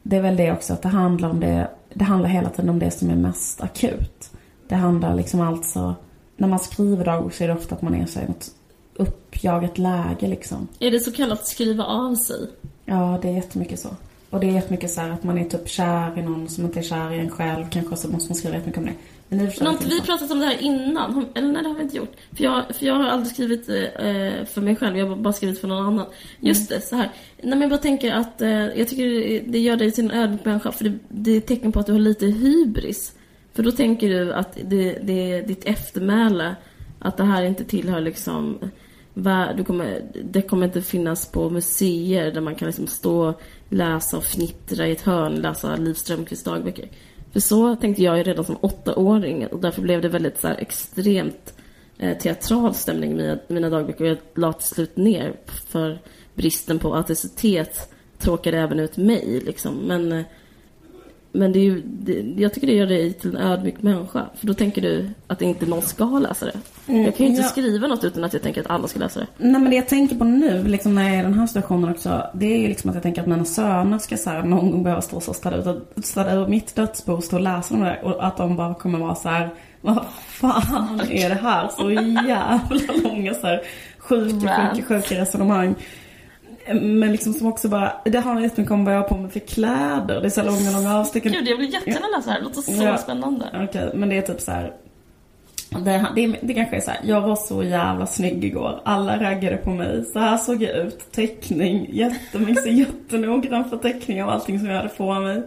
det 0.03 0.17
är 0.17 0.23
väl 0.23 0.37
det 0.37 0.53
också, 0.53 0.73
att 0.73 0.83
det 0.83 0.88
handlar 0.88 1.31
om 1.31 1.41
det 1.41 1.69
det 1.95 2.05
handlar 2.05 2.29
hela 2.29 2.49
tiden 2.49 2.69
om 2.69 2.79
det 2.79 2.91
som 2.91 3.11
är 3.11 3.17
mest 3.17 3.61
akut. 3.61 4.31
Det 4.69 4.75
handlar 4.75 5.15
liksom 5.15 5.41
alltså, 5.41 5.95
när 6.37 6.49
man 6.49 6.59
skriver 6.59 7.05
dagbok 7.05 7.35
så 7.35 7.45
är 7.45 7.49
det 7.49 7.55
ofta 7.55 7.75
att 7.75 7.83
man 7.83 7.95
är 7.95 8.23
i 8.23 8.27
något 8.29 8.51
uppjagat 8.95 9.79
läge 9.79 10.27
liksom. 10.27 10.69
Är 10.79 10.91
det 10.91 11.01
så 11.01 11.12
kallat 11.12 11.47
skriva 11.47 11.85
av 11.85 12.15
sig? 12.15 12.51
Ja, 12.85 13.19
det 13.23 13.29
är 13.29 13.33
jättemycket 13.33 13.81
så. 13.81 13.88
Och 14.31 14.41
det 14.41 14.47
är 14.47 14.51
jättemycket 14.51 14.91
så 14.91 15.01
att 15.01 15.25
man 15.25 15.38
är 15.38 15.45
typ 15.45 15.69
kär 15.69 16.19
i 16.19 16.23
någon 16.23 16.49
som 16.49 16.65
inte 16.65 16.79
är 16.79 16.83
kär 16.83 17.12
i 17.12 17.19
en 17.19 17.31
själv. 17.31 17.71
Kanske 17.71 17.97
så 17.97 18.09
måste 18.09 18.31
man 18.31 18.37
skriva 18.37 18.55
jättemycket 18.55 18.79
om 18.79 18.87
det. 18.87 18.95
Men 19.37 19.66
har 19.66 19.73
inte 19.73 19.88
vi 19.88 20.01
pratat 20.01 20.31
om 20.31 20.38
det 20.38 20.47
här 20.47 20.62
innan? 20.62 21.27
Eller 21.35 21.49
nej, 21.49 21.62
det 21.62 21.68
har 21.68 21.77
vi 21.77 21.83
inte 21.83 21.97
gjort. 21.97 22.16
För 22.37 22.45
jag, 22.45 22.64
för 22.75 22.87
jag 22.87 22.95
har 22.95 23.05
aldrig 23.05 23.33
skrivit 23.33 23.68
eh, 23.68 24.45
för 24.45 24.61
mig 24.61 24.77
själv, 24.77 24.99
jag 24.99 25.07
har 25.07 25.16
bara 25.16 25.33
skrivit 25.33 25.61
för 25.61 25.68
någon 25.68 25.87
annan. 25.87 26.07
Just 26.40 26.71
mm. 26.71 26.81
det, 26.81 26.87
så 26.87 26.97
här. 26.97 27.11
Nej, 27.42 27.51
men 27.51 27.61
jag 27.61 27.71
bara 27.71 27.81
tänker 27.81 28.12
att 28.12 28.42
eh, 28.42 28.51
jag 28.51 28.88
tycker 28.88 29.42
det 29.47 29.59
gör 29.59 29.77
dig 29.77 29.92
till 29.92 30.05
en 30.05 30.11
ödmjuk 30.11 30.45
människa, 30.45 30.73
för 30.73 30.85
det, 30.85 30.99
det 31.09 31.31
är 31.31 31.38
ett 31.38 31.47
tecken 31.47 31.73
på 31.73 31.81
att 31.81 31.87
du 31.87 31.92
har 31.92 31.99
lite 31.99 32.27
hybris. 32.27 33.14
För 33.55 33.62
då 33.62 33.73
tänker 33.73 34.09
du 34.09 34.33
att 34.33 34.59
det, 34.64 34.99
det 35.03 35.33
är 35.33 35.42
ditt 35.42 35.64
eftermäle, 35.64 36.57
att 36.99 37.16
det 37.16 37.25
här 37.25 37.42
inte 37.42 37.64
tillhör 37.64 38.01
liksom 38.01 38.59
du 39.57 39.64
kommer, 39.64 40.03
det 40.25 40.42
kommer 40.42 40.66
inte 40.66 40.83
finnas 40.83 41.27
på 41.27 41.51
museer 41.51 42.33
där 42.33 42.40
man 42.40 42.55
kan 42.55 42.66
liksom 42.66 42.87
stå, 42.87 43.35
läsa 43.68 44.16
och 44.16 44.25
fnittra 44.25 44.87
i 44.87 44.92
ett 44.92 45.01
hörn, 45.01 45.35
läsa 45.35 45.77
Liv 45.77 45.95
Strömquists 45.95 46.45
dagböcker. 46.45 46.88
För 47.33 47.40
så 47.40 47.77
tänkte 47.77 48.03
jag 48.03 48.18
ju 48.18 48.23
redan 48.23 48.45
som 48.45 48.57
åttaåring 48.61 49.47
och 49.47 49.61
därför 49.61 49.83
blev 49.83 50.03
det 50.03 50.09
väldigt 50.09 50.40
så 50.40 50.49
här, 50.49 50.57
extremt 50.59 51.55
eh, 51.99 52.18
teatral 52.18 52.75
stämning 52.75 53.12
i 53.12 53.14
mina, 53.14 53.38
mina 53.49 53.71
dagböcker. 53.71 54.05
Jag 54.05 54.18
la 54.35 54.53
till 54.53 54.68
slut 54.68 54.97
ner 54.97 55.33
för 55.47 55.99
bristen 56.35 56.79
på 56.79 56.95
autenticitet 56.95 57.92
tråkade 58.18 58.59
även 58.59 58.81
ut 58.81 58.97
mig 58.97 59.42
liksom. 59.47 59.75
Men 59.75 60.12
eh, 60.12 60.25
men 61.33 61.53
det 61.53 61.59
är 61.59 61.62
ju, 61.62 61.83
det, 61.85 62.42
jag 62.42 62.55
tycker 62.55 62.66
det 62.66 62.73
gör 62.73 62.87
dig 62.87 63.12
till 63.12 63.37
en 63.37 63.37
ödmjuk 63.37 63.83
människa. 63.83 64.27
För 64.35 64.47
då 64.47 64.55
tänker 64.55 64.83
du 64.83 65.09
att 65.27 65.42
inte 65.42 65.66
någon 65.66 65.83
ska 65.83 66.05
läsa 66.05 66.47
det. 66.47 66.59
Mm, 66.88 67.05
jag 67.05 67.16
kan 67.16 67.27
ju 67.27 67.31
inte 67.31 67.42
ja. 67.42 67.49
skriva 67.49 67.87
något 67.87 68.05
utan 68.05 68.25
att 68.25 68.33
jag 68.33 68.42
tänker 68.42 68.61
att 68.61 68.71
alla 68.71 68.88
ska 68.88 68.99
läsa 68.99 69.21
det. 69.21 69.27
Nej 69.38 69.61
men 69.61 69.71
det 69.71 69.77
jag 69.77 69.88
tänker 69.88 70.16
på 70.16 70.25
nu, 70.25 70.64
liksom 70.64 70.95
när 70.95 71.03
jag 71.03 71.14
är 71.14 71.21
i 71.21 71.23
den 71.23 71.35
här 71.35 71.47
situationen 71.47 71.90
också. 71.90 72.27
Det 72.35 72.55
är 72.55 72.59
ju 72.59 72.68
liksom 72.68 72.90
att 72.90 72.97
jag 72.97 73.03
tänker 73.03 73.23
att 73.23 73.29
mina 73.29 73.45
söner 73.45 73.99
ska 73.99 74.16
så 74.16 74.31
här, 74.31 74.42
någon 74.42 74.71
gång 74.71 74.83
behöva 74.83 75.03
stå 75.03 75.21
så 75.21 75.35
städa 75.35 75.71
ut, 75.71 76.05
städa 76.05 76.35
ur 76.35 76.47
mitt 76.47 76.75
dödsbo 76.75 77.12
och 77.12 77.25
stå 77.25 77.37
och 77.37 77.42
läsa 77.42 77.75
om 77.75 77.81
det. 77.81 78.01
Och 78.03 78.27
att 78.27 78.37
de 78.37 78.57
bara 78.57 78.75
kommer 78.75 78.99
vara 78.99 79.14
så 79.14 79.29
här, 79.29 79.51
vad 79.81 80.05
fan 80.27 81.01
är 81.11 81.29
det 81.29 81.35
här? 81.42 81.68
Så 81.68 81.90
jävla 81.90 83.11
långa 83.11 83.35
så 83.35 83.47
här 83.47 83.62
sjuka, 83.99 84.71
sjuka, 84.75 84.83
sjuka 84.88 85.21
resonemang. 85.21 85.75
Men 86.66 87.12
liksom 87.12 87.33
som 87.33 87.46
också 87.46 87.68
bara, 87.68 87.92
det 88.05 88.18
handlar 88.18 88.42
jättemycket 88.42 88.72
om 88.72 88.85
vad 88.85 88.94
jag 88.94 89.01
har 89.01 89.09
på 89.09 89.16
mig 89.16 89.31
för 89.31 89.40
kläder. 89.40 90.20
Det 90.20 90.27
är 90.27 90.31
så 90.31 90.42
långa, 90.42 90.70
långa 90.70 90.98
avstick. 90.98 91.25
Gud, 91.25 91.48
jag 91.48 91.59
blir 91.59 91.68
jättegärna 91.68 92.07
läsa 92.16 92.27
det 92.27 92.33
här. 92.33 92.38
Det 92.38 92.44
låter 92.44 92.62
så 92.62 92.85
ja. 92.85 92.98
spännande. 92.98 93.46
Okej, 93.53 93.64
okay, 93.64 93.90
men 93.94 94.09
det 94.09 94.16
är 94.16 94.22
typ 94.22 94.40
så 94.40 94.51
här. 94.51 94.72
Det, 95.85 96.07
det, 96.14 96.37
det 96.42 96.55
kanske 96.55 96.77
är 96.77 96.81
så 96.81 96.90
här, 96.90 97.01
jag 97.05 97.20
var 97.20 97.37
så 97.37 97.62
jävla 97.62 98.07
snygg 98.07 98.44
igår. 98.44 98.81
Alla 98.85 99.20
raggade 99.20 99.57
på 99.57 99.70
mig. 99.70 100.05
Så 100.05 100.18
här 100.18 100.37
såg 100.37 100.62
jag 100.62 100.77
ut. 100.77 101.12
Teckning, 101.12 101.87
jättemycket, 101.92 102.72
jättenoggrann 102.72 103.70
förteckning 103.70 104.22
av 104.22 104.29
allting 104.29 104.59
som 104.59 104.68
jag 104.68 104.77
hade 104.77 104.88
på 104.88 105.14
mig. 105.14 105.42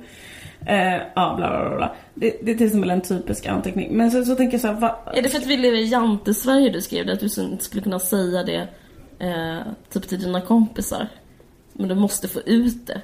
Eh, 0.65 1.01
ja, 1.15 1.33
bla 1.37 1.67
bla 1.67 1.75
bla. 1.75 1.95
Det, 2.13 2.39
det 2.43 2.51
är 2.51 2.55
till 2.55 2.65
exempel 2.65 2.89
en 2.89 3.01
typisk 3.01 3.45
anteckning. 3.45 3.97
Men 3.97 4.11
så, 4.11 4.25
så 4.25 4.35
tänker 4.35 4.53
jag 4.53 4.61
så 4.61 4.67
här, 4.67 4.75
va... 4.75 4.95
Är 5.13 5.21
det 5.21 5.29
för 5.29 5.37
att 5.37 5.45
vi 5.45 5.57
lever 5.57 5.77
i 5.77 5.85
jante-Sverige 5.85 6.69
du 6.69 6.81
skrev 6.81 7.05
det? 7.05 7.13
Att 7.13 7.19
du 7.19 7.41
inte 7.41 7.63
skulle 7.63 7.83
kunna 7.83 7.99
säga 7.99 8.43
det 8.43 8.67
eh, 9.19 9.59
typ 9.89 10.07
till 10.07 10.19
dina 10.19 10.41
kompisar. 10.41 11.07
Men 11.73 11.89
du 11.89 11.95
måste 11.95 12.27
få 12.27 12.39
ut 12.39 12.87
det. 12.87 13.01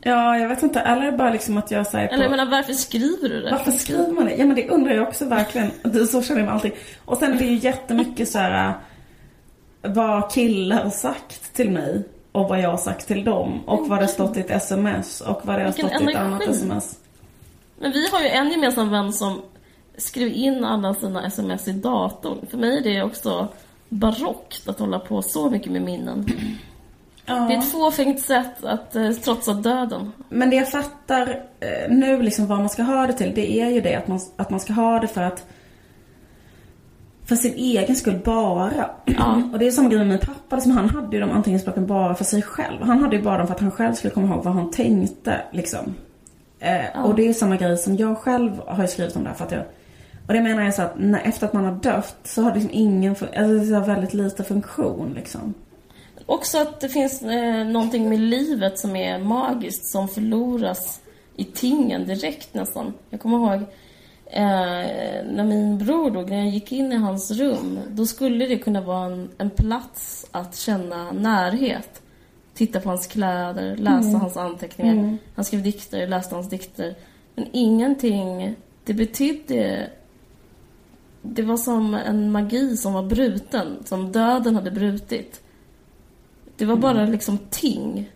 Ja, 0.00 0.38
jag 0.38 0.48
vet 0.48 0.62
inte. 0.62 0.80
Eller 0.80 1.02
är 1.02 1.10
det 1.10 1.18
bara 1.18 1.30
liksom 1.30 1.56
att 1.56 1.70
jag 1.70 1.86
säger 1.86 2.08
på... 2.08 2.14
Eller 2.14 2.24
jag 2.24 2.30
menar, 2.30 2.50
varför 2.50 2.72
skriver 2.72 3.28
du 3.28 3.42
det? 3.42 3.50
Varför 3.50 3.70
skriver 3.70 4.12
man 4.12 4.24
det? 4.24 4.36
Ja, 4.36 4.44
men 4.44 4.56
det 4.56 4.68
undrar 4.68 4.94
jag 4.94 5.08
också 5.08 5.24
verkligen. 5.24 5.70
Så 6.06 6.22
känner 6.22 6.40
jag 6.40 6.46
med 6.46 6.54
allting. 6.54 6.72
Och 7.04 7.16
sen 7.16 7.32
är 7.32 7.38
det 7.38 7.44
ju 7.44 7.56
jättemycket 7.56 8.28
så 8.28 8.38
här 8.38 8.74
vad 9.82 10.32
killar 10.32 10.82
har 10.82 10.90
sagt 10.90 11.54
till 11.54 11.70
mig 11.70 12.02
och 12.32 12.48
vad 12.48 12.60
jag 12.60 12.70
har 12.70 12.76
sagt 12.76 13.06
till 13.06 13.24
dem 13.24 13.60
och 13.66 13.88
vad 13.88 13.98
det 13.98 14.02
har 14.02 14.12
stått 14.12 14.36
i 14.36 14.40
ett 14.40 14.50
sms 14.50 15.20
och 15.20 15.40
vad 15.46 15.58
det 15.58 15.64
har 15.64 15.72
stått 15.72 16.00
i 16.00 16.04
ett 16.04 16.16
annat 16.16 16.42
sms. 16.42 16.98
Men 17.78 17.92
vi 17.92 18.08
har 18.08 18.20
ju 18.20 18.28
en 18.28 18.50
gemensam 18.50 18.90
vän 18.90 19.12
som 19.12 19.42
skrev 19.96 20.28
in 20.28 20.64
alla 20.64 20.94
sina 20.94 21.26
sms 21.26 21.68
i 21.68 21.72
datorn. 21.72 22.46
För 22.50 22.58
mig 22.58 22.78
är 22.78 22.82
det 22.82 23.02
också 23.02 23.48
barockt 23.88 24.68
att 24.68 24.78
hålla 24.78 24.98
på 24.98 25.22
så 25.22 25.50
mycket 25.50 25.72
med 25.72 25.82
minnen. 25.82 26.26
Ja. 27.26 27.34
Det 27.34 27.54
är 27.54 27.58
ett 27.58 27.72
fåfängt 27.72 28.20
sätt 28.20 28.64
att 28.64 28.96
eh, 28.96 29.10
trotsa 29.10 29.52
döden. 29.52 30.12
Men 30.28 30.50
det 30.50 30.56
jag 30.56 30.70
fattar 30.70 31.42
eh, 31.60 31.90
nu 31.90 32.22
liksom 32.22 32.46
vad 32.46 32.58
man 32.58 32.68
ska 32.68 32.82
ha 32.82 33.06
det 33.06 33.12
till, 33.12 33.32
det 33.34 33.60
är 33.60 33.70
ju 33.70 33.80
det 33.80 33.94
att 33.94 34.08
man, 34.08 34.20
att 34.36 34.50
man 34.50 34.60
ska 34.60 34.72
ha 34.72 35.00
det 35.00 35.06
för 35.08 35.22
att 35.22 35.46
för 37.24 37.36
sin 37.36 37.54
egen 37.54 37.96
skull 37.96 38.20
bara. 38.24 38.72
Ja. 39.04 39.42
Och 39.52 39.58
det 39.58 39.66
är 39.66 39.70
samma 39.70 39.88
grej 39.88 39.98
med 39.98 40.08
min 40.08 40.18
pappa. 40.18 40.56
Liksom, 40.56 40.72
han 40.72 40.90
hade 40.90 41.16
ju 41.16 41.20
de 41.20 41.30
anteckningsblocken 41.30 41.86
bara 41.86 42.14
för 42.14 42.24
sig 42.24 42.42
själv. 42.42 42.82
Han 42.82 43.02
hade 43.02 43.16
ju 43.16 43.22
bara 43.22 43.38
dem 43.38 43.46
för 43.46 43.54
att 43.54 43.60
han 43.60 43.70
själv 43.70 43.94
skulle 43.94 44.14
komma 44.14 44.34
ihåg 44.34 44.44
vad 44.44 44.54
han 44.54 44.70
tänkte. 44.70 45.40
Liksom. 45.52 45.94
Eh, 46.58 47.04
Och 47.04 47.14
det 47.14 47.28
är 47.28 47.32
samma 47.32 47.56
grej 47.56 47.76
som 47.78 47.96
jag 47.96 48.18
själv 48.18 48.60
har 48.66 48.86
skrivit 48.86 49.16
om 49.16 49.22
det 49.22 49.28
här. 49.28 49.36
För 49.36 49.44
att 49.44 49.52
jag, 49.52 49.64
och 50.26 50.34
det 50.34 50.42
menar 50.42 50.62
jag 50.62 50.74
så 50.74 50.82
att 50.82 50.98
när, 50.98 51.20
efter 51.20 51.46
att 51.46 51.52
man 51.52 51.64
har 51.64 51.72
dött 51.72 52.16
så 52.24 52.42
har 52.42 52.50
det 52.50 52.58
liksom 52.58 52.74
ingen, 52.74 53.10
alltså, 53.10 53.70
det 53.70 53.76
har 53.78 53.86
väldigt 53.86 54.14
lite 54.14 54.44
funktion 54.44 55.12
liksom. 55.14 55.54
Också 56.26 56.58
att 56.58 56.80
det 56.80 56.88
finns 56.88 57.22
eh, 57.22 57.66
någonting 57.66 58.08
med 58.08 58.20
livet 58.20 58.78
som 58.78 58.96
är 58.96 59.18
magiskt, 59.18 59.86
som 59.86 60.08
förloras 60.08 61.00
i 61.36 61.44
tingen 61.44 62.06
direkt 62.06 62.54
nästan. 62.54 62.94
Jag 63.10 63.20
kommer 63.20 63.36
ihåg 63.36 63.62
eh, 64.26 65.26
när 65.32 65.44
min 65.44 65.78
bror 65.78 66.10
dog, 66.10 66.30
när 66.30 66.36
jag 66.36 66.48
gick 66.48 66.72
in 66.72 66.92
i 66.92 66.96
hans 66.96 67.30
rum, 67.30 67.78
då 67.90 68.06
skulle 68.06 68.46
det 68.46 68.58
kunna 68.58 68.80
vara 68.80 69.06
en, 69.06 69.30
en 69.38 69.50
plats 69.50 70.26
att 70.30 70.56
känna 70.56 71.12
närhet. 71.12 72.02
Titta 72.54 72.80
på 72.80 72.88
hans 72.88 73.06
kläder, 73.06 73.76
läsa 73.76 74.18
hans 74.18 74.36
anteckningar. 74.36 75.18
Han 75.34 75.44
skrev 75.44 75.62
dikter, 75.62 76.06
läste 76.06 76.34
hans 76.34 76.48
dikter. 76.48 76.94
Men 77.34 77.46
ingenting, 77.52 78.54
det 78.84 78.94
betydde 78.94 79.90
det 81.34 81.42
var 81.42 81.56
som 81.56 81.94
en 81.94 82.32
magi 82.32 82.76
som 82.76 82.92
var 82.92 83.02
bruten, 83.02 83.76
som 83.84 84.12
döden 84.12 84.54
hade 84.54 84.70
brutit. 84.70 85.42
Det 86.56 86.64
var 86.64 86.76
bara 86.76 87.04
liksom 87.04 87.38
ting. 87.50 88.10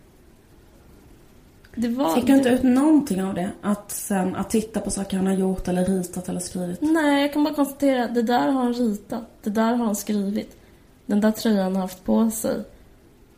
Det 1.75 1.87
var... 1.87 2.15
Fick 2.15 2.27
du 2.27 2.33
inte 2.33 2.49
ut 2.49 2.63
någonting 2.63 3.23
av 3.23 3.33
det? 3.33 3.51
Att 3.61 3.91
sen, 3.91 4.35
att 4.35 4.49
titta 4.49 4.79
på 4.79 4.91
saker 4.91 5.17
han 5.17 5.27
har 5.27 5.33
gjort 5.33 5.67
eller 5.67 5.85
ritat 5.85 6.29
eller 6.29 6.39
skrivit? 6.39 6.81
Nej, 6.81 7.21
jag 7.21 7.33
kan 7.33 7.43
bara 7.43 7.53
konstatera 7.53 8.03
att 8.03 8.15
det 8.15 8.21
där 8.21 8.47
har 8.47 8.63
han 8.63 8.73
ritat. 8.73 9.23
Det 9.43 9.49
där 9.49 9.73
har 9.73 9.85
han 9.85 9.95
skrivit. 9.95 10.57
Den 11.05 11.21
där 11.21 11.31
tröjan 11.31 11.57
har 11.57 11.71
han 11.71 11.75
haft 11.75 12.05
på 12.05 12.31
sig. 12.31 12.63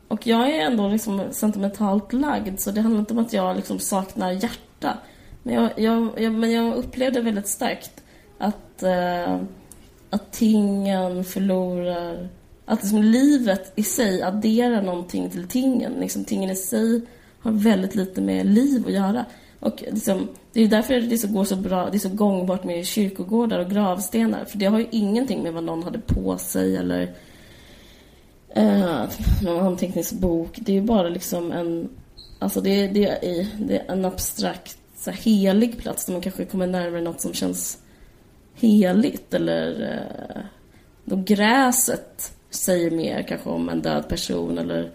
Och 0.07 0.27
jag 0.27 0.49
är 0.49 0.61
ändå 0.61 0.87
liksom 0.87 1.21
sentimentalt 1.31 2.13
lagd, 2.13 2.59
så 2.59 2.71
det 2.71 2.81
handlar 2.81 2.99
inte 2.99 3.13
om 3.13 3.19
att 3.19 3.33
jag 3.33 3.55
liksom 3.55 3.79
saknar 3.79 4.31
hjärta. 4.31 4.97
Men 5.43 5.55
jag, 5.55 5.71
jag, 5.75 6.09
jag, 6.17 6.33
men 6.33 6.51
jag 6.51 6.73
upplevde 6.73 7.21
väldigt 7.21 7.47
starkt 7.47 8.03
att, 8.37 8.83
eh, 8.83 9.39
att 10.13 10.31
tingen 10.31 11.23
förlorar... 11.23 12.29
Att 12.65 12.81
liksom 12.81 13.01
livet 13.01 13.71
i 13.75 13.83
sig 13.83 14.21
adderar 14.21 14.81
någonting 14.81 15.29
till 15.29 15.47
tingen. 15.47 15.93
Liksom, 15.93 16.25
tingen 16.25 16.49
i 16.49 16.55
sig 16.55 17.01
har 17.39 17.51
väldigt 17.51 17.95
lite 17.95 18.21
med 18.21 18.45
liv 18.45 18.83
att 18.87 18.93
göra. 18.93 19.25
Och 19.59 19.83
liksom, 19.91 20.27
det 20.53 20.61
är 20.61 20.67
därför 20.67 21.01
det 21.01 21.17
så 21.17 21.27
går 21.27 21.45
så 21.45 21.55
bra, 21.55 21.89
det 21.89 21.97
är 21.97 21.99
så 21.99 22.09
gångbart 22.09 22.63
med 22.63 22.85
kyrkogårdar 22.85 23.59
och 23.59 23.69
gravstenar. 23.69 24.45
För 24.45 24.57
det 24.57 24.65
har 24.65 24.79
ju 24.79 24.87
ingenting 24.91 25.43
med 25.43 25.53
vad 25.53 25.63
någon 25.63 25.83
hade 25.83 25.99
på 25.99 26.37
sig 26.37 26.77
eller 26.77 27.13
eh, 28.49 29.03
någon 29.43 29.67
anteckningsbok. 29.67 30.59
Det 30.61 30.71
är 30.71 30.75
ju 30.75 30.81
bara 30.81 31.09
liksom 31.09 31.51
en... 31.51 31.89
Alltså 32.39 32.61
det, 32.61 32.87
det, 32.87 33.07
är, 33.07 33.47
det 33.59 33.77
är 33.77 33.91
en 33.91 34.05
abstrakt, 34.05 34.77
så 34.97 35.11
här, 35.11 35.17
helig 35.17 35.77
plats 35.77 36.05
där 36.05 36.13
man 36.13 36.21
kanske 36.21 36.45
kommer 36.45 36.67
närmare 36.67 37.01
något 37.01 37.21
som 37.21 37.33
känns 37.33 37.82
heligt. 38.55 39.33
Eller 39.33 39.93
eh, 39.93 40.43
då 41.05 41.15
gräset 41.15 42.33
säger 42.49 42.91
mer 42.91 43.21
kanske 43.21 43.49
om 43.49 43.69
en 43.69 43.81
död 43.81 44.07
person 44.07 44.57
eller 44.57 44.91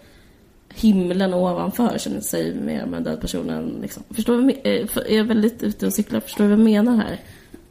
himlen 0.75 1.35
ovanför 1.35 1.99
känner 1.99 2.21
sig 2.21 2.55
mer 2.55 2.85
om 2.85 2.95
en 2.95 3.05
död 3.05 3.21
person 3.21 3.51
än 3.51 3.79
liksom. 3.83 4.03
Förstår 4.11 4.37
du? 4.37 4.53
jag 4.53 4.81
eh, 4.81 4.97
Är 4.97 5.17
jag 5.17 5.25
väldigt 5.25 5.63
ute 5.63 5.87
och 5.87 5.93
cyklar? 5.93 6.21
Förstår 6.21 6.45
du 6.45 6.51
vad 6.51 6.59
jag 6.59 6.65
menar 6.65 6.97
här? 6.97 7.21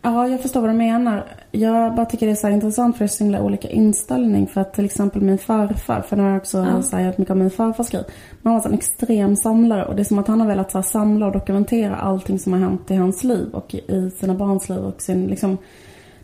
Ja, 0.07 0.27
jag 0.27 0.41
förstår 0.41 0.61
vad 0.61 0.69
du 0.69 0.73
menar. 0.73 1.23
Jag 1.51 1.95
bara 1.95 2.05
tycker 2.05 2.25
det 2.25 2.31
är 2.31 2.35
så 2.35 2.47
här 2.47 2.53
intressant 2.53 2.97
för 2.97 3.03
det 3.03 3.05
är 3.05 3.09
så 3.09 3.23
himla 3.23 3.41
olika 3.41 3.69
inställning. 3.69 4.47
För 4.47 4.61
att 4.61 4.73
till 4.73 4.85
exempel 4.85 5.21
min 5.21 5.37
farfar, 5.37 6.01
för 6.01 6.15
nu 6.17 6.23
har 6.23 6.29
jag 6.29 6.37
också 6.37 6.57
Ja. 6.57 6.81
sagt 6.81 7.17
mycket 7.17 7.31
om 7.31 7.39
min 7.39 7.49
farfars 7.49 7.89
grej. 7.89 8.03
Men 8.41 8.51
han 8.51 8.53
var 8.53 8.61
så 8.61 8.67
en 8.69 8.73
extrem 8.73 9.35
samlare 9.35 9.85
och 9.85 9.95
det 9.95 10.01
är 10.01 10.03
som 10.03 10.19
att 10.19 10.27
han 10.27 10.41
har 10.41 10.47
velat 10.47 10.71
så 10.71 10.77
här, 10.77 10.83
samla 10.83 11.25
och 11.25 11.31
dokumentera 11.31 11.95
allting 11.95 12.39
som 12.39 12.53
har 12.53 12.59
hänt 12.59 12.91
i 12.91 12.95
hans 12.95 13.23
liv 13.23 13.47
och 13.53 13.73
i 13.75 14.11
sina 14.19 14.33
barns 14.33 14.69
liv 14.69 14.79
och 14.79 15.01
sin 15.01 15.27
liksom 15.27 15.57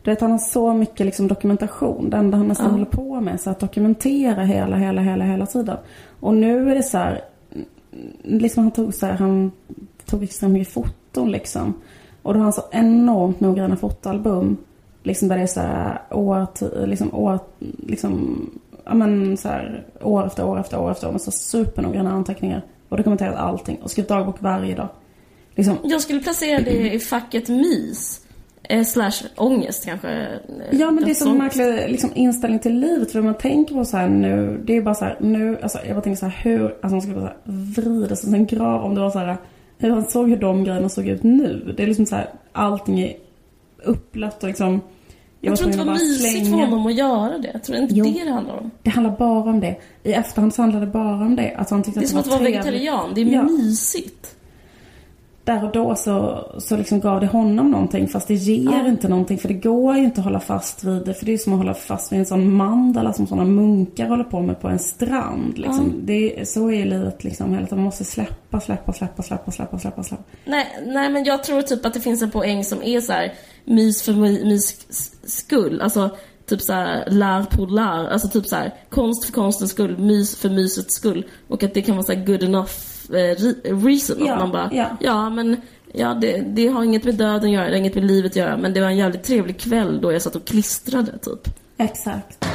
du 0.04 0.12
vet, 0.12 0.22
han 0.22 0.32
har 0.32 0.38
så 0.38 0.74
mycket 0.74 1.06
liksom, 1.06 1.28
dokumentation. 1.28 2.10
Det 2.10 2.18
enda 2.18 2.38
han 2.38 2.48
nästan 2.48 2.66
Ja. 2.68 2.72
håller 2.72 2.86
på 2.86 3.22
med 3.22 3.40
så 3.42 3.50
att 3.50 3.60
dokumentera 3.60 4.44
hela, 4.44 4.76
hela, 4.76 5.02
hela, 5.02 5.26
hela 5.26 5.46
tiden. 5.46 5.78
Och 6.20 6.34
nu 6.34 6.72
är 6.72 6.76
det 6.76 6.84
så 6.84 6.98
här, 6.98 7.22
liksom 8.24 8.64
han 8.64 8.72
tog 8.72 8.94
så 8.94 9.06
här, 9.06 9.14
han 9.14 9.52
tog 10.06 10.24
extremt 10.24 10.54
mycket 10.54 10.74
foton 10.74 11.32
liksom. 11.32 11.74
Och 12.24 12.34
då 12.34 12.40
har 12.40 12.44
han 12.44 12.54
så 12.54 12.64
enormt 12.72 13.40
noggranna 13.40 13.76
fotoalbum. 13.76 14.58
Liksom 15.04 15.28
där 15.28 15.36
det 15.38 15.44
är 15.44 15.48
så 15.48 15.60
här 15.60 16.02
år, 16.12 16.48
liksom 16.86 17.14
år, 17.16 17.40
liksom, 17.88 18.50
ja 18.86 18.94
men 18.94 19.38
så 19.38 19.48
här 19.48 19.84
år 20.02 20.26
efter 20.28 20.46
år 20.46 20.60
efter 20.60 20.80
år 20.80 20.92
efter 20.92 21.08
år 21.08 21.12
med 21.12 21.22
så 21.22 21.32
supernoggranna 21.32 22.12
anteckningar. 22.12 22.62
Och 22.90 22.98
dokumenterat 22.98 23.36
allting 23.36 23.78
och 23.84 23.92
skrivit 23.92 24.10
dagbok 24.10 24.36
varje 24.40 24.76
dag. 24.76 24.88
Liksom, 25.56 25.78
Jag 25.84 26.02
skulle 26.02 26.20
placera 26.20 26.60
det 26.62 26.94
i 26.94 27.00
facket 27.00 27.50
mys. 27.50 28.20
Eh, 28.70 28.84
slash 28.84 29.12
ångest 29.38 29.86
kanske. 29.86 30.10
eh, 30.10 30.28
Ja 30.72 30.92
men 30.92 31.04
det 31.04 31.10
är 31.10 31.14
så 31.14 31.26
dödsångest. 31.26 31.58
märklig 31.58 31.92
liksom, 31.92 32.10
inställning 32.14 32.60
till 32.60 32.80
livet. 32.80 33.12
För 33.12 33.22
man 33.22 33.34
tänker 33.38 33.76
på 33.76 33.86
så 33.86 33.98
här 33.98 34.08
nu, 34.08 34.62
det 34.66 34.78
är 34.78 34.82
bara 34.82 34.96
så 34.96 35.06
här 35.06 35.18
nu, 35.22 35.58
alltså 35.62 35.78
jag 35.86 35.96
bara 35.96 36.02
tänker 36.02 36.20
så 36.20 36.26
här 36.26 36.40
hur, 36.44 36.64
alltså 36.66 36.88
man 36.90 37.02
skulle 37.02 37.16
bara 37.20 37.28
så 37.46 37.52
här 37.52 37.58
vrida 37.82 38.16
sig 38.16 38.26
som 38.26 38.34
en 38.34 38.46
grav 38.46 38.84
om 38.84 38.96
det 38.96 39.02
var 39.02 39.10
så 39.10 39.20
här 39.20 39.38
hur 39.88 39.94
han 39.94 40.06
såg 40.06 40.30
hur 40.30 40.38
de 40.38 40.64
grejerna 40.64 40.90
såg 40.90 41.08
ut 41.08 41.24
nu. 41.24 41.74
Det 41.78 41.84
är 41.84 41.88
liksom 41.88 42.06
så 42.06 42.16
här, 42.16 42.30
allting 42.52 43.00
är 43.00 43.14
upplött 43.84 44.44
och 44.44 44.48
liksom 44.50 44.82
Jag 45.42 45.50
var 45.52 45.58
tror 45.58 45.70
inte 45.70 45.80
det 45.84 45.86
var 45.86 45.94
mysigt 45.94 46.50
för 46.50 46.56
honom 46.58 46.86
att 46.88 46.96
göra 46.96 47.38
det. 47.38 47.50
Jag 47.54 47.64
tror 47.64 47.78
inte 47.78 47.96
Jo. 47.96 48.06
det 48.06 48.24
det 48.26 48.32
handlar 48.32 48.58
om. 48.58 48.72
Det 48.84 48.90
handlar 48.90 49.18
bara 49.18 49.50
om 49.50 49.60
det. 49.60 49.76
I 50.04 50.14
efterhand 50.14 50.54
så 50.54 50.62
handlade 50.62 50.86
det 50.86 50.92
bara 50.92 51.26
om 51.26 51.36
det. 51.36 51.54
Att 51.58 51.70
han 51.70 51.84
tyckte 51.84 52.00
Det 52.00 52.04
är 52.04 52.06
att 52.06 52.10
som 52.10 52.20
att 52.20 52.28
vara 52.28 52.40
vegetarian. 52.40 53.12
Det 53.16 53.22
är 53.22 53.26
Ja. 53.26 53.44
mysigt. 53.44 54.36
Där 55.46 55.64
och 55.66 55.72
då 55.72 55.96
så, 55.96 56.46
så 56.58 56.78
liksom 56.78 57.00
gav 57.00 57.20
det 57.22 57.28
honom 57.28 57.72
någonting 57.72 58.08
fast 58.08 58.28
det 58.28 58.34
ger 58.34 58.72
Ja. 58.72 58.88
inte 58.88 59.08
någonting 59.08 59.38
för 59.38 59.48
det 59.48 59.54
går 59.54 59.96
ju 59.98 60.04
inte 60.04 60.20
att 60.22 60.26
hålla 60.26 60.40
fast 60.40 60.84
vid 60.84 61.06
det 61.06 61.14
för 61.14 61.26
det 61.26 61.34
är 61.34 61.38
som 61.38 61.54
att 61.54 61.60
hålla 61.60 61.74
fast 61.74 62.12
vid 62.12 62.20
en 62.20 62.26
sån 62.26 62.54
mandala 62.54 63.14
som 63.14 63.28
sådana 63.28 63.46
munkar 63.46 64.08
håller 64.08 64.24
på 64.24 64.42
med 64.42 64.62
på 64.62 64.68
en 64.68 64.80
strand 64.80 65.58
liksom. 65.58 65.94
Det, 66.04 66.40
är- 66.42 66.46
så 66.46 66.68
är 66.68 66.74
ju 66.74 66.86
livet 66.86 67.24
liksom 67.24 67.54
hela. 67.54 67.68
Man 67.72 67.80
måste 67.80 68.04
släppa, 68.04 68.60
släppa, 68.60 68.94
släppa, 68.94 69.24
släppa, 69.24 69.52
släppa, 69.52 69.80
släppa, 69.80 70.04
släppa. 70.04 70.24
Nej, 70.46 70.68
nej, 70.86 71.10
men 71.10 71.24
jag 71.24 71.44
tror 71.44 71.62
typ 71.62 71.86
att 71.86 71.94
det 71.94 72.00
finns 72.02 72.22
en 72.22 72.32
poäng 72.32 72.64
som 72.64 72.84
är 72.84 73.02
så 73.02 73.14
här 73.14 73.34
mys 73.66 74.02
för 74.04 74.14
my, 74.14 74.46
mys 74.46 74.78
skull. 75.24 75.82
Alltså 75.82 76.10
typ 76.50 76.62
så 76.62 76.74
här 76.74 77.04
lär 77.10 77.44
på 77.44 77.66
lär. 77.66 78.08
Alltså 78.10 78.28
typ 78.28 78.46
så 78.46 78.56
här 78.56 78.74
konst 78.90 79.26
för 79.26 79.34
konstens 79.34 79.72
skull, 79.72 79.98
mys 79.98 80.36
för 80.36 80.50
mysets 80.50 80.96
skull. 80.96 81.26
Och 81.48 81.64
att 81.64 81.74
det 81.74 81.82
kan 81.82 81.96
vara 81.96 82.06
så 82.06 82.14
här 82.14 82.26
good 82.26 82.44
enough 82.44 82.72
reason. 83.64 84.26
Ja, 84.26 84.36
man 84.36 84.52
bara, 84.52 84.70
ja. 84.74 84.98
ja 85.00 85.30
men 85.30 85.58
ja, 85.94 86.14
det, 86.14 86.38
det 86.38 86.68
har 86.68 86.84
inget 86.84 87.04
med 87.04 87.16
döden 87.16 87.44
att 87.44 87.50
göra, 87.50 87.66
det 87.66 87.72
har 87.72 87.78
inget 87.78 87.96
med 87.96 88.04
livet 88.04 88.32
att 88.32 88.36
göra. 88.36 88.58
Men 88.58 88.74
det 88.74 88.82
var 88.82 88.88
en 88.88 88.98
jävligt 88.98 89.24
trevlig 89.24 89.60
kväll 89.60 90.02
då 90.02 90.12
jag 90.12 90.22
satt 90.22 90.36
och 90.36 90.46
klistrade 90.46 91.18
typ. 91.18 91.50
Exakt. 91.78 92.46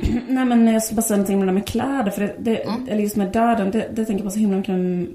Nej 0.28 0.44
men 0.44 0.68
jag 0.68 0.82
skulle 0.82 0.96
bara 0.96 1.02
säga 1.02 1.16
någonting 1.16 1.40
om 1.40 1.46
det 1.46 1.52
med 1.52 1.66
kläder. 1.66 2.10
För 2.10 2.20
det, 2.20 2.34
det, 2.38 2.56
Eller 2.88 3.02
just 3.02 3.16
med 3.16 3.32
döden. 3.32 3.70
Det, 3.70 3.88
det 3.94 4.04
tänker 4.04 4.14
jag 4.14 4.24
på 4.24 4.30
så 4.30 4.38
himla 4.38 4.56
mycket. 4.56 4.74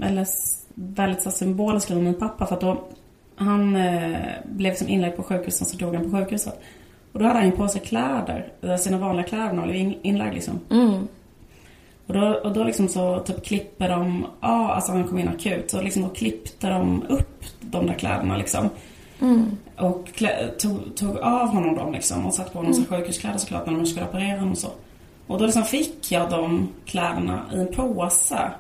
Eller 0.10 0.28
väldigt 0.76 1.22
så 1.22 1.32
symboliskt 1.32 1.90
med 1.90 2.04
min 2.04 2.14
pappa. 2.14 2.46
För 2.46 2.56
att 2.56 2.62
då 2.62 2.88
han 3.36 3.76
eh, 3.76 4.18
blev 4.46 4.76
som 4.76 4.88
inlagd 4.88 5.16
på 5.16 5.24
sjukhuset 5.24 5.68
så 5.68 5.78
dog 5.78 5.96
han 5.96 6.12
på 6.12 6.18
sjukhuset. 6.18 6.62
Och 7.14 7.20
då 7.20 7.26
hade 7.26 7.40
han 7.40 7.46
ju 7.46 7.52
på 7.52 7.68
sig 7.68 7.82
kläder. 7.82 8.52
eh, 8.62 8.76
Sina 8.76 8.98
vanliga 8.98 9.28
kläder 9.28 9.60
och 9.60 9.64
blev 9.64 9.76
in, 9.76 9.96
inlagd 10.02 10.34
liksom. 10.34 10.60
Mm. 10.70 11.08
Och 12.08 12.14
då, 12.14 12.28
och 12.44 12.54
då 12.54 12.64
liksom 12.64 12.88
så 12.88 13.20
typ 13.20 13.46
klipper 13.46 13.90
de, 13.90 14.26
ja 14.42 14.74
alltså 14.74 14.92
han 14.92 15.08
kom 15.08 15.20
in 15.20 15.28
akut, 15.28 15.72
så 15.72 15.82
liksom 15.82 16.02
då 16.02 16.10
klippte 16.10 16.70
de 16.70 17.04
upp 17.10 17.44
de 17.62 17.88
där 17.88 17.94
kläderna 17.94 18.38
liksom. 18.38 18.70
Och 19.78 20.08
klä, 20.08 20.48
tog, 20.48 20.96
tog 20.96 21.18
av 21.18 21.48
honom 21.48 21.76
dem 21.76 21.94
liksom 21.94 22.26
och 22.26 22.34
satte 22.34 22.52
på 22.52 22.58
honom 22.58 22.74
mm. 22.74 22.86
sjukhuskläder 22.86 23.38
såklart 23.38 23.66
när 23.66 23.74
de 23.74 23.86
skulle 23.86 24.06
operera 24.06 24.38
honom 24.38 24.52
och 24.52 24.58
så. 24.58 24.70
Och 25.28 25.40
då 25.40 25.46
liksom 25.46 25.64
fick 25.64 26.12
jag 26.12 26.30
de 26.30 26.70
kläderna 26.86 27.46
i 27.54 27.60
en 27.60 27.68
påse. 27.68 28.52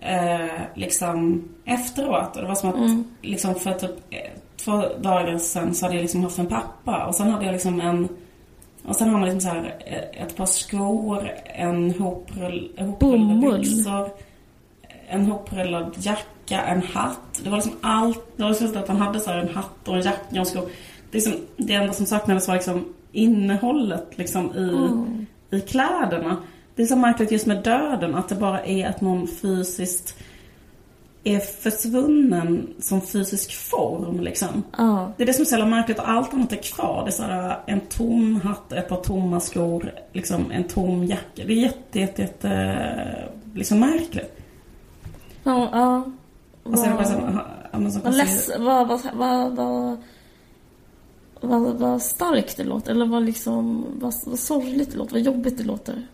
Eh, 0.00 0.60
liksom 0.74 1.48
efteråt. 1.64 2.36
Och 2.36 2.42
det 2.42 2.48
var 2.48 2.54
som 2.54 2.70
att 2.70 3.06
liksom 3.22 3.54
för 3.54 3.72
typ 3.72 3.90
eh, 4.10 4.30
två 4.64 4.82
dagar 5.00 5.38
sen 5.38 5.74
så 5.74 5.84
hade 5.84 5.94
jag 5.94 6.02
liksom 6.02 6.22
haft 6.22 6.38
en 6.38 6.46
pappa 6.46 7.06
och 7.06 7.14
sen 7.14 7.30
hade 7.30 7.44
jag 7.44 7.52
liksom 7.52 7.80
en 7.80 8.08
och 8.84 8.96
sen 8.96 9.08
har 9.08 9.18
man 9.18 9.24
liksom 9.28 9.40
så 9.40 9.48
här 9.48 9.74
eh, 9.86 10.22
ett 10.22 10.36
par 10.36 10.46
skor, 10.46 11.30
en 11.44 11.90
hoprull, 11.90 12.70
hoprullade 12.78 13.40
Bomull. 13.40 13.60
byxor, 13.60 14.10
en 15.08 15.26
hoprullad 15.26 15.94
jacka, 15.98 16.62
en 16.62 16.82
hatt. 16.82 17.40
Det 17.44 17.50
var 17.50 17.56
liksom 17.56 17.76
allt. 17.80 18.36
Det 18.36 18.42
var 18.42 18.52
så 18.52 18.78
att 18.78 18.88
han 18.88 18.96
hade 18.96 19.20
så 19.20 19.30
här 19.30 19.38
en 19.38 19.54
hatt 19.54 19.88
och 19.88 19.96
en 19.96 20.02
jacka 20.02 20.40
och 20.40 20.46
skor. 20.46 20.68
Det, 21.10 21.18
är 21.18 21.22
som, 21.22 21.32
det 21.56 21.74
enda 21.74 21.92
som 21.92 22.06
saknades 22.06 22.48
var 22.48 22.54
liksom 22.54 22.94
innehållet 23.12 24.18
liksom 24.18 24.56
i, 24.56 24.68
Mm. 24.68 25.26
i 25.50 25.60
kläderna. 25.60 26.36
Det 26.74 26.82
är 26.82 26.86
så 26.86 26.96
märkligt 26.96 27.30
just 27.32 27.46
med 27.46 27.62
döden, 27.62 28.14
att 28.14 28.28
det 28.28 28.34
bara 28.34 28.64
är 28.64 28.88
att 28.88 29.00
någon 29.00 29.26
fysiskt 29.26 30.18
är 31.24 31.40
försvunnen 31.40 32.74
som 32.78 33.00
fysisk 33.00 33.52
form 33.52 34.20
liksom. 34.20 34.62
Ja. 34.78 35.12
Det 35.16 35.22
är 35.22 35.26
det 35.26 35.32
som 35.32 35.42
är 35.42 35.46
så 35.46 35.54
jävla 35.54 35.66
märkligt 35.66 35.98
och 35.98 36.10
allt 36.10 36.34
annat 36.34 36.52
är 36.52 36.56
kvar. 36.56 37.04
Det 37.04 37.10
är 37.10 37.12
såhär 37.12 37.58
en 37.66 37.80
tom 37.80 38.40
hatt, 38.44 38.72
ett 38.72 38.88
par 38.88 38.96
tomma 38.96 39.40
skor, 39.40 39.92
liksom 40.12 40.50
en 40.50 40.64
tom 40.64 41.04
jacka. 41.04 41.44
Det 41.46 41.52
är 41.52 41.62
jätte, 41.62 42.00
jätte, 42.00 42.22
jätte 42.22 43.28
liksom 43.54 43.80
märkligt. 43.80 44.40
Ja, 45.44 45.68
ja. 45.72 46.04
Och 46.62 46.78
sen 46.78 46.96
bara 46.96 47.04
så, 47.04 47.90
så 47.90 48.00
Vad 48.04 48.16
leds... 48.16 48.50
Vad, 48.58 48.88
vad, 48.88 49.00
vad, 49.14 49.56
vad, 49.56 49.98
vad, 51.40 51.74
vad 51.74 52.02
starkt 52.02 52.56
det 52.56 52.64
låter, 52.64 52.90
eller 52.90 53.06
vad 53.06 53.22
liksom... 53.24 53.86
Vad, 54.00 54.14
vad 54.26 54.38
sorgligt 54.38 54.90
det 54.90 54.98
låter, 54.98 55.12
vad 55.12 55.22
jobbigt 55.22 55.58
det 55.58 55.64
låter. 55.64 56.06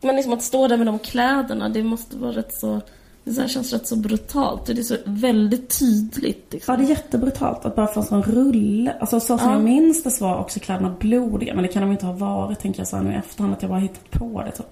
Men 0.00 0.16
liksom 0.16 0.32
att 0.32 0.42
stå 0.42 0.68
där 0.68 0.76
med 0.76 0.86
de 0.86 0.98
kläderna, 0.98 1.68
det 1.68 1.82
måste 1.82 2.16
vara 2.16 2.32
rätt 2.32 2.54
så... 2.54 2.80
Det 3.24 3.32
så 3.32 3.40
här 3.40 3.48
känns 3.48 3.72
rätt 3.72 3.86
så 3.86 3.96
brutalt. 3.96 4.66
Det 4.66 4.72
är 4.72 4.82
så 4.82 4.96
väldigt 5.04 5.78
tydligt. 5.78 6.46
Ja, 6.50 6.54
Liksom. 6.56 6.76
det 6.76 6.84
är 6.84 6.88
jättebrutalt 6.88 7.64
att 7.64 7.76
bara 7.76 7.86
få 7.86 8.00
en 8.00 8.06
sån 8.06 8.22
rulle. 8.22 8.96
Alltså 9.00 9.20
så 9.20 9.38
som 9.38 9.48
Ja. 9.48 9.52
jag 9.54 9.62
minns 9.64 10.02
det 10.02 10.10
så 10.10 10.24
var 10.24 10.38
också 10.38 10.60
kläderna 10.60 10.94
blodiga. 11.00 11.54
Men 11.54 11.62
det 11.62 11.68
kan 11.68 11.82
de 11.82 11.92
inte 11.92 12.06
ha 12.06 12.12
varit, 12.12 12.58
tänker 12.60 12.80
jag 12.80 12.88
så 12.88 12.96
här 12.96 13.02
nu 13.04 13.12
i 13.12 13.14
efterhand, 13.16 13.54
att 13.54 13.62
jag 13.62 13.70
bara 13.70 13.80
hittat 13.80 14.10
på 14.10 14.42
det. 14.46 14.56
Så. 14.56 14.62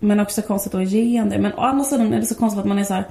Men 0.00 0.20
också 0.20 0.42
konstigt 0.42 0.74
att 0.74 0.88
ge 0.90 1.16
en 1.16 1.30
det. 1.30 1.38
Men 1.38 1.52
å 1.52 1.60
andra 1.60 1.84
sidan 1.84 2.12
är 2.12 2.20
det 2.20 2.26
så 2.26 2.34
konstigt 2.34 2.60
att 2.60 2.66
man 2.66 2.78
är 2.78 2.84
så 2.84 2.94
här, 2.94 3.04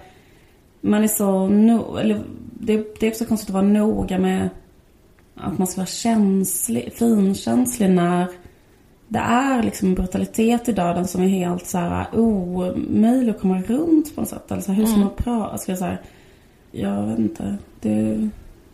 Man 0.81 1.03
är 1.03 1.07
så 1.07 1.47
no, 1.47 1.97
eller 1.97 2.21
det, 2.59 2.99
det 2.99 3.05
är 3.07 3.11
också 3.11 3.25
konstigt 3.25 3.49
att 3.49 3.53
vara 3.53 3.63
noga 3.65 4.19
med 4.19 4.49
att 5.35 5.57
man 5.57 5.67
ska 5.67 5.81
vara 5.81 5.85
känslig, 5.87 6.93
finkänslig 6.93 7.89
när 7.89 8.27
det 9.07 9.19
är 9.19 9.63
liksom 9.63 9.87
en 9.87 9.95
brutalitet 9.95 10.69
i 10.69 10.71
döden 10.71 11.07
som 11.07 11.23
är 11.23 11.27
helt 11.27 11.67
så 11.67 11.77
här 11.77 12.07
omöjlig 12.13 13.29
att 13.29 13.41
komma 13.41 13.61
runt 13.61 14.15
på 14.15 14.21
något 14.21 14.29
sätt. 14.29 14.43
Så 14.47 14.71
här, 14.71 14.73
hur 14.73 14.85
ska 14.85 14.99
man 14.99 15.15
prata? 15.17 15.57
Ska 15.57 15.71
jag 15.71 15.79
säga 15.79 15.97
jag 16.75 17.05
vet 17.05 17.19
inte. 17.19 17.57
Det, 17.81 18.29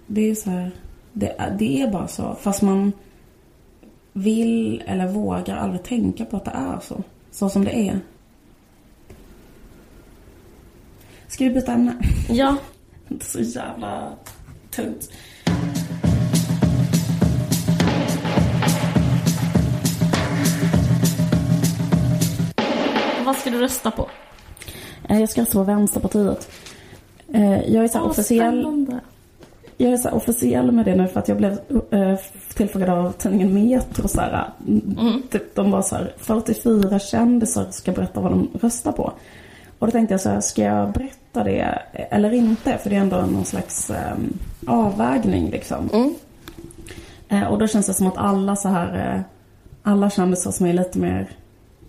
det 0.07 0.29
är 0.29 0.35
så 0.35 0.49
här. 0.49 0.71
Det, 1.13 1.55
det 1.59 1.81
är 1.81 1.91
bara 1.91 2.07
så. 2.07 2.35
Fast 2.41 2.61
man 2.61 2.91
vill 4.13 4.83
eller 4.85 5.07
vågar 5.07 5.57
aldrig 5.57 5.83
tänka 5.83 6.25
på 6.25 6.37
att 6.37 6.45
det 6.45 6.51
är 6.51 6.79
så. 6.79 7.03
Så 7.31 7.49
som 7.49 7.65
det 7.65 7.89
är. 7.89 7.99
Ska 11.27 11.43
vi 11.43 11.49
byta 11.49 11.73
ämne? 11.73 11.95
Ja, 12.29 12.57
Det 13.07 13.23
är 13.23 13.25
så 13.25 13.39
jävla 13.59 14.09
tungt. 14.69 15.11
Vad 23.31 23.39
ska 23.39 23.49
du 23.49 23.57
rösta 23.57 23.91
på? 23.91 24.07
Eh, 25.09 25.19
Jag 25.19 25.29
ska 25.29 25.41
rösta 25.41 25.53
på 25.53 25.63
Vänsterpartiet. 25.63 26.51
Eh, 27.33 27.73
Jag 27.73 27.83
är 27.83 27.87
så 27.87 27.97
här 27.97 28.05
Åh, 28.05 28.11
officiell. 28.11 28.61
spännande. 28.61 28.99
Jag 29.77 29.91
är 29.93 29.97
så 29.97 30.09
officiell 30.09 30.71
med 30.71 30.85
det 30.85 30.95
nu 30.95 31.07
för 31.07 31.19
att 31.19 31.27
jag 31.27 31.37
blev 31.37 31.59
eh, 31.91 32.19
tillfrågad 32.55 32.89
av 32.89 33.11
tidningen 33.11 33.53
Metro. 33.53 34.07
Så 34.07 34.21
här, 34.21 34.49
mm. 34.67 35.21
typ, 35.31 35.55
de 35.55 35.71
var 35.71 35.81
så 35.81 35.95
här, 35.95 36.13
44 36.17 36.99
kändisar 36.99 37.67
ska 37.71 37.91
berätta 37.91 38.19
vad 38.19 38.31
de 38.31 38.49
röstar 38.61 38.91
på. 38.91 39.13
Och 39.79 39.87
då 39.87 39.91
tänkte 39.91 40.13
jag 40.13 40.21
så 40.21 40.29
här, 40.29 40.41
ska 40.41 40.61
jag 40.63 40.91
berätta 40.91 41.43
det 41.43 41.81
eller 41.93 42.33
inte? 42.33 42.77
För 42.77 42.89
det 42.89 42.95
är 42.95 42.99
ändå 42.99 43.17
någon 43.17 43.45
slags 43.45 43.89
eh, 43.89 44.15
avvägning 44.67 45.49
liksom. 45.49 45.89
Mm. 45.93 46.15
Eh, 47.29 47.43
och 47.47 47.59
då 47.59 47.67
känns 47.67 47.87
det 47.87 47.93
som 47.93 48.07
att 48.07 48.17
alla 48.17 48.55
så 48.55 48.69
här, 48.69 49.15
eh, 49.15 49.21
alla 49.83 50.09
kändisar 50.09 50.51
som 50.51 50.65
är 50.65 50.73
lite 50.73 50.99
mer 50.99 51.29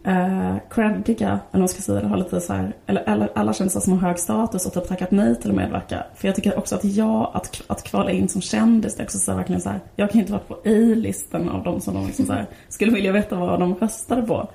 eh, 0.05 0.57
creddiga, 0.71 1.29
eller 1.29 1.41
vad 1.51 1.61
man 1.61 1.69
ska 1.69 1.83
säga, 1.83 1.99
eller 1.99 2.09
har 2.09 2.17
lite 2.17 2.41
så 2.41 2.53
här, 2.53 2.73
eller, 2.87 3.03
eller 3.03 3.29
alla 3.35 3.53
kändisar 3.53 3.81
som 3.81 3.93
har 3.93 4.09
hög 4.09 4.19
status 4.19 4.67
och 4.67 4.73
typ 4.73 4.89
tackat 4.89 5.11
nej 5.11 5.37
till 5.37 5.51
att 5.51 5.57
medverka. 5.57 6.05
För 6.15 6.29
jag 6.29 6.37
tycker 6.37 6.59
också 6.59 6.75
att 6.75 6.85
jag, 6.85 7.31
att, 7.35 7.63
att 7.67 7.83
kvala 7.83 8.11
in 8.11 8.29
som 8.29 8.41
kändis, 8.41 8.97
det 8.97 9.03
är 9.03 9.05
också 9.05 9.19
så 9.19 9.31
här, 9.31 9.39
verkligen 9.39 9.61
så 9.61 9.69
här, 9.69 9.81
jag 9.97 10.11
kan 10.11 10.19
ju 10.19 10.21
inte 10.21 10.33
vara 10.33 10.43
på 10.43 10.55
A-listan 10.55 11.49
av 11.49 11.65
de 11.65 11.81
som 11.81 11.95
de 11.95 12.07
liksom 12.07 12.27
så 12.27 12.33
här, 12.33 12.47
skulle 12.69 12.93
vilja 12.93 13.13
veta 13.13 13.37
vad 13.37 13.61
de 13.61 13.75
röstade 13.75 14.23
på. 14.23 14.49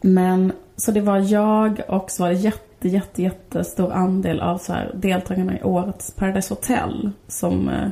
Men, 0.00 0.52
så 0.76 0.92
det 0.92 1.00
var 1.00 1.18
jag 1.18 1.80
och 1.88 2.10
så 2.10 2.22
var 2.22 2.30
det 2.30 2.36
jätte, 2.36 2.88
jätte, 2.88 3.22
jättestor 3.22 3.92
andel 3.92 4.40
av 4.40 4.58
så 4.58 4.72
här, 4.72 4.92
deltagarna 4.94 5.58
i 5.58 5.62
årets 5.62 6.10
Paradise 6.10 6.54
Hotel 6.54 7.10
som, 7.28 7.68
eh, 7.68 7.88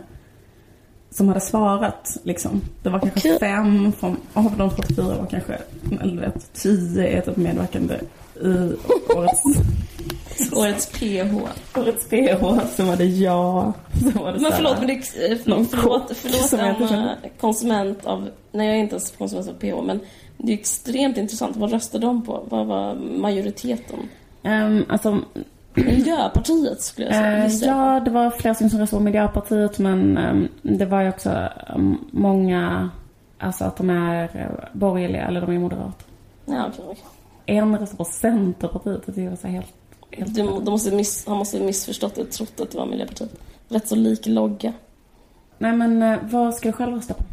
som 1.11 1.29
hade 1.29 1.41
svarat. 1.41 2.17
Liksom. 2.23 2.61
Det 2.83 2.91
var 2.91 3.01
kanske 3.01 3.19
Okej. 3.19 3.39
fem 3.39 3.93
från, 3.93 4.17
av 4.33 4.57
de 4.59 4.71
44 4.71 5.05
var 5.05 5.27
kanske, 5.31 5.59
eller 6.03 6.21
vet, 6.21 6.53
tio 6.53 7.19
är 7.19 7.21
typ 7.21 7.37
medverkande 7.37 7.95
i 8.43 8.73
årets, 9.17 9.43
Årets 10.53 10.87
PH. 10.87 11.35
årets 11.79 12.09
PH. 12.09 12.43
Så 12.77 12.85
var 12.85 12.97
det 12.97 13.05
jag. 13.05 13.73
Så 14.13 14.19
var 14.19 14.33
det 14.33 14.39
Men 14.41 14.53
förlåt, 14.53 14.79
men 14.79 14.87
det, 14.87 14.93
eh, 14.95 15.39
förlåt, 15.43 15.71
kock 15.71 16.13
förlåt 16.15 16.49
som 16.49 16.61
eh, 16.61 17.11
konsument 17.41 18.07
av... 18.07 18.29
Nej, 18.53 18.67
jag 18.67 18.77
är 18.77 18.81
inte 18.81 18.95
ens 18.95 19.11
konsument 19.11 19.49
av 19.49 19.53
PH, 19.53 19.87
men 19.87 20.01
det 20.37 20.53
är 20.53 20.57
extremt 20.59 21.17
intressant. 21.17 21.57
Vad 21.57 21.71
röstade 21.73 22.07
de 22.07 22.25
på? 22.27 22.45
Vad 22.49 22.67
var 22.67 22.95
majoriteten? 22.95 23.99
Ehm, 24.43 24.85
alltså, 24.89 25.19
Miljöpartiet 25.75 26.83
skulle 26.83 27.07
jag 27.07 27.15
säga. 27.17 27.45
Eh, 27.45 27.79
ja, 27.79 28.01
det 28.05 28.11
var 28.11 28.31
flera 28.31 28.55
som 28.55 28.69
röstade 28.69 28.87
på 28.87 29.01
Miljöpartiet 29.01 29.79
men 29.79 30.17
ehm, 30.17 30.49
det 30.63 30.87
var 30.87 31.03
ju 31.03 31.09
också 31.09 31.31
ehm, 31.67 31.99
många, 32.11 32.91
alltså 33.39 33.65
att 33.65 33.77
de 33.77 33.91
är 33.91 34.25
eh, 34.35 34.69
borgerliga 34.73 35.27
eller 35.27 35.41
de 35.41 35.51
är 35.51 35.59
moderata. 35.59 36.05
Ja, 36.47 36.67
okej, 36.69 36.85
okej. 36.89 37.05
En 37.47 37.79
röstade 37.79 37.97
på 37.97 38.05
Centerpartiet, 38.05 39.03
det 39.07 39.29
var 39.29 39.37
så 39.37 39.49
helt... 39.49 39.75
helt 40.11 40.35
Du, 40.35 40.43
de 40.43 40.65
måste 40.71 40.91
miss, 40.91 41.27
han 41.27 41.37
måste 41.37 41.61
missförstått 41.61 42.15
det, 42.15 42.25
trott 42.25 42.61
att 42.61 42.71
det 42.71 42.79
var 42.79 42.87
Miljöpartiet. 42.87 43.41
Rätt 43.69 43.89
så 43.89 43.95
lik 43.95 44.27
logga. 44.27 44.73
Nej 45.59 45.73
men 45.77 46.03
eh, 46.03 46.19
vad 46.23 46.55
ska 46.55 46.69
du 46.69 46.73
själv 46.73 46.95
rösta 46.95 47.15
på? 47.15 47.25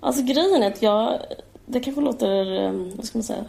Alltså 0.00 0.22
grejen 0.22 0.62
är 0.62 0.66
att 0.66 0.82
jag... 0.82 1.18
Det 1.66 1.80
kanske 1.80 2.02
låter, 2.02 2.64
eh, 2.64 2.72
vad 2.96 3.04
ska 3.04 3.18
man 3.18 3.22
säga, 3.22 3.44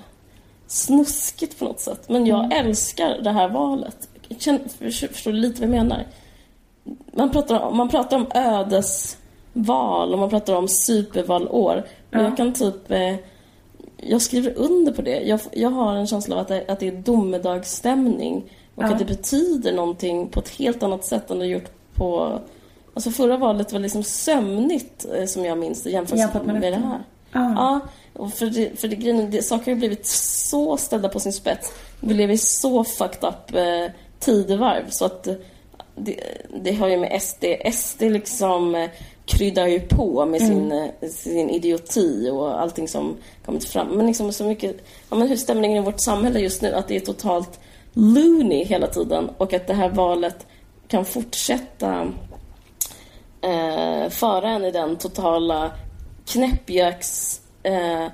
snuskigt 0.67 1.59
på 1.59 1.65
något 1.65 1.79
sätt. 1.79 2.09
Men 2.09 2.25
jag 2.25 2.53
älskar 2.53 3.21
det 3.23 3.31
här 3.31 3.49
valet. 3.49 4.09
Förstår 4.29 5.31
lite 5.31 5.59
vad 5.67 5.69
jag 5.69 5.83
menar? 5.83 6.05
Man 7.13 7.31
pratar, 7.31 7.59
om- 7.59 7.77
man 7.77 7.89
pratar 7.89 8.17
om 8.17 8.27
ödesval 8.35 10.13
och 10.13 10.19
man 10.19 10.29
pratar 10.29 10.55
om 10.55 10.67
supervalår. 10.67 11.77
Och 11.77 12.15
Ja. 12.15 12.21
jag 12.21 12.37
kan 12.37 12.53
typ... 12.53 12.91
Eh, 12.91 13.15
jag 13.97 14.21
skriver 14.21 14.53
under 14.57 14.91
på 14.93 15.01
det. 15.01 15.19
Jag, 15.21 15.39
jag 15.51 15.69
har 15.69 15.95
en 15.95 16.07
känsla 16.07 16.35
av 16.35 16.41
att 16.41 16.47
det, 16.47 16.65
att 16.67 16.79
det 16.79 16.87
är 16.87 16.91
domedagsstämning. 16.91 18.43
Och 18.75 18.83
Ja. 18.83 18.87
att 18.93 18.99
det 18.99 19.05
betyder 19.05 19.73
någonting 19.73 20.27
på 20.27 20.39
ett 20.39 20.49
helt 20.49 20.83
annat 20.83 21.05
sätt 21.05 21.31
än 21.31 21.39
det 21.39 21.45
gjort 21.45 21.71
på... 21.93 22.39
Alltså 22.93 23.11
förra 23.11 23.37
valet 23.37 23.73
var 23.73 23.79
liksom 23.79 24.03
sömnigt 24.03 25.05
eh, 25.17 25.25
som 25.25 25.45
jag 25.45 25.57
minns 25.57 25.83
det 25.83 25.89
jämfört, 25.89 26.17
Jämfört 26.19 26.45
med 26.45 26.59
med, 26.61 26.73
det 26.73 26.77
här. 26.77 26.99
Ah. 27.31 27.53
Ja, 27.55 27.79
och 28.13 28.33
för, 28.33 28.45
det, 28.45 28.79
för 28.79 28.87
det, 28.87 28.95
grejen, 28.95 29.31
det, 29.31 29.41
saker 29.41 29.71
har 29.71 29.77
blivit 29.79 30.05
så 30.05 30.77
ställda 30.77 31.09
på 31.09 31.19
sin 31.19 31.33
spets. 31.33 31.71
Vi 31.99 32.13
lever 32.13 32.33
i 32.33 32.37
så 32.37 32.83
fucked 32.83 33.29
up 33.29 33.55
eh, 33.55 33.91
tidevarv 34.19 34.89
så 34.89 35.05
att 35.05 35.27
det, 35.95 36.19
det 36.63 36.71
har 36.73 36.87
ju 36.87 36.97
med 36.97 37.21
SD, 37.21 37.45
SD 37.73 38.01
liksom 38.01 38.75
eh, 38.75 38.89
kryddar 39.25 39.67
ju 39.67 39.79
på 39.79 40.25
med 40.25 40.41
sin, 40.41 40.71
eh, 40.71 41.09
sin 41.09 41.49
idioti 41.49 42.29
och 42.29 42.61
allting 42.61 42.87
som 42.87 43.17
kommit 43.45 43.65
fram. 43.65 43.87
Men 43.87 44.07
liksom 44.07 44.33
så 44.33 44.43
mycket, 44.43 44.75
ja 45.09 45.15
men 45.15 45.27
hur 45.27 45.35
stämningen 45.35 45.83
i 45.83 45.85
vårt 45.85 46.01
samhälle 46.01 46.39
just 46.39 46.61
nu, 46.61 46.73
att 46.73 46.87
det 46.87 46.95
är 46.95 46.99
totalt 46.99 47.59
loony 47.93 48.63
hela 48.63 48.87
tiden 48.87 49.29
och 49.37 49.53
att 49.53 49.67
det 49.67 49.73
här 49.73 49.89
valet 49.89 50.47
kan 50.87 51.05
fortsätta 51.05 52.11
eh, 53.41 54.09
föra 54.09 54.49
en 54.49 54.65
i 54.65 54.71
den 54.71 54.95
totala 54.95 55.71
knäppjöks 56.25 57.41
eh, 57.63 58.07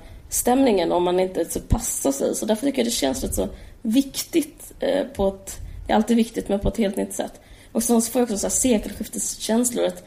om 0.90 1.02
man 1.02 1.20
inte 1.20 1.44
så 1.44 1.60
passar 1.60 2.12
sig. 2.12 2.34
Så 2.34 2.46
därför 2.46 2.66
tycker 2.66 2.78
jag 2.78 2.86
det 2.86 2.90
känns 2.90 3.24
rätt 3.24 3.34
så 3.34 3.48
viktigt 3.82 4.72
eh, 4.80 5.06
på 5.06 5.28
ett... 5.28 5.58
Det 5.86 5.92
är 5.92 5.96
alltid 5.96 6.16
viktigt 6.16 6.48
men 6.48 6.60
på 6.60 6.68
ett 6.68 6.76
helt 6.76 6.96
nytt 6.96 7.14
sätt. 7.14 7.40
Och 7.72 7.82
sen 7.82 8.02
så 8.02 8.12
får 8.12 8.20
jag 8.20 8.26
också 8.26 8.38
så 8.38 8.46
här 8.46 8.50
sekelskifteskänslor. 8.50 9.86
Att 9.86 10.04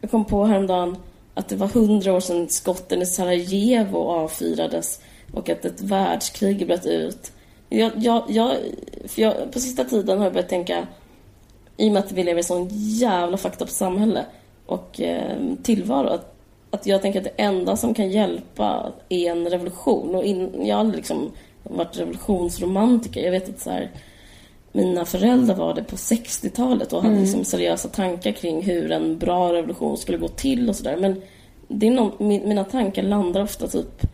jag 0.00 0.10
kom 0.10 0.24
på 0.24 0.44
häromdagen 0.44 0.96
att 1.34 1.48
det 1.48 1.56
var 1.56 1.68
hundra 1.68 2.12
år 2.12 2.20
sedan 2.20 2.48
skotten 2.48 3.02
i 3.02 3.06
Sarajevo 3.06 3.98
avfyrades 3.98 5.00
och 5.32 5.48
att 5.48 5.64
ett 5.64 5.80
världskrig 5.80 6.66
bröt 6.66 6.86
ut. 6.86 7.32
Jag, 7.68 7.92
jag, 7.96 8.24
jag, 8.28 8.56
för 9.04 9.22
jag, 9.22 9.52
på 9.52 9.60
sista 9.60 9.84
tiden 9.84 10.18
har 10.18 10.24
jag 10.24 10.32
börjat 10.32 10.48
tänka 10.48 10.86
i 11.76 11.88
och 11.88 11.92
med 11.92 12.04
att 12.04 12.12
vi 12.12 12.24
lever 12.24 12.38
i 12.38 12.40
ett 12.40 12.46
sånt 12.46 12.70
jävla 12.72 13.36
fucked 13.36 13.62
up 13.62 13.70
samhälle 13.70 14.24
och 14.66 15.00
eh, 15.00 15.36
tillvaro. 15.62 16.08
Att, 16.08 16.34
att 16.70 16.86
jag 16.86 17.02
tänker 17.02 17.18
att 17.18 17.24
det 17.24 17.42
enda 17.42 17.76
som 17.76 17.94
kan 17.94 18.10
hjälpa 18.10 18.92
är 19.08 19.30
en 19.30 19.48
revolution. 19.48 20.14
Och 20.14 20.24
in, 20.24 20.66
jag 20.66 20.74
har 20.74 20.80
aldrig 20.80 20.96
liksom 20.96 21.30
varit 21.62 21.98
revolutionsromantiker. 21.98 23.20
Jag 23.20 23.30
vet 23.30 23.48
att 23.48 23.60
så 23.60 23.70
här, 23.70 23.90
mina 24.76 25.04
föräldrar 25.04 25.54
var 25.54 25.74
det 25.74 25.84
på 25.84 25.96
60-talet 25.96 26.92
och 26.92 27.02
hade 27.02 27.20
liksom 27.20 27.44
seriösa 27.44 27.88
tankar 27.88 28.32
kring 28.32 28.62
hur 28.62 28.92
en 28.92 29.18
bra 29.18 29.52
revolution 29.52 29.96
skulle 29.96 30.18
gå 30.18 30.28
till 30.28 30.68
och 30.68 30.76
sådär. 30.76 30.96
Men 30.96 31.22
det 31.68 31.86
är 31.86 31.90
någon, 31.90 32.28
mina 32.28 32.64
tankar 32.64 33.02
landar 33.02 33.42
ofta 33.42 33.68
typ 33.68 34.06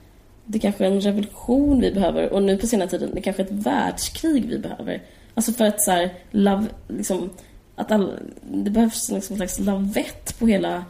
det 0.44 0.58
kanske 0.58 0.86
är 0.86 0.90
en 0.90 1.00
revolution 1.00 1.80
vi 1.80 1.90
behöver 1.90 2.32
och 2.32 2.42
nu 2.42 2.56
på 2.56 2.66
senare 2.66 2.88
tiden 2.88 3.10
det 3.14 3.20
kanske 3.20 3.42
är 3.42 3.46
ett 3.46 3.52
världskrig 3.52 4.48
vi 4.48 4.58
behöver. 4.58 5.02
Alltså 5.34 5.52
för 5.52 5.64
att 5.64 5.80
så 5.80 5.90
här, 5.90 6.14
love, 6.30 6.66
liksom, 6.88 7.30
att 7.76 7.92
all, 7.92 8.18
det 8.42 8.70
behövs 8.70 9.10
liksom 9.10 9.34
en 9.34 9.38
slags 9.38 9.58
lavett 9.58 10.38
på 10.38 10.46
hela 10.46 10.84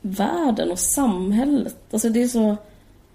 världen 0.00 0.70
och 0.70 0.78
samhället. 0.78 1.76
Alltså 1.90 2.08
det 2.08 2.22
är 2.22 2.28
så, 2.28 2.56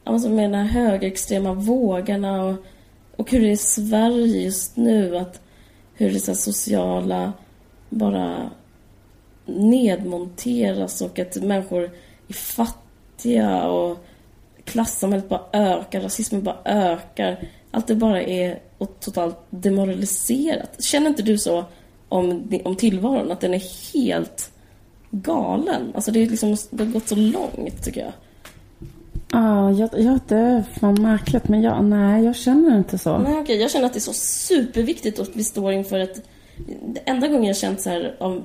alltså 0.04 0.30
med 0.30 0.52
de 0.52 0.58
här 0.58 0.64
högerextrema 0.64 1.54
vågarna 1.54 2.44
och, 2.44 2.56
och 3.20 3.32
hur 3.32 3.39
det 3.39 3.47
är 3.47 3.51
i 3.51 3.57
Sverige 3.57 4.41
just 4.41 4.78
nu. 4.78 5.17
att 5.17 5.41
Hur 5.93 6.11
det 6.11 6.20
så 6.20 6.36
sociala 6.36 7.34
bara 7.89 8.49
nedmonteras 9.45 11.01
och 11.01 11.20
att 11.20 11.36
människor 11.36 11.91
är 12.28 12.34
fattiga 12.34 13.63
och 13.63 14.05
klassamhället 14.63 15.30
bara 15.30 15.41
ökar, 15.53 16.01
rasismen 16.01 16.43
bara 16.43 16.57
ökar. 16.65 17.47
Allt 17.72 17.88
det 17.88 17.95
bara 17.95 18.22
är 18.22 18.59
totalt 18.99 19.38
demoraliserat. 19.49 20.84
Känner 20.84 21.07
inte 21.07 21.24
du 21.24 21.38
så 21.38 21.65
om, 22.09 22.49
om 22.63 22.76
tillvaron, 22.76 23.32
att 23.32 23.41
den 23.41 23.53
är 23.53 23.93
helt 23.93 24.51
galen? 25.11 25.91
Alltså 25.95 26.11
det, 26.11 26.20
är 26.20 26.30
liksom, 26.30 26.57
det 26.70 26.84
har 26.84 26.91
gått 26.91 27.07
så 27.07 27.15
långt, 27.15 27.84
tycker 27.84 28.01
jag. 28.01 28.13
Ja, 29.32 29.72
jag, 29.72 29.90
jag, 29.94 30.20
det 30.28 30.36
är 30.36 30.64
fan 30.80 31.02
märkligt, 31.02 31.48
men 31.48 31.62
jag, 31.62 31.86
nej, 31.86 32.24
jag 32.24 32.36
känner 32.36 32.78
inte 32.78 32.98
så. 32.98 33.18
Nej, 33.18 33.40
okej, 33.40 33.62
jag 33.62 33.72
känner 33.72 33.86
att 33.86 33.94
det 33.94 34.00
är 34.00 34.02
så 34.02 34.14
superviktigt 34.14 35.20
att 35.20 35.36
vi 35.36 35.44
står 35.44 35.72
inför 35.72 36.00
ett... 36.00 36.24
Det 36.86 37.00
enda 37.06 37.28
gången 37.28 37.44
jag 37.44 37.58
känt 37.58 37.82
så 37.82 37.90
här, 37.90 38.16
Av, 38.20 38.44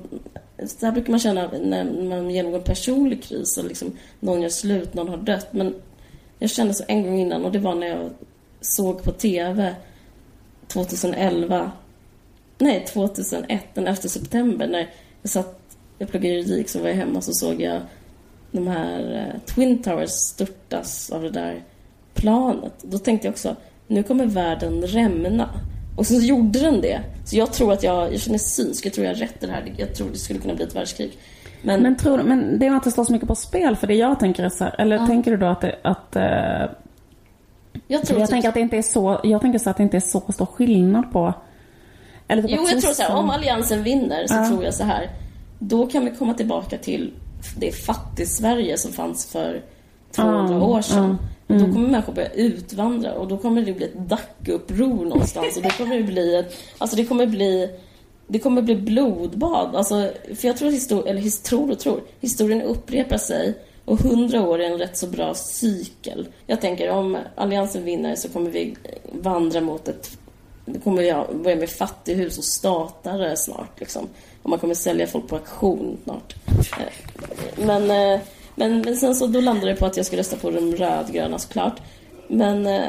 så 0.65 0.85
här 0.85 0.93
brukar 0.93 1.11
man 1.11 1.19
känna 1.19 1.51
när 1.63 1.83
man 2.09 2.29
genomgår 2.29 2.59
en 2.59 2.63
personlig 2.63 3.23
kris, 3.23 3.57
och 3.57 3.65
liksom 3.65 3.91
någon 4.19 4.41
gör 4.41 4.49
slut, 4.49 4.93
någon 4.93 5.09
har 5.09 5.17
dött. 5.17 5.53
Men 5.53 5.75
jag 6.39 6.49
kände 6.49 6.73
så 6.73 6.83
en 6.87 7.03
gång 7.03 7.19
innan 7.19 7.45
och 7.45 7.51
det 7.51 7.59
var 7.59 7.75
när 7.75 7.87
jag 7.87 8.09
såg 8.61 9.03
på 9.03 9.11
TV 9.11 9.75
2011 10.67 11.71
Nej, 12.57 12.85
2001, 12.85 13.63
den 13.73 13.87
11 13.87 14.01
september 14.01 14.67
när 14.67 14.89
jag 15.21 15.31
satt, 15.31 15.59
jag 15.97 16.09
pluggade 16.09 16.35
juridik 16.35 16.69
så 16.69 16.79
var 16.79 16.87
jag 16.87 16.95
hemma 16.95 17.21
så 17.21 17.33
såg 17.33 17.61
jag 17.61 17.81
de 18.55 18.67
här 18.67 19.13
eh, 19.13 19.39
Twin 19.55 19.83
Towers 19.83 20.09
störtas 20.09 21.09
av 21.09 21.21
det 21.21 21.29
där 21.29 21.63
planet. 22.13 22.73
Då 22.81 22.97
tänkte 22.97 23.27
jag 23.27 23.31
också, 23.31 23.55
nu 23.87 24.03
kommer 24.03 24.25
världen 24.25 24.81
rämna. 24.81 25.49
Och 25.95 26.07
så 26.07 26.13
gjorde 26.13 26.59
den 26.59 26.81
det. 26.81 27.01
Så 27.25 27.35
jag 27.35 27.53
tror 27.53 27.73
att 27.73 27.83
jag, 27.83 28.13
jag 28.13 28.21
känner 28.21 28.37
synsk, 28.37 28.85
jag 28.85 28.93
tror 28.93 29.05
jag 29.05 29.13
har 29.13 29.19
rätt 29.19 29.43
i 29.43 29.45
det 29.45 29.51
här. 29.51 29.73
Jag 29.77 29.95
tror 29.95 30.09
det 30.09 30.17
skulle 30.17 30.39
kunna 30.39 30.53
bli 30.53 30.63
ett 30.63 30.75
världskrig. 30.75 31.17
Men, 31.61 31.81
men, 31.81 31.97
tror, 31.97 32.23
men 32.23 32.59
det 32.59 32.65
är 32.65 32.75
inte 32.75 32.91
står 32.91 33.03
så 33.03 33.11
mycket 33.11 33.27
på 33.27 33.35
spel 33.35 33.75
för 33.75 33.87
det 33.87 33.95
jag 33.95 34.19
tänker 34.19 34.43
är 34.43 34.49
så 34.49 34.63
här, 34.63 34.75
eller 34.81 34.95
ja. 34.95 35.07
tänker 35.07 35.31
du 35.31 35.37
då 35.37 35.45
att, 35.45 35.61
det, 35.61 35.75
att 35.81 36.15
uh, 36.15 36.75
jag, 37.87 38.05
tror 38.05 38.19
jag 38.19 38.29
tänker 38.29 38.49
att 38.49 38.53
det 38.53 38.61
inte 38.61 38.77
är 38.77 38.81
så, 38.81 39.19
jag 39.23 39.41
tänker 39.41 39.59
så 39.59 39.69
att 39.69 39.77
det 39.77 39.83
inte 39.83 39.97
är 39.97 40.01
så 40.01 40.31
stor 40.33 40.45
skillnad 40.45 41.11
på 41.11 41.33
eller 42.27 42.41
typ 42.41 42.51
Jo, 42.51 42.67
jag 42.69 42.81
tror 42.81 42.93
så 42.93 43.03
här, 43.03 43.15
om 43.15 43.29
Alliansen 43.29 43.83
vinner 43.83 44.27
så 44.27 44.33
ja. 44.33 44.47
tror 44.47 44.63
jag 44.63 44.73
så 44.73 44.83
här. 44.83 45.09
Då 45.59 45.87
kan 45.87 46.05
vi 46.05 46.11
komma 46.11 46.33
tillbaka 46.33 46.77
till 46.77 47.13
det 47.57 47.71
fattig-Sverige 47.71 48.77
som 48.77 48.91
fanns 48.91 49.25
för 49.25 49.63
200 50.11 50.63
år 50.63 50.81
sedan. 50.81 51.17
Mm. 51.47 51.63
Då 51.63 51.73
kommer 51.73 51.89
människor 51.89 52.13
börja 52.13 52.29
utvandra 52.29 53.13
och 53.13 53.27
då 53.27 53.37
kommer 53.37 53.61
det 53.61 53.73
bli 53.73 53.85
ett 53.85 54.09
dackuppror 54.09 55.05
någonstans. 55.05 55.57
Och 55.57 55.63
då 55.63 55.69
kommer 55.69 55.97
det 55.97 56.03
bli 56.03 56.35
ett, 56.35 56.53
alltså 56.77 56.97
det 56.97 57.05
kommer 57.05 57.25
bli 57.25 57.69
det 58.27 58.39
kommer 58.39 58.61
bli 58.61 58.75
blodbad. 58.75 59.75
Alltså, 59.75 60.11
för 60.35 60.47
jag 60.47 60.57
tror, 60.57 60.71
histor 60.71 61.07
eller 61.07 61.21
his 61.21 61.41
tror 61.41 61.71
och 61.71 61.79
tror, 61.79 62.01
historien 62.19 62.61
upprepar 62.61 63.17
sig. 63.17 63.53
Och 63.85 63.99
hundra 63.99 64.41
år 64.41 64.61
är 64.61 64.71
en 64.71 64.77
rätt 64.77 64.97
så 64.97 65.07
bra 65.07 65.33
cykel. 65.33 66.27
Jag 66.47 66.61
tänker 66.61 66.89
om 66.89 67.17
Alliansen 67.35 67.83
vinner 67.83 68.15
så 68.15 68.29
kommer 68.29 68.49
vi 68.49 68.75
vandra 69.11 69.61
mot 69.61 69.87
ett... 69.87 70.17
Det 70.65 70.79
kommer 70.79 71.01
jag 71.01 71.37
börja 71.43 71.55
med 71.55 71.69
fattighus 71.69 72.37
och 72.37 72.43
statare 72.43 73.35
snart. 73.35 73.79
Liksom. 73.79 74.07
Och 74.45 74.49
man 74.49 74.59
kommer 74.59 74.73
sälja 74.73 75.07
folk 75.07 75.27
på 75.27 75.35
auktion 75.35 75.97
snart. 76.03 76.35
Eh, 76.79 77.65
men, 77.65 77.91
eh, 77.91 78.19
men, 78.55 78.81
men 78.81 78.95
sen 78.95 79.15
så 79.15 79.27
då 79.27 79.41
landade 79.41 79.71
det 79.71 79.75
på 79.75 79.85
att 79.85 79.97
jag 79.97 80.05
ska 80.05 80.17
rösta 80.17 80.37
på 80.37 80.51
de 80.51 80.75
rödgröna 80.75 81.39
såklart. 81.39 81.81
Men... 82.27 82.67
Eh, 82.67 82.83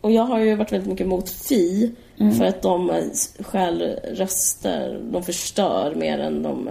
och 0.00 0.12
jag 0.12 0.22
har 0.22 0.38
ju 0.38 0.54
varit 0.54 0.72
väldigt 0.72 0.88
mycket 0.88 1.06
mot 1.06 1.30
Fi. 1.30 1.92
Mm. 2.18 2.34
För 2.34 2.44
att 2.44 2.62
de 2.62 3.10
stjäl 3.38 3.82
röster, 4.04 5.00
de 5.12 5.22
förstör 5.22 5.94
mer 5.94 6.18
än 6.18 6.42
de 6.42 6.68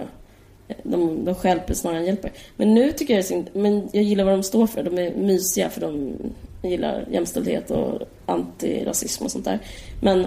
de, 0.82 1.24
de 1.24 1.34
stjälper 1.34 1.74
snarare 1.74 1.98
än 1.98 2.06
hjälper. 2.06 2.32
Men 2.56 2.74
nu 2.74 2.92
tycker 2.92 3.14
jag 3.14 3.24
synd, 3.24 3.50
men 3.52 3.88
jag 3.92 4.02
gillar 4.02 4.24
vad 4.24 4.34
de 4.34 4.42
står 4.42 4.66
för. 4.66 4.82
De 4.82 4.98
är 4.98 5.14
mysiga 5.14 5.70
för 5.70 5.80
de 5.80 6.16
gillar 6.62 7.08
jämställdhet 7.10 7.70
och 7.70 8.00
antirasism 8.26 9.24
och 9.24 9.30
sånt 9.30 9.44
där. 9.44 9.58
Men 10.00 10.26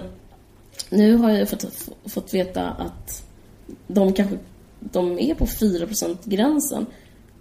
nu 0.90 1.16
har 1.16 1.30
jag 1.30 1.48
fått, 1.48 1.88
fått 2.06 2.34
veta 2.34 2.70
att 2.70 3.25
de 3.86 4.12
kanske 4.12 4.38
de 4.80 5.18
är 5.18 5.34
på 5.34 5.46
4% 5.46 6.16
gränsen 6.24 6.86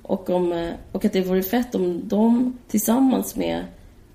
och, 0.01 0.29
om, 0.29 0.71
och 0.91 1.05
att 1.05 1.13
det 1.13 1.21
vore 1.21 1.43
fett 1.43 1.75
om 1.75 2.01
de 2.07 2.57
tillsammans 2.67 3.35
med 3.35 3.65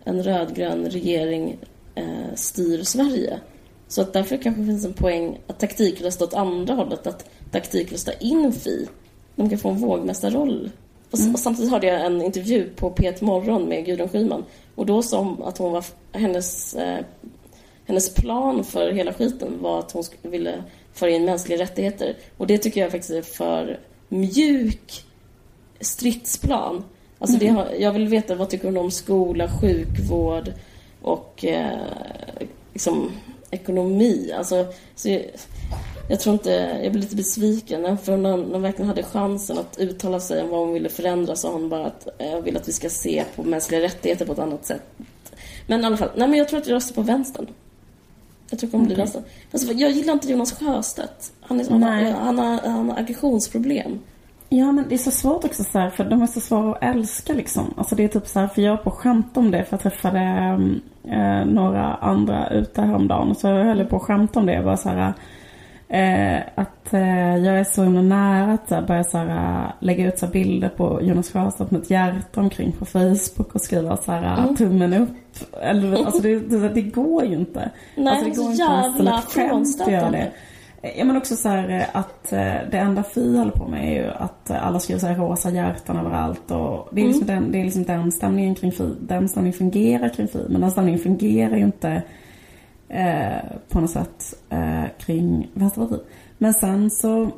en 0.05 0.23
rödgrön 0.23 0.91
regering 0.91 1.59
eh, 1.95 2.35
styr 2.35 2.83
Sverige. 2.83 3.41
Så 3.89 4.03
att 4.03 4.13
därför 4.13 4.37
kanske 4.37 4.65
finns 4.65 4.85
en 4.85 4.93
poäng 4.93 5.39
att 5.47 5.59
taktikrösta 5.59 6.25
åt 6.25 6.35
andra 6.35 6.75
hållet. 6.75 7.07
Att 7.07 7.31
taktikrösta 7.51 8.13
in 8.13 8.53
Fi. 8.53 8.89
De 9.37 9.51
kan 9.51 9.59
få 9.59 9.69
en 9.69 9.77
vågmästarroll. 9.77 10.71
Mm. 11.19 11.33
Och 11.33 11.39
samtidigt 11.39 11.71
hörde 11.71 11.87
jag 11.87 12.07
en 12.07 12.23
intervju 12.23 12.71
på 12.77 12.91
P1 12.91 13.25
Morgon 13.25 13.69
med 13.69 13.85
Gudrun 13.85 14.09
Schyman. 14.09 14.45
Och 14.75 14.87
då 14.87 15.03
sa 15.03 15.19
hon 15.19 15.43
att 15.43 15.59
hon 15.59 15.73
var, 15.73 15.85
hennes, 16.13 16.75
eh, 16.75 17.05
hennes 17.85 18.15
plan 18.15 18.65
för 18.65 18.93
hela 18.93 19.13
skiten 19.13 19.63
var 19.63 19.79
att 19.79 19.93
hon 19.93 20.05
ville 20.23 20.65
föra 20.93 21.11
in 21.11 21.25
mänskliga 21.25 21.59
rättigheter. 21.59 22.17
Och 22.37 22.47
det 22.47 22.59
tycker 22.59 22.81
jag 22.81 22.91
faktiskt 22.91 23.11
är 23.11 23.23
för 23.23 23.81
mjuk 24.09 25.05
stridsplan. 25.81 26.85
Alltså 27.19 27.37
mm. 27.37 27.55
det 27.55 27.61
har, 27.61 27.71
jag 27.71 27.93
vill 27.93 28.09
veta 28.09 28.35
vad 28.35 28.51
tycker 28.51 28.65
hon 28.65 28.77
om 28.77 28.91
skola, 28.91 29.49
sjukvård 29.61 30.53
och 31.03 31.45
eh, 31.45 31.79
liksom 32.73 33.13
ekonomi. 33.51 34.33
Alltså, 34.33 34.67
så 34.95 35.09
jag, 35.09 35.23
jag, 36.09 36.21
tror 36.21 36.33
inte, 36.33 36.81
jag 36.83 36.93
blir 36.93 37.03
lite 37.03 37.17
besviken. 37.17 37.99
För 37.99 38.17
när 38.17 38.31
hon 38.31 38.63
verkligen 38.63 38.89
hade 38.89 39.03
chansen 39.03 39.59
att 39.59 39.79
uttala 39.79 40.21
sig 40.21 40.43
om 40.43 40.49
vad 40.49 40.61
hon 40.61 40.73
ville 40.73 40.89
förändra 40.89 41.37
sa 41.37 41.53
hon 41.53 41.69
bara 41.69 41.87
att 41.87 42.09
eh, 42.19 42.31
jag 42.31 42.43
vill 42.43 42.57
att 42.57 42.69
vi 42.69 42.73
ska 42.73 42.91
se 42.91 43.25
på 43.37 43.43
mänskliga 43.43 43.81
rättigheter 43.81 44.27
på 44.27 44.33
ett 44.33 44.39
annat 44.39 44.67
sätt. 44.67 44.83
Men 45.67 45.81
i 45.81 45.87
alla 45.87 45.97
fall, 45.97 46.11
nej 46.15 46.29
men 46.29 46.39
jag 46.39 46.49
tror 46.49 46.61
att 46.61 46.67
jag 46.67 46.75
röstar 46.75 46.95
på 46.95 47.03
vänstern. 47.03 47.47
Jag 48.51 48.59
tror 48.59 48.69
det 48.69 48.73
kommer 48.73 48.85
bli 48.85 48.95
okay. 48.95 49.23
Alltså, 49.53 49.73
jag 49.73 49.91
gillar 49.91 50.13
inte 50.13 50.31
Jonas 50.33 50.53
Sjöstedt. 50.53 51.33
Han, 51.41 51.61
är, 51.61 51.71
han, 51.71 51.83
har, 51.83 52.11
han, 52.11 52.39
har, 52.39 52.61
han 52.69 52.91
har 52.91 52.99
aggressionsproblem. 52.99 53.99
Ja 54.53 54.73
men 54.73 54.89
det 54.89 54.95
är 54.95 54.99
så 54.99 55.11
svårt 55.11 55.45
också 55.45 55.65
så 55.65 55.79
här, 55.79 55.91
för 55.91 56.05
de 56.05 56.23
är 56.23 56.27
så 56.27 56.41
svåra 56.41 56.73
att 56.73 56.83
älska 56.83 57.33
liksom. 57.33 57.75
Alltså 57.77 57.95
det 57.95 58.05
är 58.05 58.09
typ 58.09 58.27
så 58.27 58.41
här, 58.41 58.49
för 58.49 58.63
jag 58.63 58.71
var 58.71 58.83
på 58.83 58.91
skämt 58.91 59.37
om 59.37 59.51
det 59.51 59.65
för 59.65 59.75
jag 59.75 59.83
träffade 59.83 60.21
eh, 61.05 61.45
några 61.47 61.95
andra 61.95 62.51
ute 62.51 62.83
häromdagen. 62.83 63.35
Så 63.35 63.49
höll 63.49 63.79
jag 63.79 63.89
på 63.89 63.97
att 63.97 64.03
skämta 64.03 64.41
om 64.41 64.47
det. 64.47 64.53
Jag 64.53 64.63
var 64.63 64.77
så 64.77 64.89
här, 64.89 65.15
eh, 65.91 66.41
att 66.55 66.95
eh, 66.95 67.37
jag 67.37 67.59
är 67.59 67.65
så 67.65 67.83
himla 67.83 68.03
nära 68.03 68.53
att 68.53 68.71
här, 68.71 68.83
börja 68.83 69.05
så 69.05 69.19
här, 69.19 69.73
lägga 69.81 70.07
ut 70.07 70.19
så 70.19 70.27
här, 70.27 70.33
bilder 70.33 70.69
på 70.69 71.03
Jonas 71.03 71.31
Sjöstedt 71.33 71.71
med 71.71 71.83
ett 71.83 71.91
hjärta 71.91 72.41
omkring 72.41 72.73
på 72.73 72.85
Facebook 72.85 73.55
och 73.55 73.61
skriva 73.61 73.97
så 73.97 74.13
här, 74.13 74.43
mm. 74.43 74.57
tummen 74.57 74.95
upp. 74.95 75.11
Eller, 75.63 76.05
alltså 76.05 76.23
det, 76.23 76.41
det, 76.41 76.69
det, 76.69 76.83
går 76.83 77.25
ju 77.25 77.35
inte. 77.35 77.71
Nej, 77.97 78.09
alltså, 78.09 78.25
det 78.25 78.37
går 78.37 78.51
inte 79.01 79.23
skämt 79.29 79.81
att 79.81 79.93
göra 79.93 80.11
det. 80.11 80.31
Ja 80.83 81.05
men 81.05 81.17
också 81.17 81.37
så 81.37 81.49
här, 81.49 81.69
eh, 81.69 81.97
att 81.97 82.33
eh, 82.33 82.55
det 82.71 82.79
enda 82.79 83.03
Fi 83.03 83.39
håller 83.39 83.53
på 83.53 83.69
med 83.69 83.89
är 83.89 84.03
ju 84.03 84.11
att 84.11 84.51
eh, 84.51 84.67
alla 84.67 84.81
skriver 84.81 85.01
så 85.01 85.07
här 85.07 85.15
rosa 85.15 85.51
hjärtan 85.51 85.97
överallt 85.97 86.51
och 86.51 86.89
det 86.93 87.03
är 87.03 87.07
liksom, 87.07 87.29
mm. 87.29 87.43
den, 87.43 87.53
det 87.53 87.59
är 87.59 87.65
liksom 87.65 87.85
den 87.85 88.13
stämningen 88.13 88.55
kring 88.55 88.73
Fi. 88.73 88.95
Den 89.01 89.29
stämningen 89.29 89.59
fungerar 89.59 90.09
kring 90.09 90.29
Fi 90.29 90.39
men 90.49 90.61
den 90.61 90.71
stämningen 90.71 91.01
fungerar 91.01 91.57
ju 91.57 91.65
inte 91.65 92.03
eh, 92.91 93.57
på 93.69 93.81
något 93.81 93.91
sätt 93.91 94.35
eh, 94.51 94.85
kring 94.99 95.49
Vänsterpartiet. 95.55 96.07
Men 96.39 96.55
sen 96.55 96.91
så, 96.91 97.31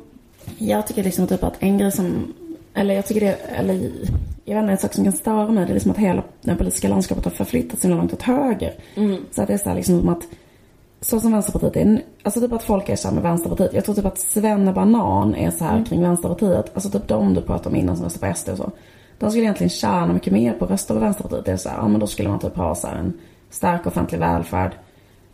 jag 0.57 0.87
tycker 0.87 1.03
liksom 1.03 1.27
typ 1.27 1.43
att 1.43 1.55
en 1.59 1.77
grej 1.77 1.91
som, 1.91 2.33
eller 2.73 2.93
jag 2.93 3.05
tycker 3.05 3.21
det, 3.21 3.33
eller 3.33 3.91
jag 4.45 4.55
vet 4.55 4.61
inte, 4.61 4.71
en 4.71 4.77
sak 4.77 4.93
som 4.93 5.03
kan 5.03 5.13
störa 5.13 5.51
mig 5.51 5.65
det 5.65 5.71
är 5.71 5.73
liksom 5.73 5.91
att 5.91 5.97
hela 5.97 6.23
det 6.41 6.55
politiska 6.55 6.87
landskapet 6.87 7.25
har 7.25 7.31
förflyttats 7.31 7.81
så 7.81 7.87
långt 7.87 8.13
åt 8.13 8.21
höger. 8.21 8.73
Mm. 8.95 9.17
Så 9.31 9.41
att 9.41 9.47
det 9.47 9.53
är 9.53 9.57
så 9.57 9.69
här 9.69 9.75
liksom 9.75 9.99
som 9.99 10.09
att 10.09 10.23
så 11.01 11.19
som 11.19 11.31
Vänsterpartiet 11.31 11.75
är, 11.75 12.01
alltså 12.23 12.39
typ 12.39 12.51
att 12.51 12.63
folk 12.63 12.89
är 12.89 12.95
så 12.95 13.11
med 13.11 13.23
Vänsterpartiet. 13.23 13.73
Jag 13.73 13.85
tror 13.85 13.95
typ 13.95 14.05
att 14.05 14.19
Svenne 14.19 14.73
Banan 14.73 15.35
är 15.35 15.51
så 15.51 15.63
här 15.63 15.71
mm. 15.71 15.85
kring 15.85 16.01
Vänsterpartiet. 16.01 16.71
Alltså 16.73 16.89
typ 16.89 17.07
de 17.07 17.33
du 17.33 17.41
pratade 17.41 17.69
om 17.69 17.75
innan 17.75 17.95
som 17.95 18.05
röstar 18.05 18.27
på 18.27 18.35
SD 18.35 18.49
och 18.49 18.57
så. 18.57 18.71
De 19.19 19.29
skulle 19.29 19.43
egentligen 19.43 19.69
tjäna 19.69 20.13
mycket 20.13 20.33
mer 20.33 20.53
på 20.53 20.65
att 20.65 20.71
rösta 20.71 20.93
på 20.93 20.99
Vänsterpartiet. 20.99 21.45
Det 21.45 21.51
är 21.51 21.57
så 21.57 21.69
här, 21.69 21.77
ja 21.77 21.87
men 21.87 21.99
då 21.99 22.07
skulle 22.07 22.29
man 22.29 22.39
typ 22.39 22.55
ha 22.55 22.75
så 22.75 22.87
en 22.87 23.13
stark 23.49 23.87
offentlig 23.87 24.19
välfärd. 24.19 24.71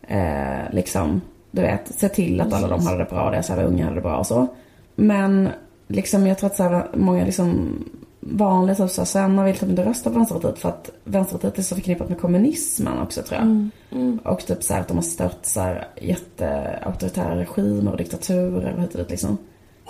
Eh, 0.10 0.72
liksom, 0.72 1.22
du 1.52 1.62
vet, 1.62 1.96
se 1.96 2.10
till 2.10 2.42
att 2.42 2.54
alla 2.54 2.68
de 2.68 2.86
hade 2.86 2.98
det 2.98 3.10
bra, 3.10 3.32
deras 3.32 3.50
alla 3.50 3.64
unga 3.64 3.84
hade 3.84 3.96
det 3.96 4.02
bra 4.02 4.18
och 4.18 4.28
så. 4.28 4.48
Men 4.96 5.50
liksom 5.88 6.28
jag 6.28 6.38
tror 6.38 6.50
att 6.50 6.56
så 6.56 6.64
här, 6.64 6.88
många 6.94 7.26
liksom 7.26 7.84
vanlig 8.20 8.78
typ 8.78 8.90
så 8.90 9.06
Senna 9.06 9.44
vill 9.44 9.56
typ 9.56 9.70
inte 9.70 9.86
rösta 9.86 10.10
på 10.10 10.16
Vänsterpartiet 10.16 10.60
för 10.60 10.70
att 10.70 10.90
Vänsterpartiet 11.04 11.58
är 11.58 11.64
så 11.64 11.76
förknippat 11.76 12.10
med 12.10 12.20
kommunismen 12.20 13.00
också 13.00 13.22
tror 13.22 13.40
jag. 13.40 13.46
Mm. 13.46 13.72
Mm. 13.92 14.20
Och 14.24 14.46
typ 14.46 14.64
så 14.64 14.74
här 14.74 14.82
att 14.82 14.88
de 14.88 14.98
har 14.98 15.02
stött 15.02 15.46
så 15.46 15.60
här 15.60 15.88
jätteauktoritära 16.02 17.40
regimer 17.40 17.92
och 17.92 17.98
diktaturer 17.98 18.74
och 18.74 18.82
hit 18.82 18.94
och 18.94 19.00
dit 19.00 19.10
liksom. 19.10 19.38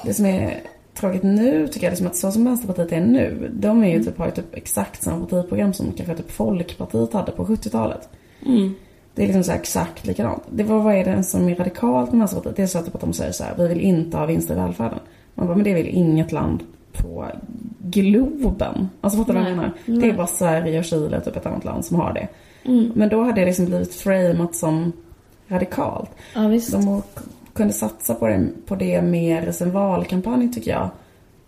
Det 0.05 0.13
som 0.13 0.25
är 0.25 0.61
tråkigt 0.93 1.23
nu 1.23 1.67
tycker 1.67 1.85
jag 1.85 1.91
liksom 1.91 2.07
att 2.07 2.15
så 2.15 2.31
som 2.31 2.45
Vänsterpartiet 2.45 2.91
är 2.91 3.01
nu, 3.01 3.51
de 3.53 3.83
är 3.83 3.89
ju 3.89 4.03
typ, 4.03 4.17
har 4.17 4.25
ju 4.25 4.31
typ 4.31 4.55
exakt 4.55 5.03
samma 5.03 5.25
partiprogram 5.25 5.73
som 5.73 5.91
kanske 5.91 6.15
typ 6.15 6.31
Folkpartiet 6.31 7.13
hade 7.13 7.31
på 7.31 7.45
70-talet. 7.45 8.09
Mm. 8.45 8.75
Det 9.19 9.25
är 9.25 9.27
liksom 9.27 9.43
så 9.43 9.51
här 9.51 9.59
exakt 9.59 10.07
likadant. 10.07 10.43
Det 10.49 10.63
var, 10.63 10.79
vad 10.79 10.95
är 10.95 11.05
det 11.05 11.23
som 11.23 11.49
är 11.49 11.55
radikalt 11.55 12.11
med 12.11 12.19
Vänsterpartiet? 12.19 12.55
Det 12.55 12.63
är 12.63 12.67
så 12.67 12.77
att, 12.77 13.01
de 13.01 13.13
säger 13.13 13.31
så 13.31 13.43
här, 13.43 13.53
vi 13.57 13.67
vill 13.67 13.81
inte 13.81 14.17
ha 14.17 14.25
vinster 14.25 14.53
i 14.53 14.57
välfärden. 14.57 14.99
Man 15.35 15.47
bara, 15.47 15.55
men 15.55 15.63
det 15.63 15.73
vill 15.73 15.87
inget 15.87 16.31
land 16.31 16.63
på 16.93 17.27
globen. 17.79 18.89
Alltså 19.01 19.19
fattar 19.19 19.33
du 19.33 19.39
vad 19.39 19.49
jag 19.49 19.55
menar? 19.57 19.73
Det 19.85 20.09
är 20.09 20.13
bara 20.13 20.27
Sverige 20.27 20.79
och 20.79 20.85
Chile, 20.85 21.21
typ 21.21 21.35
ett 21.35 21.45
annat 21.45 21.65
land 21.65 21.85
som 21.85 21.99
har 21.99 22.13
det. 22.13 22.27
Mm. 22.69 22.91
Men 22.95 23.09
då 23.09 23.23
hade 23.23 23.41
det 23.41 23.45
liksom 23.45 23.65
blivit 23.65 23.95
framat 23.95 24.55
som 24.55 24.91
radikalt. 25.47 26.09
Ja, 26.35 26.47
visst. 26.47 26.71
De 26.71 27.01
kunde 27.53 27.73
satsa 27.73 28.13
på 28.13 28.27
det, 28.27 28.47
på 28.65 28.75
det 28.75 29.01
mer 29.01 29.47
i 29.47 29.53
sin 29.53 29.71
valkampanj 29.71 30.53
tycker 30.53 30.71
jag. 30.71 30.89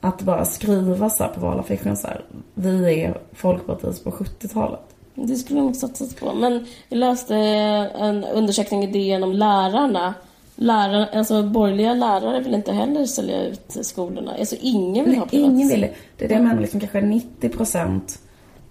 Att 0.01 0.22
bara 0.22 0.45
skriva 0.45 1.09
så 1.09 1.24
här 1.24 1.34
på 1.34 1.39
valaffischen 1.39 1.97
så 1.97 2.07
här, 2.07 2.22
vi 2.53 3.01
är 3.03 3.17
Folkpartiet 3.34 4.03
på 4.03 4.11
70-talet. 4.11 4.90
Det 5.16 5.36
skulle 5.36 5.59
de 5.59 5.66
nog 5.66 5.76
satsat 5.76 6.16
på. 6.20 6.34
Men 6.34 6.66
jag 6.89 6.97
läste 6.97 7.36
en 7.36 8.24
undersökning 8.24 8.84
i 8.84 8.88
DN 8.88 9.24
om 9.24 9.32
lärarna. 9.34 10.14
Lärare, 10.55 11.09
alltså 11.14 11.43
borgerliga 11.43 11.93
lärare 11.93 12.39
vill 12.39 12.53
inte 12.53 12.72
heller 12.72 13.05
sälja 13.05 13.43
ut 13.43 13.78
skolorna. 13.82 14.32
Alltså 14.39 14.55
ingen 14.62 15.05
vill 15.05 15.18
ha 15.18 15.28
Nej, 15.32 15.41
ingen 15.41 15.57
vill 15.57 15.68
privatisering. 15.70 15.95
det. 16.18 16.26
Är 16.26 16.30
det 16.30 16.39
menar, 16.39 16.62
liksom, 16.62 16.80
kanske 16.80 17.01
90 17.01 17.49
procent 17.49 18.20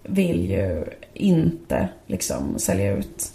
vill 0.03 0.51
ju 0.51 0.85
inte 1.15 1.89
liksom 2.07 2.59
sälja 2.59 2.97
ut 2.97 3.33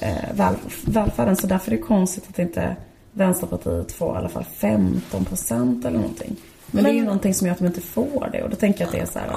eh, 0.00 0.34
väl, 0.34 0.54
välfärden. 0.86 1.36
Så 1.36 1.46
därför 1.46 1.72
är 1.72 1.76
det 1.76 1.82
konstigt 1.82 2.24
att 2.28 2.38
inte 2.38 2.76
Vänsterpartiet 3.12 3.92
får 3.92 4.14
i 4.14 4.18
alla 4.18 4.28
fall 4.28 4.44
15 4.44 5.24
procent 5.24 5.84
eller 5.84 5.98
någonting. 5.98 6.36
Men, 6.70 6.84
det 6.84 6.90
är 6.90 6.92
ju 6.92 6.98
Men- 6.98 7.04
någonting 7.06 7.34
som 7.34 7.46
gör 7.46 7.52
att 7.52 7.58
de 7.58 7.66
inte 7.66 7.80
får 7.80 8.28
det 8.32 8.42
och 8.42 8.50
då 8.50 8.56
tänker 8.56 8.80
jag 8.80 8.86
att 8.86 8.92
det 8.92 9.00
är 9.00 9.06
så 9.06 9.18
här. 9.18 9.28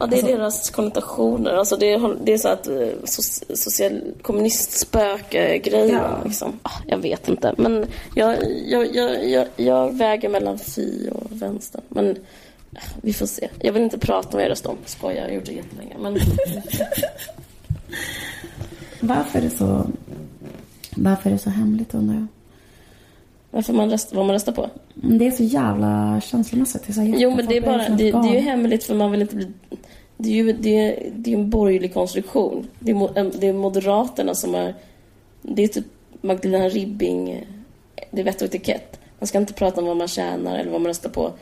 Ja, 0.00 0.06
det 0.06 0.16
är 0.16 0.18
Alltså- 0.22 0.36
deras 0.36 0.70
konnotationer. 0.70 1.50
Alltså 1.54 1.76
det, 1.76 1.92
är, 1.92 2.16
det 2.24 2.32
är 2.32 2.38
så 2.38 2.48
att 2.48 2.66
eh, 2.66 2.72
so- 3.04 3.54
social 3.56 4.00
kommunistspöke-grejen. 4.22 5.94
Ja. 6.02 6.20
Liksom. 6.24 6.58
Ah, 6.62 6.70
Jag 6.86 6.98
vet 6.98 7.28
inte. 7.28 7.54
Men 7.58 7.86
jag, 8.14 8.36
jag, 8.66 8.94
jag, 8.96 9.28
jag, 9.30 9.46
jag 9.56 9.96
väger 9.98 10.28
mellan 10.28 10.58
Fi 10.58 11.08
och 11.12 11.42
vänster. 11.42 11.80
Men 11.88 12.10
eh, 12.10 12.16
vi 13.02 13.12
får 13.12 13.26
se. 13.26 13.48
Jag 13.60 13.72
vill 13.72 13.82
inte 13.82 13.98
prata 13.98 14.36
med 14.36 14.46
er 14.46 14.50
röst 14.50 14.66
om. 14.66 14.76
Skojar, 14.84 15.16
jag 15.16 15.24
har 15.24 15.30
gjort 15.30 15.44
det 15.46 15.52
jättelänge. 15.52 15.96
Men 16.00 16.18
Varför 19.00 19.38
är 19.38 19.42
det 19.42 19.50
så, 19.50 19.86
varför 20.96 21.30
är 21.30 21.34
det 21.34 21.38
så 21.38 21.50
hemligt 21.50 21.94
undrar 21.94 22.14
jag? 22.14 22.26
Varför 23.58 23.72
man 23.72 23.90
röst, 23.90 24.12
vad 24.12 24.26
man 24.26 24.34
röstar 24.34 24.52
på? 24.52 24.70
Det 24.94 25.26
är 25.26 25.30
så 25.30 25.42
jävla 25.42 26.20
känslomässigt. 26.20 26.82
Det 26.86 26.92
är 26.92 26.94
så 26.94 27.02
Jo, 27.02 27.36
men 27.36 27.46
det 27.46 27.56
är, 27.56 27.60
bara, 27.60 27.88
det, 27.88 28.10
det 28.10 28.28
är 28.28 28.34
ju 28.34 28.40
hemligt 28.40 28.84
för 28.84 28.94
man 28.94 29.10
vill 29.10 29.22
inte 29.22 29.36
bli... 29.36 29.48
Det 30.16 30.28
är 30.28 30.34
ju 30.34 30.52
det 30.52 30.78
är, 30.78 31.10
det 31.14 31.32
är 31.32 31.38
en 31.38 31.50
borgerlig 31.50 31.94
konstruktion. 31.94 32.66
Det 32.78 32.90
är, 32.92 33.40
det 33.40 33.46
är 33.46 33.52
Moderaterna 33.52 34.34
som 34.34 34.54
är... 34.54 34.74
Det 35.42 35.64
är 35.64 35.68
typ 35.68 35.84
Magdalena 36.20 36.68
Ribbing... 36.68 37.46
Det 38.10 38.20
är 38.20 38.24
vett 38.24 38.42
och 38.42 38.48
etikett. 38.48 39.00
Man 39.18 39.26
ska 39.26 39.38
inte 39.38 39.52
prata 39.52 39.80
om 39.80 39.86
vad 39.86 39.96
man 39.96 40.08
tjänar 40.08 40.58
eller 40.58 40.70
vad 40.70 40.80
man 40.80 40.88
röstar 40.88 41.10
på. 41.10 41.32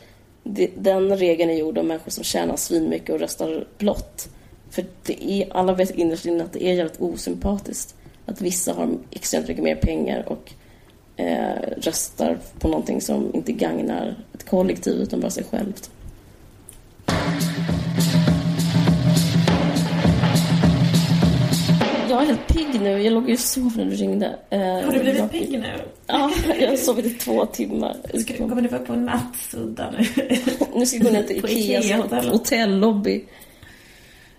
Det, 0.42 0.70
den 0.78 1.16
regeln 1.16 1.50
är 1.50 1.54
gjord 1.54 1.78
av 1.78 1.84
människor 1.84 2.10
som 2.10 2.24
tjänar 2.24 2.56
svinmycket 2.56 3.10
och 3.10 3.20
röstar 3.20 3.66
blått. 3.78 4.28
För 4.70 4.84
det 5.06 5.30
är, 5.30 5.56
alla 5.56 5.72
vet 5.72 5.90
innerst 5.90 6.26
inne 6.26 6.44
att 6.44 6.52
det 6.52 6.64
är 6.64 6.74
jävligt 6.74 7.00
osympatiskt. 7.00 7.94
Att 8.26 8.40
vissa 8.40 8.72
har 8.72 8.88
extremt 9.10 9.48
mycket 9.48 9.64
mer 9.64 9.76
pengar 9.76 10.28
och 10.28 10.52
eh, 11.16 11.70
röstar 11.76 12.38
på 12.58 12.68
någonting 12.68 13.00
som 13.00 13.30
inte 13.34 13.52
gagnar 13.52 14.14
ett 14.34 14.48
kollektiv 14.50 14.94
utan 14.94 15.20
bara 15.20 15.30
sig 15.30 15.44
självt. 15.44 15.90
Jag 22.08 22.22
är 22.22 22.26
helt 22.26 22.46
pigg 22.48 22.80
nu. 22.82 23.02
Jag 23.02 23.12
låg 23.12 23.28
ju 23.28 23.34
och 23.34 23.40
sov 23.40 23.72
när 23.76 23.84
du 23.84 23.90
ringde. 23.90 24.38
Eh, 24.50 24.60
Har 24.60 24.92
du 24.92 24.98
blivit 24.98 25.18
jag- 25.18 25.30
pigg 25.30 25.50
nu? 25.60 25.72
Ja, 26.06 26.30
jag 26.60 26.68
har 26.68 26.76
sovit 26.76 27.06
i 27.06 27.10
två 27.10 27.46
timmar. 27.46 27.96
Ska, 28.20 28.36
kommer 28.36 28.62
du 28.62 28.68
upp 28.76 28.86
på 28.86 28.92
en 28.92 29.04
nattsudda 29.04 29.90
nu? 29.90 30.06
Nu 30.74 30.86
ska 30.86 30.96
jag 30.96 31.06
gå 31.06 31.12
ner 31.12 31.22
till 31.22 31.36
Ikeas 31.48 31.84
Ikea-hotellet. 31.84 32.32
hotellobby. 32.32 33.24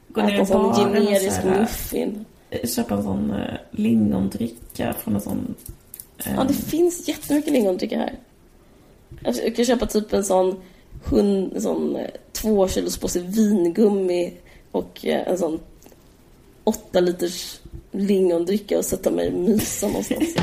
Gå 0.07 0.21
ner 0.21 0.27
Äta 0.27 0.37
i 0.37 0.39
en 0.41 0.47
baren 0.47 0.65
och 0.89 0.95
generisk 0.95 1.41
så 1.41 1.47
här, 1.47 1.59
muffin. 1.59 2.25
köpa 2.63 2.95
en 2.95 3.03
sån 3.03 3.31
uh, 3.31 3.37
lingondricka 3.71 4.93
från 5.03 5.15
en 5.15 5.21
sån... 5.21 5.55
eh, 6.25 6.33
Ja, 6.35 6.43
det 6.43 6.53
finns 6.53 7.07
jättemycket 7.07 7.53
lingondricka 7.53 7.97
här. 7.97 8.15
Alltså, 9.25 9.43
Jag 9.43 9.55
kan 9.55 9.65
köpa 9.65 9.85
typ 9.85 10.13
en 10.13 10.23
sån, 10.23 10.55
hund, 11.05 11.51
en 11.55 11.61
sån 11.61 11.95
eh, 11.95 12.07
två 12.31 12.67
kilos 12.67 12.97
påse 12.97 13.19
vingummi 13.19 14.33
och 14.71 15.05
eh, 15.05 15.27
en 15.27 15.37
sån 15.37 15.59
åtta 16.63 16.99
liters 16.99 17.59
lingondricka 17.91 18.77
och 18.77 18.85
sätta 18.85 19.11
mig 19.11 19.27
och 19.27 19.39
mysa 19.39 19.87
någonstans. 19.87 20.35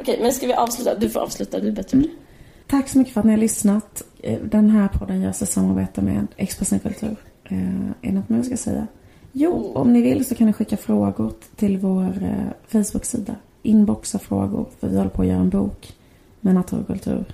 Okej, 0.00 0.18
men 0.22 0.32
ska 0.32 0.46
vi 0.46 0.52
avsluta? 0.54 0.94
Du 0.94 1.08
får 1.10 1.20
avsluta, 1.20 1.60
du 1.60 1.68
är 1.68 1.72
bättre 1.72 1.98
det. 1.98 2.08
Tack 2.66 2.88
så 2.88 2.98
mycket 2.98 3.14
för 3.14 3.20
att 3.20 3.26
ni 3.26 3.32
har 3.32 3.38
lyssnat. 3.38 4.02
Eh, 4.22 4.40
Den 4.42 4.70
här 4.70 4.88
podden 4.88 5.22
görs 5.22 5.42
i 5.42 5.46
samarbete 5.46 6.02
med 6.02 6.26
Expressen 6.36 6.78
Kultur. 6.78 7.16
Eh, 7.44 7.58
Är 7.58 7.88
det 8.02 8.12
något 8.12 8.28
mer 8.28 8.36
jag 8.36 8.46
ska 8.46 8.56
säga? 8.56 8.86
Jo, 9.38 9.72
om 9.74 9.92
ni 9.92 10.02
vill 10.02 10.24
så 10.24 10.34
kan 10.34 10.46
ni 10.46 10.52
skicka 10.52 10.76
frågor 10.76 11.32
till 11.56 11.78
vår 11.78 12.22
eh, 12.22 12.82
Facebook-sida. 12.82 13.36
Inboxa 13.62 14.18
frågor, 14.18 14.66
för 14.78 14.88
vi 14.88 14.96
håller 14.96 15.10
på 15.10 15.22
att 15.22 15.28
göra 15.28 15.40
en 15.40 15.50
bok 15.50 15.96
med 16.40 16.54
naturkultur. 16.54 17.24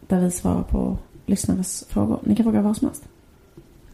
Där 0.00 0.20
vi 0.20 0.30
svarar 0.30 0.62
på 0.62 0.98
lyssnares 1.26 1.84
frågor. 1.88 2.20
Ni 2.22 2.36
kan 2.36 2.44
fråga 2.44 2.62
vad 2.62 2.76
som 2.76 2.88
helst. 2.88 3.04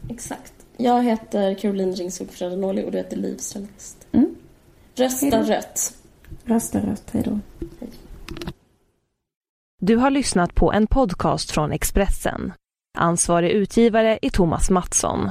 Exakt. 0.09 0.53
Jag 0.77 1.03
heter 1.03 1.55
Caroline 1.55 1.93
Ringskog 1.93 2.31
Ferranoli 2.31 2.85
och 2.85 2.93
du 2.93 2.99
heter 2.99 3.17
Liv 3.17 3.37
Strömqvist. 3.37 4.07
Mm. 4.13 4.35
Rösta 4.95 5.37
Hej 5.37 5.57
rött. 5.57 5.95
Rösta 6.45 6.81
rött, 6.81 7.11
hej 7.11 7.23
då. 7.23 7.39
Du 9.83 9.97
har 9.97 10.11
lyssnat 10.11 10.55
på 10.55 10.73
en 10.73 10.87
podcast 10.87 11.51
från 11.51 11.73
Expressen. 11.73 12.53
Ansvarig 12.99 13.51
utgivare 13.51 14.19
är 14.23 14.31
Thomas 14.31 14.71
Mattsson. 14.71 15.31